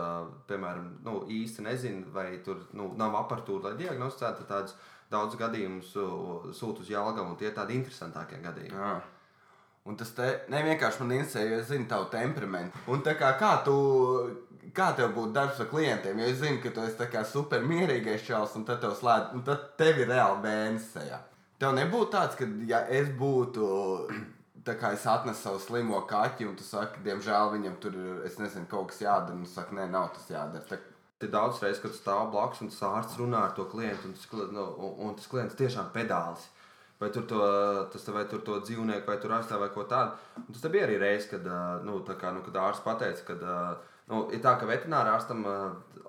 piemēram, 0.50 0.90
nu, 1.06 1.20
īsti 1.30 1.64
nezinu, 1.64 2.10
vai 2.12 2.42
tur 2.44 2.66
nu, 2.76 2.90
nav 3.00 3.16
aparatūra, 3.22 3.70
lai 3.70 3.80
diagnosticētu 3.80 4.48
tādus 4.50 4.76
daudz 5.10 5.38
gadījumus, 5.40 5.94
sūta 6.56 6.84
uz 6.84 6.90
Jālgavu, 6.90 7.32
un 7.32 7.38
tie 7.40 7.50
ir 7.50 7.56
tādi 7.56 7.76
interesantākie 7.78 8.38
gadījumi. 8.44 8.78
Jā. 8.78 8.98
Un 9.88 9.96
tas 9.96 10.12
te 10.14 10.26
ne 10.52 10.60
vienkārši 10.66 11.00
man 11.02 11.14
interesē, 11.16 11.42
jo 11.48 11.60
es 11.62 11.70
zinu 11.70 11.88
tavu 11.88 12.10
temperamentu. 12.12 12.78
Un 12.92 13.00
tā 13.04 13.16
kā, 13.18 13.32
kā 13.40 13.54
tu, 13.66 13.74
kā 14.76 14.90
tev 14.96 15.14
būtu 15.16 15.32
darbs 15.34 15.62
ar 15.62 15.70
klientiem, 15.70 16.20
jo 16.20 16.28
es 16.30 16.42
zinu, 16.42 16.60
ka 16.62 16.72
tu 16.74 16.84
esi 16.84 16.98
tā 16.98 17.08
kā 17.10 17.24
super 17.26 17.64
mierīgais 17.66 18.26
čels, 18.26 18.54
un 18.60 18.66
tad 18.68 18.82
tev 18.84 18.92
slēdz, 18.98 19.32
un 19.34 19.46
tad 19.46 19.72
tev 19.80 20.02
ir 20.02 20.12
reāli 20.12 20.44
bērns 20.44 20.92
sejā. 20.94 21.22
Tev 21.60 21.74
nebūtu 21.76 22.12
tāds, 22.12 22.36
ka, 22.38 22.46
ja 22.68 22.84
es 22.92 23.08
būtu, 23.16 23.64
tā 24.68 24.76
kā 24.80 24.92
es 24.96 25.08
atnesu 25.08 25.42
savu 25.46 25.64
slimo 25.64 26.04
kaķi, 26.08 26.46
un 26.48 26.54
tu 26.60 26.64
saki, 26.64 27.02
diemžēl 27.04 27.54
viņam 27.56 27.80
tur 27.82 27.96
ir, 27.96 28.22
es 28.28 28.38
nezinu, 28.40 28.68
kaut 28.68 28.92
kas 28.92 29.02
jādara, 29.02 29.36
un 29.36 29.48
tu 29.48 29.52
saki, 29.52 29.76
nē, 29.80 29.88
nav 29.92 30.12
tas 30.14 30.28
jādara. 30.30 30.64
Tā, 30.68 30.78
daudz 31.28 31.60
reizes, 31.60 31.82
kad 31.82 31.92
stāv 31.92 32.30
blakus 32.32 32.62
un 32.64 32.70
tas 32.72 32.80
ārsts 32.88 33.18
runā 33.20 33.42
ar 33.44 33.52
to 33.56 33.66
klientu, 33.68 34.08
un 34.08 34.16
tas, 34.16 34.26
nu, 34.56 34.64
un, 35.04 35.14
tas 35.18 35.28
klients 35.28 35.58
tiešām 35.58 35.92
pedālis. 35.92 36.46
Vai 37.00 37.08
tur 37.12 37.24
to, 37.28 37.40
tas, 37.92 38.08
vai 38.12 38.26
tur 38.28 38.42
to 38.44 38.58
dzīvnieku, 38.60 39.06
vai 39.08 39.16
tur 39.20 39.32
aizstāv 39.32 39.62
vai 39.64 39.70
ko 39.72 39.86
tādu. 39.88 40.16
Un 40.40 40.52
tas 40.52 40.64
bija 40.72 40.84
arī 40.84 40.98
reizes, 41.00 41.30
kad, 41.30 41.46
nu, 41.84 42.00
kā, 42.08 42.32
nu, 42.36 42.42
kad 42.44 42.58
ārsts 42.60 42.84
pateica, 42.84 43.24
ka 43.28 43.36
nu, 44.12 44.26
ir 44.32 44.42
tā, 44.44 44.56
ka 44.60 44.68
veterinārā 44.68 45.14
ārstam 45.16 45.46
ā, 45.48 45.56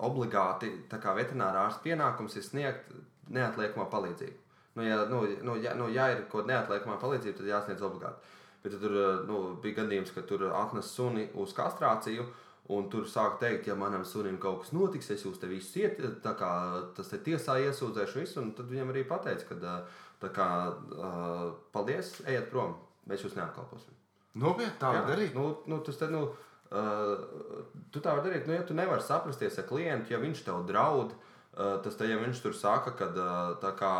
obligāti, 0.07 0.71
tā 0.91 0.99
kā 0.99 1.15
veterinārā 1.15 1.67
ārsta 1.67 1.83
pienākums 1.85 2.35
ir 2.35 2.47
sniegt 2.47 2.91
neatliekamo 3.31 3.87
palīdzību. 3.91 4.37
Nu, 4.75 4.83
ja, 4.83 5.05
nu, 5.11 5.23
nu, 5.43 5.55
ja, 5.63 5.73
nu, 5.79 5.87
ja 5.91 6.09
ir 6.11 6.25
kaut 6.31 6.45
kāda 6.45 6.53
neatliekamā 6.53 6.99
palīdzība, 6.99 7.37
tad 7.39 7.51
jāsniedz 7.51 7.83
obligāti. 7.87 8.37
Bet 8.63 8.77
tur 8.77 8.95
nu, 9.27 9.41
bija 9.61 9.81
gadījums, 9.81 10.13
ka 10.15 10.23
tur 10.27 10.45
atnes 10.53 10.91
suni 10.95 11.25
uz 11.39 11.55
kastrāciju. 11.57 12.27
Un 12.71 12.85
tur 12.91 13.07
sāk 13.09 13.39
teikt, 13.41 13.65
ja 13.67 13.75
manam 13.75 14.05
sunim 14.07 14.37
kaut 14.39 14.61
kas 14.61 14.71
notiks, 14.71 15.09
es 15.11 15.25
jūs 15.25 15.39
te 15.41 15.49
visus 15.49 15.73
iet, 15.81 15.97
tā 16.23 16.31
kā 16.39 16.51
tas 16.95 17.09
te 17.11 17.19
tiesā 17.25 17.57
iesūdzēšu 17.65 18.21
visu. 18.21 18.37
Un 18.43 18.53
tad 18.55 18.69
viņam 18.71 18.93
arī 18.93 19.03
pateica, 19.09 19.49
ka 19.49 19.73
tā 20.21 20.29
kā 20.35 20.47
uh, 20.69 21.49
paldies, 21.73 22.13
ejiet 22.23 22.47
prom, 22.53 22.77
mēs 23.09 23.25
jūs 23.25 23.35
neapkalposim. 23.35 23.97
Nopietni 24.39 24.79
tā 24.79 24.93
var 24.95 25.09
darīt. 25.09 25.35
Nu, 25.35 25.49
nu, 25.67 25.81
tas 25.83 25.99
te, 25.99 26.07
nu, 26.11 26.29
uh, 26.71 27.75
tu 27.91 27.99
tā 27.99 28.13
vari 28.15 28.29
darīt, 28.29 28.47
nu, 28.47 28.55
ja 28.55 28.63
tu 28.67 28.77
nevari 28.77 29.03
saprasties 29.03 29.59
ar 29.59 29.67
klientu, 29.67 30.13
ja 30.13 30.21
viņš 30.21 30.45
tev 30.47 30.63
draud. 30.69 31.17
Uh, 31.51 31.75
tas 31.83 31.97
te, 31.99 32.07
ja 32.07 32.15
viņš 32.21 32.39
tur 32.45 32.55
saka, 32.55 32.95
ka 32.95 33.09
uh, 33.11 33.67
kā, 33.75 33.93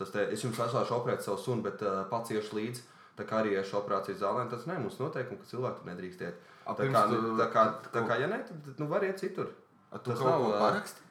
te, 0.00 0.26
es 0.34 0.42
jums 0.42 0.58
atsāšu 0.58 0.96
operēt 0.96 1.22
savu 1.22 1.38
sunu, 1.38 1.62
bet 1.62 1.84
uh, 1.86 2.02
pats 2.10 2.34
iešu 2.34 2.58
līdzi, 2.58 2.82
tā 3.20 3.28
kā 3.28 3.44
arī 3.44 3.54
iešu 3.54 3.78
operācijas 3.78 4.24
zālē, 4.24 4.48
tas 4.50 4.66
ne 4.66 4.80
mums 4.82 4.98
noteikumi, 4.98 5.38
ka 5.44 5.52
cilvēki 5.52 5.84
tur 5.84 5.90
nedrīkst 5.92 6.26
iet. 6.26 6.42
A, 6.66 6.74
Tā 6.74 6.88
kā, 6.90 7.02
tu- 7.08 7.22
nu, 7.22 7.34
tā 7.38 7.46
kā, 7.52 7.64
tā 7.94 8.02
kā, 8.08 8.18
ja 8.20 8.26
ne, 8.26 8.40
tad 8.42 8.78
nu, 8.82 8.88
var 8.90 9.04
iet 9.06 9.20
citur. 9.22 9.52
A, 9.90 9.98
tu 9.98 10.10
tas 10.10 10.18
kaut 10.18 10.26
nav, 10.28 10.42
ko 10.42 10.52
paraksti? 10.58 11.04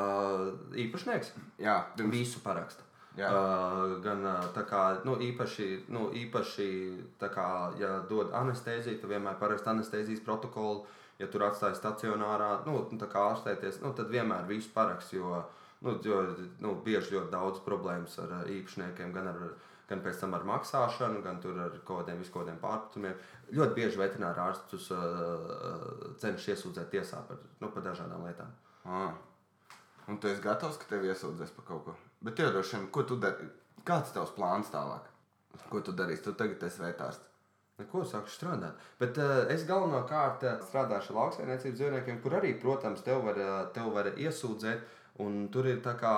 Uh, 0.00 0.54
īpašnieks 0.80 1.32
Jā, 1.60 1.74
pirms 1.96 2.14
visu 2.14 2.40
paraksta. 2.44 2.82
Jā. 3.18 3.28
Uh, 3.34 3.96
gan 4.04 4.22
tā 4.54 4.62
kā 4.68 4.82
nu, 5.04 5.16
īpaši, 5.18 5.66
nu, 5.90 6.08
īpaši 6.14 6.66
kā, 7.20 7.46
ja 7.80 7.96
dod 8.08 8.30
anesteziju, 8.38 9.00
tad 9.02 9.10
vienmēr 9.10 9.38
paraksta 9.40 9.74
anestezijas 9.74 10.22
protokolu. 10.24 10.86
Ja 11.20 11.26
tur 11.28 11.42
atstāja 11.44 11.76
stacionārā, 11.76 12.62
nu, 12.64 12.78
tā 12.96 13.08
kā 13.10 13.26
ārstēties, 13.34 13.82
nu, 13.82 13.90
tad 13.92 14.08
vienmēr 14.08 14.46
visu 14.48 14.70
parakst. 14.72 15.12
Jo, 15.12 15.42
nu, 15.84 15.98
jo 16.06 16.22
nu, 16.64 16.76
bieži 16.86 17.18
ļoti 17.18 17.34
daudz 17.34 17.60
problēmas 17.66 18.14
ar 18.22 18.48
īpašniekiem, 18.48 19.12
gan, 19.12 19.28
ar, 19.34 19.42
gan 19.90 20.02
pēc 20.04 20.20
tam 20.22 20.36
ar 20.38 20.46
maksāšanu, 20.46 21.22
gan 21.24 21.40
ar 21.42 21.78
kaut 21.84 22.02
kādiem 22.02 22.20
viskādiem 22.22 22.58
pārpratumiem. 22.62 23.16
Ļoti 23.50 23.76
bieži 23.76 24.00
veterināra 24.00 24.50
ārstus 24.50 24.90
uh, 24.94 26.12
cenšas 26.22 26.54
iesūdzēt 26.54 26.92
tiesā 26.94 27.24
par, 27.28 27.40
nu, 27.60 27.72
par 27.74 27.86
dažādām 27.88 28.22
lietām. 28.28 28.52
Ah. 28.86 29.16
Un 30.10 30.18
tu 30.18 30.30
esi 30.30 30.42
gatavs, 30.42 30.78
ka 30.80 30.88
tev 30.90 31.04
iesūdzēs 31.06 31.52
par 31.56 31.66
kaut 31.66 31.88
ko. 31.88 31.96
Bet 32.26 32.38
vien, 32.38 32.86
ko 32.94 33.04
tu 33.06 33.18
dari? 33.20 33.50
Kāds 33.86 34.10
ir 34.10 34.18
tavs 34.18 34.32
plāns 34.36 34.70
tālāk? 34.72 35.08
Ko 35.70 35.82
tu 35.84 35.92
darīsi? 35.96 36.24
Tu 36.26 36.34
tagad 36.38 36.62
esi 36.66 36.82
vērtārs. 36.82 37.20
Neko 37.80 38.02
sāku 38.04 38.28
strādāt. 38.28 38.80
Bet 39.00 39.16
uh, 39.22 39.46
es 39.52 39.64
galvenokārt 39.68 40.44
uh, 40.44 40.58
strādāšu 40.68 41.14
lauksaimniecības 41.16 41.78
dzīvniekiem, 41.78 42.18
kur 42.24 42.36
arī, 42.36 42.52
protams, 42.60 43.00
tev 43.06 43.22
var, 43.24 43.40
uh, 43.40 43.60
tev 43.74 43.88
var 43.94 44.10
iesūdzēt. 44.12 44.98
Un 45.20 45.48
tur 45.52 45.66
ir 45.68 45.80
tā 45.84 45.96
kā, 46.00 46.12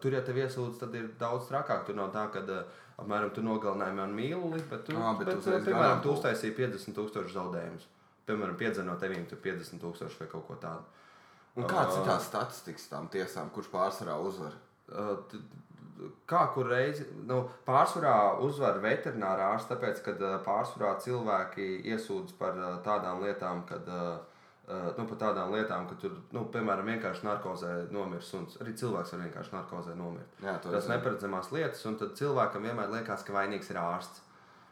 tur, 0.00 0.14
ja 0.16 0.22
tev 0.24 0.38
iesūdz, 0.40 0.78
tad 0.80 0.94
ir 0.96 1.10
daudz 1.20 1.48
trakāk. 1.50 1.84
Tur 1.88 1.98
nav 1.98 2.12
tā, 2.14 2.26
ka, 2.32 2.44
uh, 2.46 2.84
apmēram, 3.02 3.32
tu 3.34 3.44
nogalināji 3.44 3.96
mani 3.98 4.16
mīluli, 4.20 4.62
bet, 4.70 4.86
tu, 4.86 4.96
Ā, 4.96 5.12
bet 5.18 5.28
bet, 5.28 5.42
uzreiz 5.42 5.60
uh, 5.60 5.66
piemēram, 5.68 6.00
tu 6.04 6.14
uztaisīji 6.14 6.54
50 6.56 6.96
tūkstošu 6.96 7.34
zaudējumus. 7.34 7.88
Piemēram, 8.26 8.56
piedzen 8.58 8.88
no 8.88 8.96
tevīm 9.00 9.26
tur 9.28 9.42
50 9.42 9.82
tūkstoši 9.82 10.22
vai 10.22 10.30
kaut 10.30 10.46
ko 10.48 10.56
tādu. 10.62 10.86
Un 11.56 11.68
kāds 11.68 11.96
ir 11.96 12.04
tās 12.06 12.26
statistikas 12.28 12.88
tām 12.90 13.06
tiesām, 13.12 13.52
kurš 13.54 13.70
pārsvarā 13.72 14.18
uzvar? 14.30 14.56
Uh, 14.88 15.14
Kā 16.28 16.42
kur 16.52 16.66
reizi, 16.68 17.06
nu, 17.24 17.38
pārsvarā 17.64 18.36
uzvar 18.44 18.82
veterinārā 18.82 19.46
ārsts, 19.54 19.70
tāpēc, 19.70 20.02
ka 20.04 20.12
uh, 20.12 20.34
pārsvarā 20.44 20.90
cilvēki 21.00 21.68
iesūdz 21.88 22.34
par 22.36 22.58
uh, 22.60 22.74
tādām 22.84 23.22
lietām, 23.24 23.62
kad, 23.68 23.88
uh, 23.88 24.18
uh, 24.18 24.35
nu, 24.66 25.04
par 25.06 25.18
tādām 25.20 25.52
lietām, 25.54 25.84
ka 25.86 25.94
tur, 26.02 26.14
nu, 26.34 26.42
piemēram, 26.50 26.88
vienkārši 26.90 27.26
narkozē 27.26 27.72
nomirst 27.94 28.32
suns. 28.32 28.56
Arī 28.62 28.72
cilvēks 28.74 29.12
var 29.14 29.20
vienkārši 29.22 29.52
narkozē 29.54 29.94
nomirt. 29.94 30.40
Jā, 30.42 30.56
Tas 30.64 30.88
zinu. 30.88 30.96
neparedzamās 30.96 31.52
lietas, 31.54 31.84
un 31.86 31.98
tad 32.00 32.16
cilvēkam 32.18 32.66
vienmēr 32.66 32.90
liekas, 32.96 33.22
ka 33.26 33.36
vainīgs 33.36 33.70
ir 33.70 33.78
ārsts. 33.78 34.24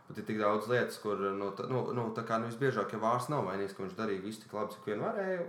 Bet 0.09 0.19
ir 0.21 0.27
tik 0.29 0.41
daudz 0.41 0.67
lietas, 0.69 0.99
kur, 1.01 1.23
nu, 1.39 1.53
tā, 1.57 1.69
nu, 1.71 1.85
nu, 1.97 2.09
tā 2.17 2.27
kā 2.29 2.41
nu, 2.41 2.51
visbiežāk 2.51 2.91
jau 2.93 3.01
ārsts 3.09 3.31
nav 3.33 3.47
vainīgs, 3.47 3.73
ka 3.77 3.85
viņš 3.85 3.95
darīja 3.97 4.25
visu 4.25 4.43
tik 4.43 4.53
labi, 4.53 4.75
cik 4.75 4.89
vien 4.91 5.05
varēja. 5.05 5.47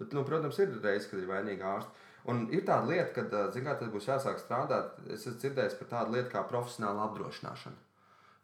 Bet, 0.00 0.16
nu, 0.16 0.24
protams, 0.26 0.58
ir 0.64 0.72
reizes, 0.82 1.10
kad 1.10 1.20
ir 1.20 1.28
vainīgi 1.30 1.62
ārsti. 1.62 2.08
Un 2.32 2.46
ir 2.56 2.64
tāda 2.64 2.88
lieta, 2.88 3.10
kad, 3.20 3.36
ā, 3.36 3.50
zin 3.52 3.68
kā, 3.68 3.76
tad 3.78 3.92
būs 3.92 4.08
jāsāk 4.08 4.40
strādāt. 4.40 4.96
Es 5.12 5.26
esmu 5.28 5.36
dzirdējis 5.44 5.76
par 5.82 5.90
tādu 5.92 6.16
lietu 6.16 6.32
kā 6.32 6.42
profesionāla 6.48 7.04
apdrošināšana. 7.10 7.76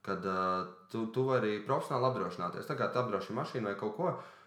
Kad 0.05 0.29
uh, 0.29 0.69
tu, 0.93 1.07
tu 1.17 1.25
vari 1.27 1.57
profesionāli 1.65 2.11
apdrošināties. 2.13 2.69
Tā 2.69 2.77
kā 2.77 2.91
tu 2.93 3.01
apdrošini 3.01 3.41
mašīnu 3.41 3.73
vai 3.73 3.75
kaut 3.81 3.97
ko, 3.97 4.13
uh, 4.13 4.40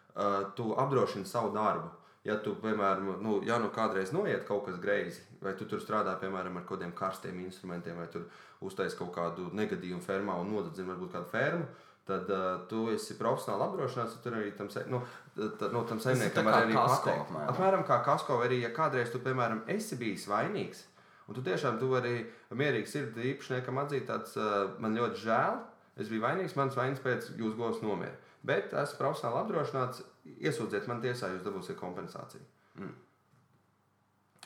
tu 0.56 0.74
apdrošini 0.78 1.26
savu 1.26 1.54
darbu. 1.56 1.90
Ja 2.24 2.38
tu, 2.40 2.54
piemēram, 2.56 3.18
nu, 3.20 3.42
ja 3.44 3.58
nu 3.60 3.68
kādreiz 3.76 4.14
noiet 4.16 4.46
kaut 4.48 4.66
kas 4.70 4.78
greizi, 4.80 5.20
vai 5.44 5.52
tu 5.60 5.66
tur 5.68 5.82
strādā, 5.84 6.14
piemēram, 6.22 6.56
ar 6.56 6.64
kaut 6.64 6.78
kādiem 6.80 6.94
karstiem 6.96 7.42
instrumentiem, 7.44 7.98
vai 8.00 8.06
tur 8.14 8.30
uztaisīji 8.64 9.00
kaut 9.02 9.12
kādu 9.18 9.50
negadījumu 9.52 10.00
fermā 10.06 10.38
un 10.40 10.54
nodedzini 10.54 10.88
varbūt 10.88 11.12
kādu 11.18 11.28
fermu, 11.34 11.66
tad 12.08 12.32
uh, 12.32 12.62
tu 12.72 12.86
esi 12.94 13.18
profesionāli 13.20 13.66
apdrošināts. 13.68 14.16
Tur 14.24 14.38
arī 14.40 14.54
tam, 14.56 14.70
se- 14.72 14.86
nu, 14.88 15.02
t, 15.36 15.68
nu, 15.76 15.84
tam 15.90 16.00
saimniekam 16.04 16.48
var 16.48 16.62
arī 16.64 16.78
kasko 16.80 16.96
pateikt. 17.10 17.28
apmēram. 17.28 17.52
Apmēram 17.54 17.86
kā 17.92 18.00
kasko, 18.08 18.40
vai 18.40 18.48
arī, 18.48 18.62
ja 18.64 18.72
kādreiz 18.76 19.12
tu, 19.12 19.20
piemēram, 19.24 19.66
esi 19.76 20.00
bijis 20.00 20.24
vainīgs, 20.32 20.86
un 21.28 21.36
tu 21.36 21.44
tiešām 21.44 21.80
tu 21.80 21.92
vari 21.92 22.16
mierīgi 22.56 22.88
sirdī 22.92 23.34
īpašniekam 23.34 23.84
atzīt, 23.84 24.08
tāds, 24.08 24.38
uh, 24.40 24.72
man 24.80 24.96
ļoti 24.96 25.26
žēl, 25.28 25.60
es 26.00 26.08
biju 26.12 26.24
vainīgs, 26.24 26.56
mans 26.60 26.76
vainas 26.80 27.04
pēc 27.04 27.34
jūsu 27.36 27.60
govs 27.60 27.84
nomira. 27.84 28.16
Bet 28.44 28.74
esmu 28.76 29.00
profesionāli 29.00 29.40
apdrošināts, 29.40 30.04
iesūdziet 30.44 30.90
man 30.92 31.00
tiesā, 31.04 31.30
jūs 31.32 31.46
dabūsiet 31.46 31.80
kompensāciju. 31.80 32.44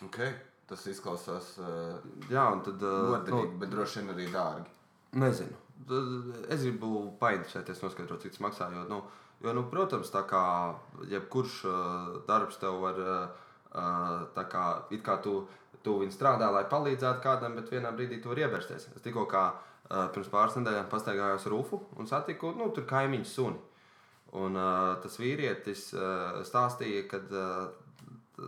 Okay. 0.06 0.36
Tas 0.68 0.84
izklausās 0.91 1.54
uh, 1.64 1.95
Jā, 2.30 2.50
tad. 2.66 2.82
Uh, 2.84 3.14
noderīgi, 3.14 3.56
bet 3.62 3.72
droši 3.72 4.02
vien 4.02 4.12
arī 4.14 4.28
dārgi. 4.34 4.74
Nezinu. 5.18 5.56
Tad 5.88 6.50
Es 6.52 6.64
gribu 6.66 7.06
painteresēties, 7.22 7.80
noskaidrot, 7.84 8.26
cik 8.26 8.36
tas 8.36 8.43
maksā. 8.43 8.68
Jo, 8.76 8.84
nu, 8.89 8.98
jo, 9.45 9.54
nu, 9.56 9.64
protams, 9.72 10.12
tā 10.12 10.26
kā 10.28 10.41
jebkurš 11.08 11.62
uh, 11.70 12.10
darbs 12.28 12.60
tev 12.60 12.82
var, 12.84 13.00
uh, 13.00 14.26
tā 14.36 14.43
kā, 14.52 14.66
kā 15.06 15.18
tu, 15.24 15.39
tu 15.86 15.95
viņu 16.02 16.16
strādā, 16.16 16.52
lai 16.52 16.66
palīdzētu 16.70 17.24
kādam, 17.24 17.56
bet 17.58 17.72
vienā 17.72 17.93
brīdī 17.95 18.20
tu 18.22 18.34
vari 18.34 18.43
ievērsties. 18.43 18.89
Es 18.91 19.06
tikko 19.06 19.24
kā 19.32 19.45
uh, 19.54 20.10
pirms 20.14 20.30
pāris 20.34 20.60
nedēļām 20.60 20.91
pastaigājos 20.91 21.48
ar 21.48 21.56
Rufu 21.56 21.82
un 21.95 22.12
satiku 22.12 22.52
nu, 22.58 22.70
tur 22.76 22.89
kaimiņu 22.89 23.32
suni. 23.32 23.64
Un 24.38 24.58
uh, 24.60 24.96
tas 25.02 25.18
vīrietis 25.22 25.90
uh, 25.96 26.42
stāstīja, 26.46 27.06
kad 27.12 27.32
uh, 27.34 27.68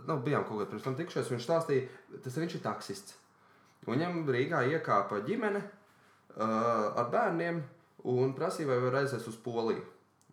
nu, 0.06 0.18
bijām 0.24 0.44
kaut 0.46 0.60
kādā 0.60 0.70
pirms 0.70 0.86
tam 0.86 0.96
tikšies. 0.98 1.30
Viņš 1.32 1.46
stāstīja, 1.46 1.88
tas 2.24 2.38
viņš 2.38 2.56
ir 2.58 2.64
taksists. 2.64 3.16
Viņam 3.88 4.26
Rīgā 4.28 4.64
iekāpa 4.74 5.22
ģimene 5.26 5.62
uh, 5.64 6.42
ar 6.44 7.08
bērniem 7.12 7.62
un 8.10 8.34
prasīja, 8.36 8.68
vai 8.70 8.80
var 8.84 9.00
aiziet 9.00 9.26
uz 9.28 9.38
Poliju, 9.40 9.84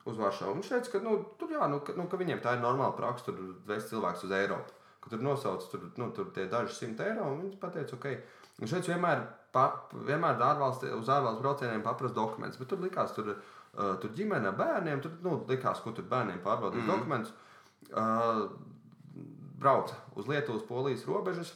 uz 0.07 0.19
Varšavu. 0.19 0.57
Viņš 0.59 0.73
teica, 0.73 0.93
ka, 0.93 1.03
nu, 1.03 1.15
tur, 1.39 1.53
jā, 1.55 1.69
nu, 1.71 1.79
ka, 1.83 1.95
nu, 1.97 2.07
ka 2.11 2.19
viņiem 2.19 2.43
tā 2.43 2.57
ir 2.57 2.63
normāla 2.63 2.95
praksa, 2.97 3.29
tur 3.29 3.55
vest 3.67 3.93
cilvēks 3.93 4.27
uz 4.27 4.35
Eiropu. 4.35 4.75
Ka 5.03 5.13
tur 5.13 5.23
nosauc 5.23 5.63
tur, 5.71 5.87
nu, 5.99 6.09
tur 6.15 6.31
tie 6.35 6.47
daži 6.51 6.75
simt 6.75 7.01
eiro, 7.03 7.29
un 7.31 7.45
viņš 7.45 7.59
teica, 7.63 7.95
ok. 7.95 8.07
Viņš 8.59 8.73
teica, 8.75 8.93
vienmēr, 8.93 9.21
pa, 9.55 9.67
vienmēr 9.93 10.41
ārvalsti, 10.49 10.91
uz 10.97 11.11
ārvalstu 11.13 11.45
braucieniem 11.45 11.85
paprasta 11.85 12.17
dokumentus, 12.17 12.59
bet 12.59 12.71
tur 12.73 12.81
likās, 12.83 13.13
tur, 13.15 13.37
uh, 13.77 13.93
tur 14.01 14.11
ģimene 14.17 14.51
bērniem, 14.57 15.03
tur 15.03 15.13
nu, 15.25 15.37
likās, 15.49 15.79
ko 15.83 15.93
tur 15.95 16.07
bērniem 16.09 16.41
pārbaudīt 16.43 16.83
mm. 16.83 16.91
dokumentus. 16.91 17.33
Uh, 17.93 18.47
brauca 19.57 19.95
uz 20.17 20.27
Lietuvas, 20.29 20.65
Polijas 20.67 21.05
robežas, 21.07 21.53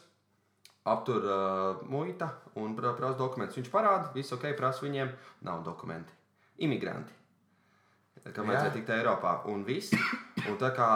aptur 0.88 1.26
uh, 1.26 1.82
muita 1.89 2.32
un 2.55 2.76
pra- 2.78 2.95
prasa 2.97 3.17
dokumentus. 3.19 3.59
Viņš 3.59 3.72
parāda, 3.74 4.11
viss 4.15 4.34
ok, 4.34 4.51
prasa 4.57 4.86
viņiem, 4.86 5.11
nav 5.47 5.65
dokumenti. 5.67 6.13
Imigranti. 6.61 7.17
Kam 8.22 8.45
Jā. 8.45 8.51
vajadzēja 8.51 8.74
tikt 8.76 8.89
Eiropā, 8.93 9.32
un 9.49 9.63
viss. 9.65 9.93
Un 10.45 10.57
tā 10.61 10.69
kā 10.78 10.88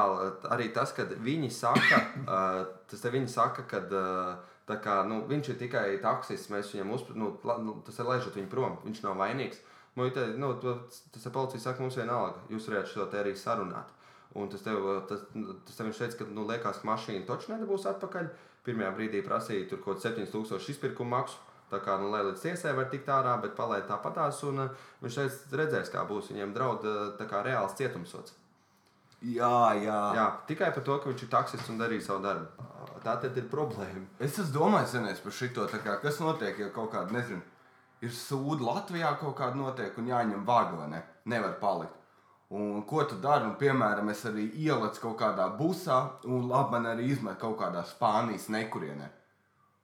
arī 0.53 0.67
tas, 0.73 0.91
kad 0.93 1.09
viņi 1.25 1.49
saka, 1.53 2.01
uh, 2.25 2.59
tas 2.89 3.01
te 3.01 3.11
viņi 3.13 3.29
saka, 3.31 3.65
ka 3.69 3.81
uh, 3.89 4.77
kā, 4.81 4.99
nu, 5.09 5.21
viņš 5.29 5.51
ir 5.53 5.57
tikai 5.61 5.85
taksists, 6.01 6.49
mēs 6.53 6.73
viņam 6.73 6.93
uzspēlējam, 6.95 7.21
nu, 7.21 7.63
nu, 7.65 7.75
tas 7.85 7.97
ir 7.99 8.09
laižot 8.09 8.37
viņu 8.37 8.49
prom, 8.49 8.77
viņš 8.85 9.01
nav 9.05 9.17
vainīgs. 9.21 9.61
Muitē, 9.95 10.25
nu, 10.37 10.53
to- 10.59 10.77
tas 11.13 11.27
policija 11.31 11.61
saka, 11.61 11.81
mums 11.81 11.95
vienalga, 11.95 12.41
jūs 12.51 12.67
varētu 12.67 12.91
šo 12.91 13.05
te 13.11 13.21
arī 13.21 13.31
sarunāt. 13.39 13.93
Un 14.35 14.49
tas 14.51 14.61
tev, 14.65 14.83
tas, 15.07 15.21
tas 15.65 15.77
tev 15.77 15.87
viņš 15.87 15.99
teica, 16.01 16.17
ka, 16.19 16.25
nu, 16.35 16.43
liekas, 16.49 16.81
ka 16.81 16.89
mašīna 16.89 17.25
taču 17.29 17.53
nedabūs 17.53 17.85
atpakaļ. 17.93 18.27
Pirmajā 18.65 18.91
brīdī 18.97 19.21
prasīja 19.23 19.69
tur 19.69 19.79
kaut 19.85 20.01
kāds 20.01 20.07
7000 20.09 20.69
izpirkuma 20.73 21.19
maksu. 21.21 21.37
Tā 21.71 21.79
kā, 21.81 21.95
nu, 22.01 22.09
lai 22.11 22.23
līdz 22.25 22.41
tiesai 22.43 22.73
var 22.77 22.89
tikt 22.91 23.07
ārā, 23.09 23.37
bet 23.41 23.55
palaid 23.55 23.87
tāpatās. 23.89 24.43
Un 24.49 24.59
uh, 24.65 24.69
viņš 25.01 25.15
teica, 25.21 25.57
redzēs, 25.61 25.91
kā 25.93 26.03
būs. 26.09 26.31
Viņiem 26.33 26.51
draud 26.53 26.83
uh, 26.85 27.13
tā 27.17 27.29
kā 27.29 27.41
reāls 27.45 27.77
cietumsots. 27.79 28.35
Jā, 29.23 29.73
jā. 29.79 29.99
Jā, 30.17 30.25
tikai 30.49 30.71
par 30.75 30.83
to, 30.85 30.97
ka 30.99 31.09
viņš 31.09 31.23
ir 31.25 31.31
taksists 31.31 31.71
un 31.71 31.79
darīja 31.79 32.05
savu 32.09 32.21
darbu. 32.25 32.67
Tā 33.05 33.15
tad 33.21 33.37
ir 33.37 33.47
problēma. 33.49 34.03
Es 34.19 34.37
domājis 34.53 34.93
senēs 34.97 35.21
par 35.23 35.33
šito, 35.33 35.65
kā, 35.71 35.95
kas 36.01 36.19
notiek, 36.19 36.59
ja 36.59 36.69
kaut 36.73 36.91
kāda, 36.93 37.13
nezinu, 37.15 37.41
ir 38.01 38.11
sūda 38.11 38.65
Latvijā 38.65 39.11
kaut 39.19 39.37
kāda 39.39 39.59
notiek 39.59 39.97
un 39.97 40.09
jāņem 40.09 40.45
vai 40.45 40.87
ne? 40.89 41.03
Nevar 41.25 41.59
palikt. 41.59 42.01
Un 42.49 42.83
ko 42.85 43.03
tu 43.03 43.17
dari? 43.21 43.45
Un, 43.45 43.55
piemēram, 43.57 44.09
es 44.13 44.21
arī 44.29 44.45
ielicu 44.53 45.01
kaut 45.01 45.17
kādā 45.19 45.47
busā, 45.57 45.97
un 46.29 46.47
labi, 46.49 46.75
man 46.75 46.85
arī 46.91 47.09
izmet 47.09 47.39
kaut 47.41 47.57
kādā 47.59 47.81
Spānijas 47.83 48.49
nekurienē. 48.53 49.09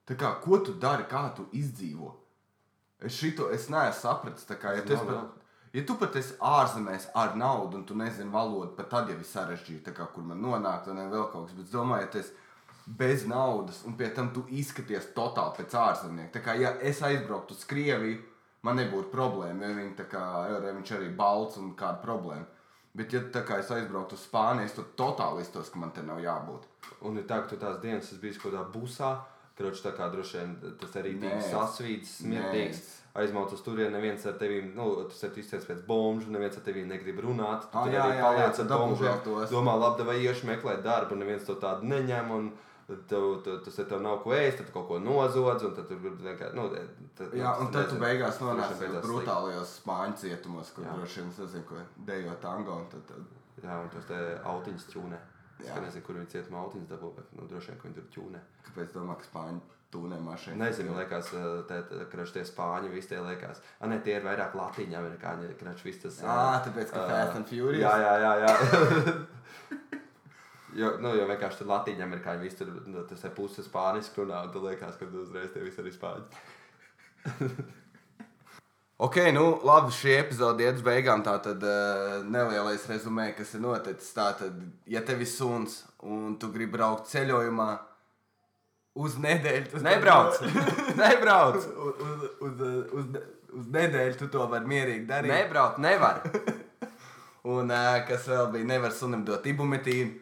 Tā 0.06 0.16
kā, 0.18 0.30
ko 0.42 0.58
tu 0.62 0.74
dari, 0.78 1.04
kā 1.10 1.24
tu 1.36 1.48
izdzīvo? 1.52 2.12
Es 3.02 3.18
šito 3.18 3.48
es 3.50 3.66
neesmu 3.70 3.98
sapratis. 3.98 4.46
Kā, 4.46 4.76
ja, 4.78 4.84
tu 4.86 4.94
pat, 4.94 5.34
ja 5.74 5.84
tu 5.86 5.96
pat 5.98 6.16
esi 6.20 6.38
ārzemēs 6.38 7.08
ar 7.18 7.34
naudu, 7.38 7.80
un 7.80 7.84
tu 7.86 7.98
nezini 7.98 8.30
valodu, 8.30 8.76
pat 8.78 8.90
tad 8.94 9.10
jau 9.10 9.18
ir 9.18 9.26
sarežģīti, 9.26 9.94
kā, 9.96 10.06
kur 10.14 10.26
man 10.26 10.42
nonākt, 10.42 10.90
un 10.92 11.02
vēl 11.02 11.26
kaut 11.32 11.48
kas. 11.48 11.58
Bet 11.58 11.66
es 11.66 11.74
domāju, 11.74 12.06
ja 12.06 12.12
tu 12.14 12.22
esi 12.22 12.41
bez 12.86 13.26
naudas, 13.26 13.82
un 13.86 13.94
pie 13.96 14.08
tam 14.14 14.30
tu 14.34 14.44
izskaties 14.50 15.10
totāli 15.16 15.56
pēc 15.60 15.76
ārzemnieka. 15.78 16.32
Tā 16.38 16.42
kā, 16.44 16.56
ja 16.60 16.74
es 16.80 17.02
aizbrauktu 17.02 17.54
uz 17.54 17.64
Krieviju, 17.68 18.18
man 18.62 18.76
nebūtu 18.78 19.10
problēma, 19.12 19.68
ja, 19.68 19.76
viņi, 19.78 20.08
kā, 20.10 20.24
ja 20.50 20.58
viņš 20.72 20.92
arī 20.98 21.10
balts 21.18 21.56
un 21.62 21.74
kāda 21.78 22.02
problēma. 22.02 22.46
Bet, 22.94 23.12
ja 23.16 23.22
tā 23.32 23.40
kā 23.48 23.56
es 23.62 23.70
aizbrauktu 23.72 24.18
uz 24.18 24.24
Spāniju, 24.26 24.66
es 24.68 24.74
tur 24.76 24.84
totāli 24.98 25.40
iztos, 25.46 25.70
ka 25.72 25.78
man 25.80 25.90
te 25.96 26.02
nav 26.04 26.18
jābūt. 26.20 26.66
Un 27.08 27.16
ir 27.16 27.24
tā, 27.24 27.38
ka 27.42 27.48
tu 27.54 27.56
tās 27.56 27.78
dienas 27.80 28.10
esi 28.10 28.20
bijis 28.20 28.38
kaut 28.42 28.52
kādā 28.52 28.66
busā. 28.74 29.14
Kroč, 29.56 29.80
tā 29.84 29.90
kā 29.92 30.06
droši 30.12 30.38
vien 30.38 30.52
tas 30.80 30.94
arī 30.96 31.10
bija 31.20 31.38
sasvīts, 31.44 32.18
smirdīgs. 32.22 32.82
Aizmauts 33.20 33.52
uz 33.52 33.60
turieni, 33.60 33.92
neviens 33.92 34.22
ar 34.26 34.38
tevi, 34.40 34.62
nu, 34.74 34.86
tas 35.10 35.18
ir 35.26 35.34
izcēlts 35.42 35.66
pēc 35.68 35.82
bomžu, 35.86 36.30
neviens 36.32 36.56
ar 36.56 36.64
tevi 36.64 36.84
negrib 36.88 37.18
runāt. 37.20 37.66
Tu 37.68 37.76
Ah, 37.76 37.84
tur 37.84 37.92
jā, 37.92 38.06
jā, 38.16 38.22
paliec 38.24 38.46
jā, 38.46 38.54
tu 38.56 38.64
dabū 38.70 38.86
bomžiem. 38.86 39.08
vēl 39.10 39.18
tos. 39.26 39.50
Domā, 39.52 39.74
labi, 39.82 40.06
vai 40.08 40.16
iešu 40.24 40.48
meklēt 40.48 40.80
darbu, 40.86 41.18
neviens 41.20 41.44
to 41.44 41.54
tādu 41.60 41.84
neņem. 41.90 42.30
Un, 42.32 42.48
Tev, 42.88 43.24
tev, 43.44 43.58
tas 43.62 43.76
tev 43.78 44.00
nav 44.02 44.18
ko 44.24 44.32
ēst, 44.34 44.58
tad 44.58 44.68
tu 44.68 44.74
kaut 44.74 44.88
ko 44.88 44.98
nozodz, 45.00 45.62
un 45.68 45.74
tad 45.76 45.86
tur 45.88 46.00
vienkārši. 46.02 46.54
Nu, 46.58 46.66
tad, 47.18 47.36
Jā, 47.38 47.52
un 47.62 47.70
tad 47.70 47.86
tu 47.86 47.96
nezinu, 47.96 48.02
beigās 48.02 48.40
droši 48.40 48.78
vien 48.80 48.90
nonāc 48.96 49.06
brutālajos 49.06 49.76
spāņu 49.80 50.18
cietumos, 50.24 50.72
kur 50.74 50.88
droši 50.88 51.20
vien 51.20 51.30
es 51.30 51.38
nezinu, 51.44 51.66
ko 51.68 51.84
dejo 52.08 52.34
tango. 52.42 52.80
Un 52.82 52.88
tad, 52.92 53.04
tad... 53.08 53.38
Jā, 53.62 53.76
un 53.78 53.92
tos 53.92 54.08
te 54.08 54.18
autiņus 54.50 54.88
ķūnē. 54.90 55.20
Es 55.62 55.68
Jā. 55.68 55.76
kā 55.76 55.84
nezinu, 55.84 56.04
kur 56.08 56.18
viņi 56.18 56.32
cietumā 56.34 56.64
autiņus 56.64 56.90
dabū, 56.90 57.12
bet 57.20 57.38
nu, 57.38 57.46
droši 57.52 57.70
vien, 57.70 57.78
ka 57.78 57.88
viņi 57.88 57.98
tur 58.00 58.10
ķūnē. 58.16 58.42
Kāpēc 58.66 58.94
domā, 58.96 59.16
ka 59.20 59.28
spāņu 59.28 59.62
tūnē 59.94 60.18
mašīna? 60.26 60.58
Nezinu, 60.64 60.96
liekas, 60.98 61.30
ka 62.10 62.26
tie 62.34 62.44
spāņi 62.48 62.90
visi 62.90 63.12
tie 63.12 63.22
liekas. 63.22 63.62
Ah, 63.78 63.86
ne, 63.92 64.00
tie 64.02 64.18
ir 64.18 64.26
vairāk 64.26 64.56
latīņu 64.58 64.98
amerikāņi, 64.98 65.54
kračs 65.60 65.86
viss 65.86 66.02
tas. 66.02 66.22
Ā, 66.26 66.58
tāpēc, 66.66 66.90
ka 66.90 67.06
Fast 67.12 67.38
and 67.38 67.52
Furious? 67.52 67.84
Jā, 67.84 67.94
jā, 68.02 68.14
jā. 68.26 68.34
jā. 68.42 69.98
jo, 70.78 70.94
nu, 71.02 71.12
jo 71.18 71.28
vienkārši 71.30 71.62
tur 71.62 71.70
latīņu 71.72 72.06
amerikāņi 72.06 72.44
visi 72.46 72.60
tur, 72.62 72.72
nu, 72.86 73.04
tas 73.08 73.22
ir 73.26 73.36
puses 73.36 73.68
spāniski 73.68 74.22
runā, 74.22 74.44
un 74.46 74.52
tu 74.54 74.64
liekas, 74.64 74.98
ka 75.00 75.08
tu 75.08 75.22
uzreiz 75.26 75.52
tie 75.54 75.62
visi 75.64 75.82
arī 75.84 75.94
spāņi. 75.94 76.24
Ok, 79.02 79.16
nu 79.34 79.56
labi, 79.66 79.90
šī 79.90 80.12
epizode 80.14 80.62
iet 80.62 80.76
uz 80.78 80.82
beigām. 80.86 81.24
Tā 81.26 81.32
tad 81.42 81.64
uh, 81.66 82.20
nelielais 82.22 82.84
rezumē, 82.86 83.32
kas 83.34 83.50
ir 83.56 83.64
noticis. 83.64 84.12
Tā 84.14 84.28
tad, 84.38 84.60
ja 84.86 85.02
tev 85.02 85.24
ir 85.24 85.26
suns 85.26 85.80
un 86.06 86.36
tu 86.38 86.52
gribi 86.54 86.76
braukt 86.76 87.10
ceļojumā 87.10 87.66
uz 89.02 89.16
nedēļu, 89.18 89.72
tas 89.72 89.86
Nebrauc! 89.88 90.38
Nebrauc! 91.02 91.58
uz, 91.58 92.04
uz, 92.06 92.24
uz, 92.46 92.62
uz, 93.00 93.18
uz 93.58 93.68
nedēļu 93.74 94.20
tu 94.20 94.30
to 94.36 94.46
vari 94.52 94.70
mierīgi 94.70 95.08
darīt. 95.10 95.34
Nebrauc, 95.34 95.82
nevar! 95.82 96.22
Un 97.56 97.74
uh, 97.74 98.04
kas 98.06 98.30
vēl 98.30 98.52
bija, 98.54 98.70
nevar 98.70 98.94
sunim 98.94 99.26
dot 99.26 99.50
ibumetīnu. 99.50 100.21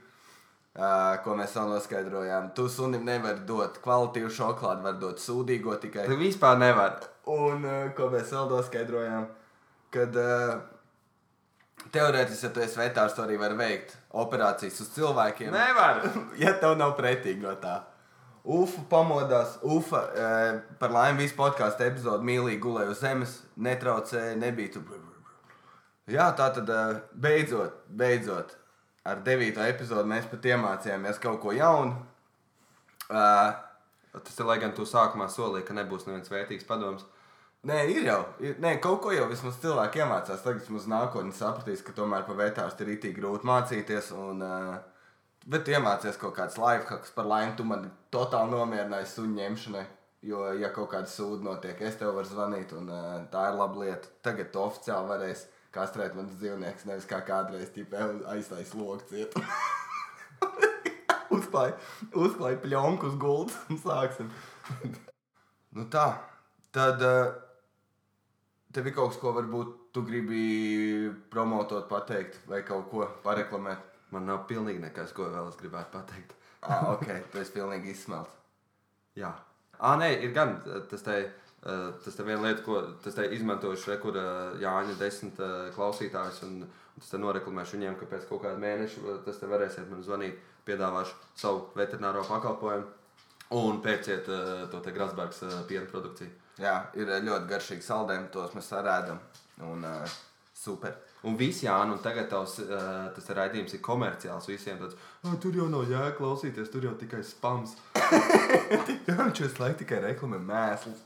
Uh, 0.80 1.18
ko 1.20 1.34
mēs 1.36 1.52
vēl 1.58 1.74
noskaidrojām. 1.74 2.46
Tu 2.56 2.64
sunim 2.72 3.02
nevari 3.04 3.42
dot 3.44 3.76
kvalitīvu 3.84 4.30
šokolādi, 4.32 4.84
var 4.86 4.94
dot 4.96 5.20
sūdīgo 5.20 5.74
tikai. 5.82 6.06
Tu 6.08 6.16
vispār 6.16 6.56
nevar. 6.56 7.02
Un 7.28 7.66
uh, 7.68 7.90
ko 7.96 8.06
mēs 8.08 8.30
vēl 8.32 8.46
noskaidrojām, 8.48 9.26
kad 9.92 10.16
uh, 10.16 10.54
teorētiski, 11.92 12.46
ja 12.46 12.52
tu 12.54 12.64
esi 12.64 12.80
vetārs, 12.80 13.12
tu 13.12 13.20
arī 13.26 13.36
vari 13.42 13.58
veikt 13.58 13.92
operācijas 14.24 14.80
uz 14.80 14.88
cilvēkiem. 14.94 15.52
Nevar! 15.52 16.00
ja 16.46 16.54
tev 16.62 16.78
nav 16.80 16.96
pretīgi 16.96 17.44
no 17.44 17.52
tā. 17.60 17.76
Ufa 18.40 18.86
pamodās, 18.88 19.58
Ufa 19.60 20.00
uh, 20.00 20.62
par 20.80 20.96
laimi 20.96 21.26
visu 21.26 21.36
podkāstu 21.36 21.84
epizodu 21.90 22.24
mīlīgi 22.24 22.62
gulēja 22.64 22.94
uz 22.94 23.04
zemes, 23.04 23.36
netraucēja, 23.60 24.38
nebija 24.40 24.78
tur. 24.78 24.96
Jā, 26.08 26.32
tā 26.40 26.48
tad 26.56 26.72
uh, 26.72 27.02
beidzot, 27.20 27.84
beidzot, 28.00 28.56
ar 29.09 29.24
devīto 29.24 29.64
epizodu 29.64 30.09
mēs 30.09 30.28
pat 30.30 30.46
iemācījāmies 30.53 31.20
kaut 31.22 31.40
ko 31.42 31.57
jaunu. 31.57 31.96
Uh, 33.11 33.51
Tas 34.12 34.38
ir, 34.38 34.46
lai 34.48 34.59
gan 34.59 34.72
tu 34.74 34.82
sākumā 34.88 35.28
solīji, 35.30 35.68
ka 35.68 35.74
nebūs 35.76 36.07
neviens 36.09 36.30
vērtīgs 36.32 36.66
padoms. 36.66 37.05
Nē, 37.68 37.76
ir 37.92 38.07
jau. 38.09 38.20
Ir, 38.42 38.57
nē, 38.62 38.72
kaut 38.82 39.03
ko 39.05 39.12
jau 39.14 39.28
vismaz 39.30 39.61
cilvēki 39.62 40.03
iemācās. 40.03 40.42
Tagad 40.42 40.70
mums 40.72 40.88
nākotnē 40.90 41.34
sapratīs, 41.36 41.84
ka 41.86 41.94
tomēr 41.94 42.24
par 42.26 42.38
vērtības 42.40 42.80
ir 42.82 42.90
itī 42.96 43.12
grūti 43.14 43.46
mācīties. 43.46 44.11
Un, 44.18 44.42
uh, 44.42 45.12
bet 45.46 45.70
iemācies 45.70 46.18
kaut 46.18 46.34
kāds 46.40 46.59
lifehacks 46.59 47.14
par 47.14 47.28
laimi. 47.30 47.55
Tu 47.59 47.68
man 47.68 47.86
totāli 48.11 48.57
nomierināji 48.57 49.12
suņu 49.12 49.38
ņemšanai. 49.38 49.86
Jo, 50.26 50.42
ja 50.59 50.72
kaut 50.74 50.90
kāda 50.92 51.09
sūda 51.09 51.46
notiek, 51.46 51.78
es 51.86 51.94
tev 51.96 52.11
varu 52.16 52.28
zvanīt, 52.28 52.74
un 52.76 52.90
uh, 52.90 53.22
tā 53.32 53.46
ir 53.53 53.61
laba 53.61 53.84
lieta. 53.84 54.11
Tagad 54.26 54.51
tu 54.53 54.64
oficiāli 54.64 55.09
varēsi 55.14 55.46
kastrēt 55.74 56.16
mans 56.18 56.32
dzīvnieks, 56.40 56.86
nevis 56.88 57.06
kā 57.10 57.20
kādreiz 57.26 57.70
aiztaisīt 57.70 58.74
loku 58.78 59.06
cietu. 59.10 59.44
Uzklāj, 61.30 61.70
uzklāj 62.18 62.56
pļonku 62.62 63.06
uz 63.06 63.14
gultas 63.20 63.58
un 63.70 63.78
sāksim. 63.78 64.30
nu 65.76 65.84
tā, 65.92 66.08
tad 66.74 67.02
uh, 67.06 67.30
tev 68.74 68.90
ir 68.90 68.96
kaut 68.96 69.12
kas, 69.12 69.20
ko 69.22 69.32
varbūt 69.36 69.76
tu 69.94 70.02
gribi 70.06 71.10
promotot, 71.30 71.86
pateikt, 71.90 72.40
vai 72.50 72.62
kaut 72.66 72.90
ko 72.90 73.06
pareklamēt. 73.24 73.86
Man 74.10 74.26
nav 74.26 74.44
pilnīgi 74.50 74.82
nekas, 74.82 75.12
ko 75.14 75.28
vēl 75.30 75.52
es 75.52 75.58
gribētu 75.58 75.94
pateikt. 75.94 76.34
Ah, 76.66 76.90
ok, 76.96 77.06
tu 77.30 77.38
esi 77.38 77.54
pilnīgi 77.54 77.94
izsmelts. 77.94 78.34
Jā, 79.20 79.30
ah, 79.78 79.94
nē, 79.98 80.10
ir 80.26 80.34
gan 80.34 80.58
tas 80.90 81.06
te. 81.06 81.20
Uh, 81.61 81.90
tas 82.00 82.14
ir 82.16 82.24
viena 82.24 82.40
lieta, 82.46 82.62
ko 82.64 82.78
tas 83.04 83.16
te 83.18 83.26
izmantojuši, 83.36 83.90
re, 83.90 83.96
kur 84.00 84.16
uh, 84.16 84.54
Jāņa 84.62 84.94
desmit 84.96 85.40
uh, 85.44 85.66
klausītājus, 85.74 86.38
un, 86.46 86.62
un 86.64 87.02
tas 87.02 87.11
te 87.12 87.20
noreklamēšu 87.20 87.76
viņiem, 87.76 87.98
ka 88.00 88.08
pēc 88.08 88.24
kaut 88.30 88.46
kāda 88.46 88.56
mēneša 88.62 89.18
tas 89.26 89.42
te 89.42 89.50
varēsiet 89.50 89.90
man 89.90 90.00
zvanīt, 90.06 90.38
piedāvāšu 90.64 91.18
savu 91.36 91.66
veterināro 91.76 92.24
pakalpojumu 92.28 92.88
un 93.61 93.82
pērciet 93.84 94.32
uh, 94.32 94.64
to 94.72 94.80
te 94.80 94.94
Grasbergs 94.96 95.44
piena 95.68 95.84
produkciju. 95.90 96.32
Jā, 96.61 96.74
ir 96.96 97.12
ļoti 97.28 97.52
garšīgi 97.52 97.84
saldējumi, 97.84 98.32
tos 98.32 98.56
mēs 98.56 98.72
sarādām. 98.72 99.20
Un 99.68 99.84
super. 100.56 100.96
Un 101.28 101.36
viss, 101.36 101.61
Jā, 101.64 101.76
un 101.84 101.98
tagad 102.00 102.30
tavs, 102.32 102.56
uh, 102.64 103.11
tas 103.16 103.30
raidījums 103.36 103.76
ir 103.76 103.84
komerciāls 103.84 104.48
visiem. 104.48 104.80
Tāds, 104.80 104.96
ah, 105.24 105.36
tur 105.40 105.56
jau 105.56 105.68
nav 105.72 105.84
jēga 105.88 106.14
klausīties, 106.16 106.72
tur 106.72 106.88
jau 106.88 106.96
tikai 107.00 107.20
spams. 107.24 107.76
Visu 109.40 109.61
laiku 109.61 109.82
tikai 109.82 110.00
reklamē 110.08 110.40
mēslu. 110.40 110.96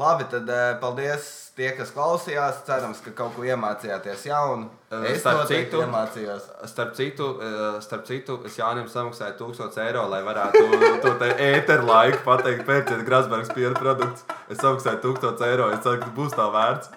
Labi, 0.00 0.24
tad 0.32 0.48
uh, 0.48 0.78
paldies 0.80 1.24
tie, 1.58 1.68
kas 1.76 1.90
klausījās. 1.92 2.62
Cerams, 2.64 3.02
ka 3.04 3.10
kaut 3.18 3.34
ko 3.36 3.42
iemācījāties 3.44 4.22
jaunu. 4.30 4.70
Uh, 4.88 5.02
Es 5.10 5.20
starp 5.20 5.42
citu- 5.50 5.82
iemācījos. 5.84 6.46
Starp 6.70 6.94
citu, 6.96 7.26
eh, 7.44 7.76
starp 7.84 8.06
citu, 8.08 8.38
es 8.48 8.56
Jānis 8.56 8.94
samaksāju 8.96 9.36
1000 9.42 9.76
eiro, 9.84 10.06
lai 10.08 10.22
varētu 10.24 11.02
to 11.04 11.12
te 11.20 11.28
ēteru 11.50 11.84
laiku 11.90 12.22
pateikt, 12.24 12.64
pērciet 12.64 13.04
Grasbergs 13.04 13.52
piena 13.52 13.76
produkts. 13.76 14.24
Es 14.48 14.58
samaksāju 14.64 15.02
1000 15.04 15.44
eiro, 15.50 15.68
es 15.76 15.84
ceru, 15.84 16.00
ka 16.00 16.10
būs 16.16 16.32
tā 16.38 16.48
vērts. 16.56 16.88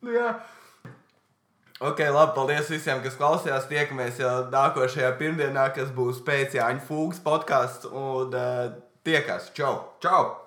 Nu, 0.00 0.14
jā. 0.16 0.34
Ok, 1.80 2.00
labi. 2.08 2.32
Paldies 2.36 2.68
visiem, 2.72 3.02
kas 3.04 3.16
klausījās. 3.20 3.68
Tiekamies 3.68 4.18
jau 4.20 4.46
nākošajā 4.52 5.12
pirmdienā, 5.20 5.68
kas 5.76 5.92
būs 5.92 6.24
pēc 6.24 6.56
Jāņa 6.56 6.80
Fūgas 6.88 7.20
podkāsts. 7.24 7.88
Un 7.92 8.32
uh, 8.32 8.70
tiekās. 9.04 9.52
Čau! 9.56 9.74
Čau! 10.00 10.39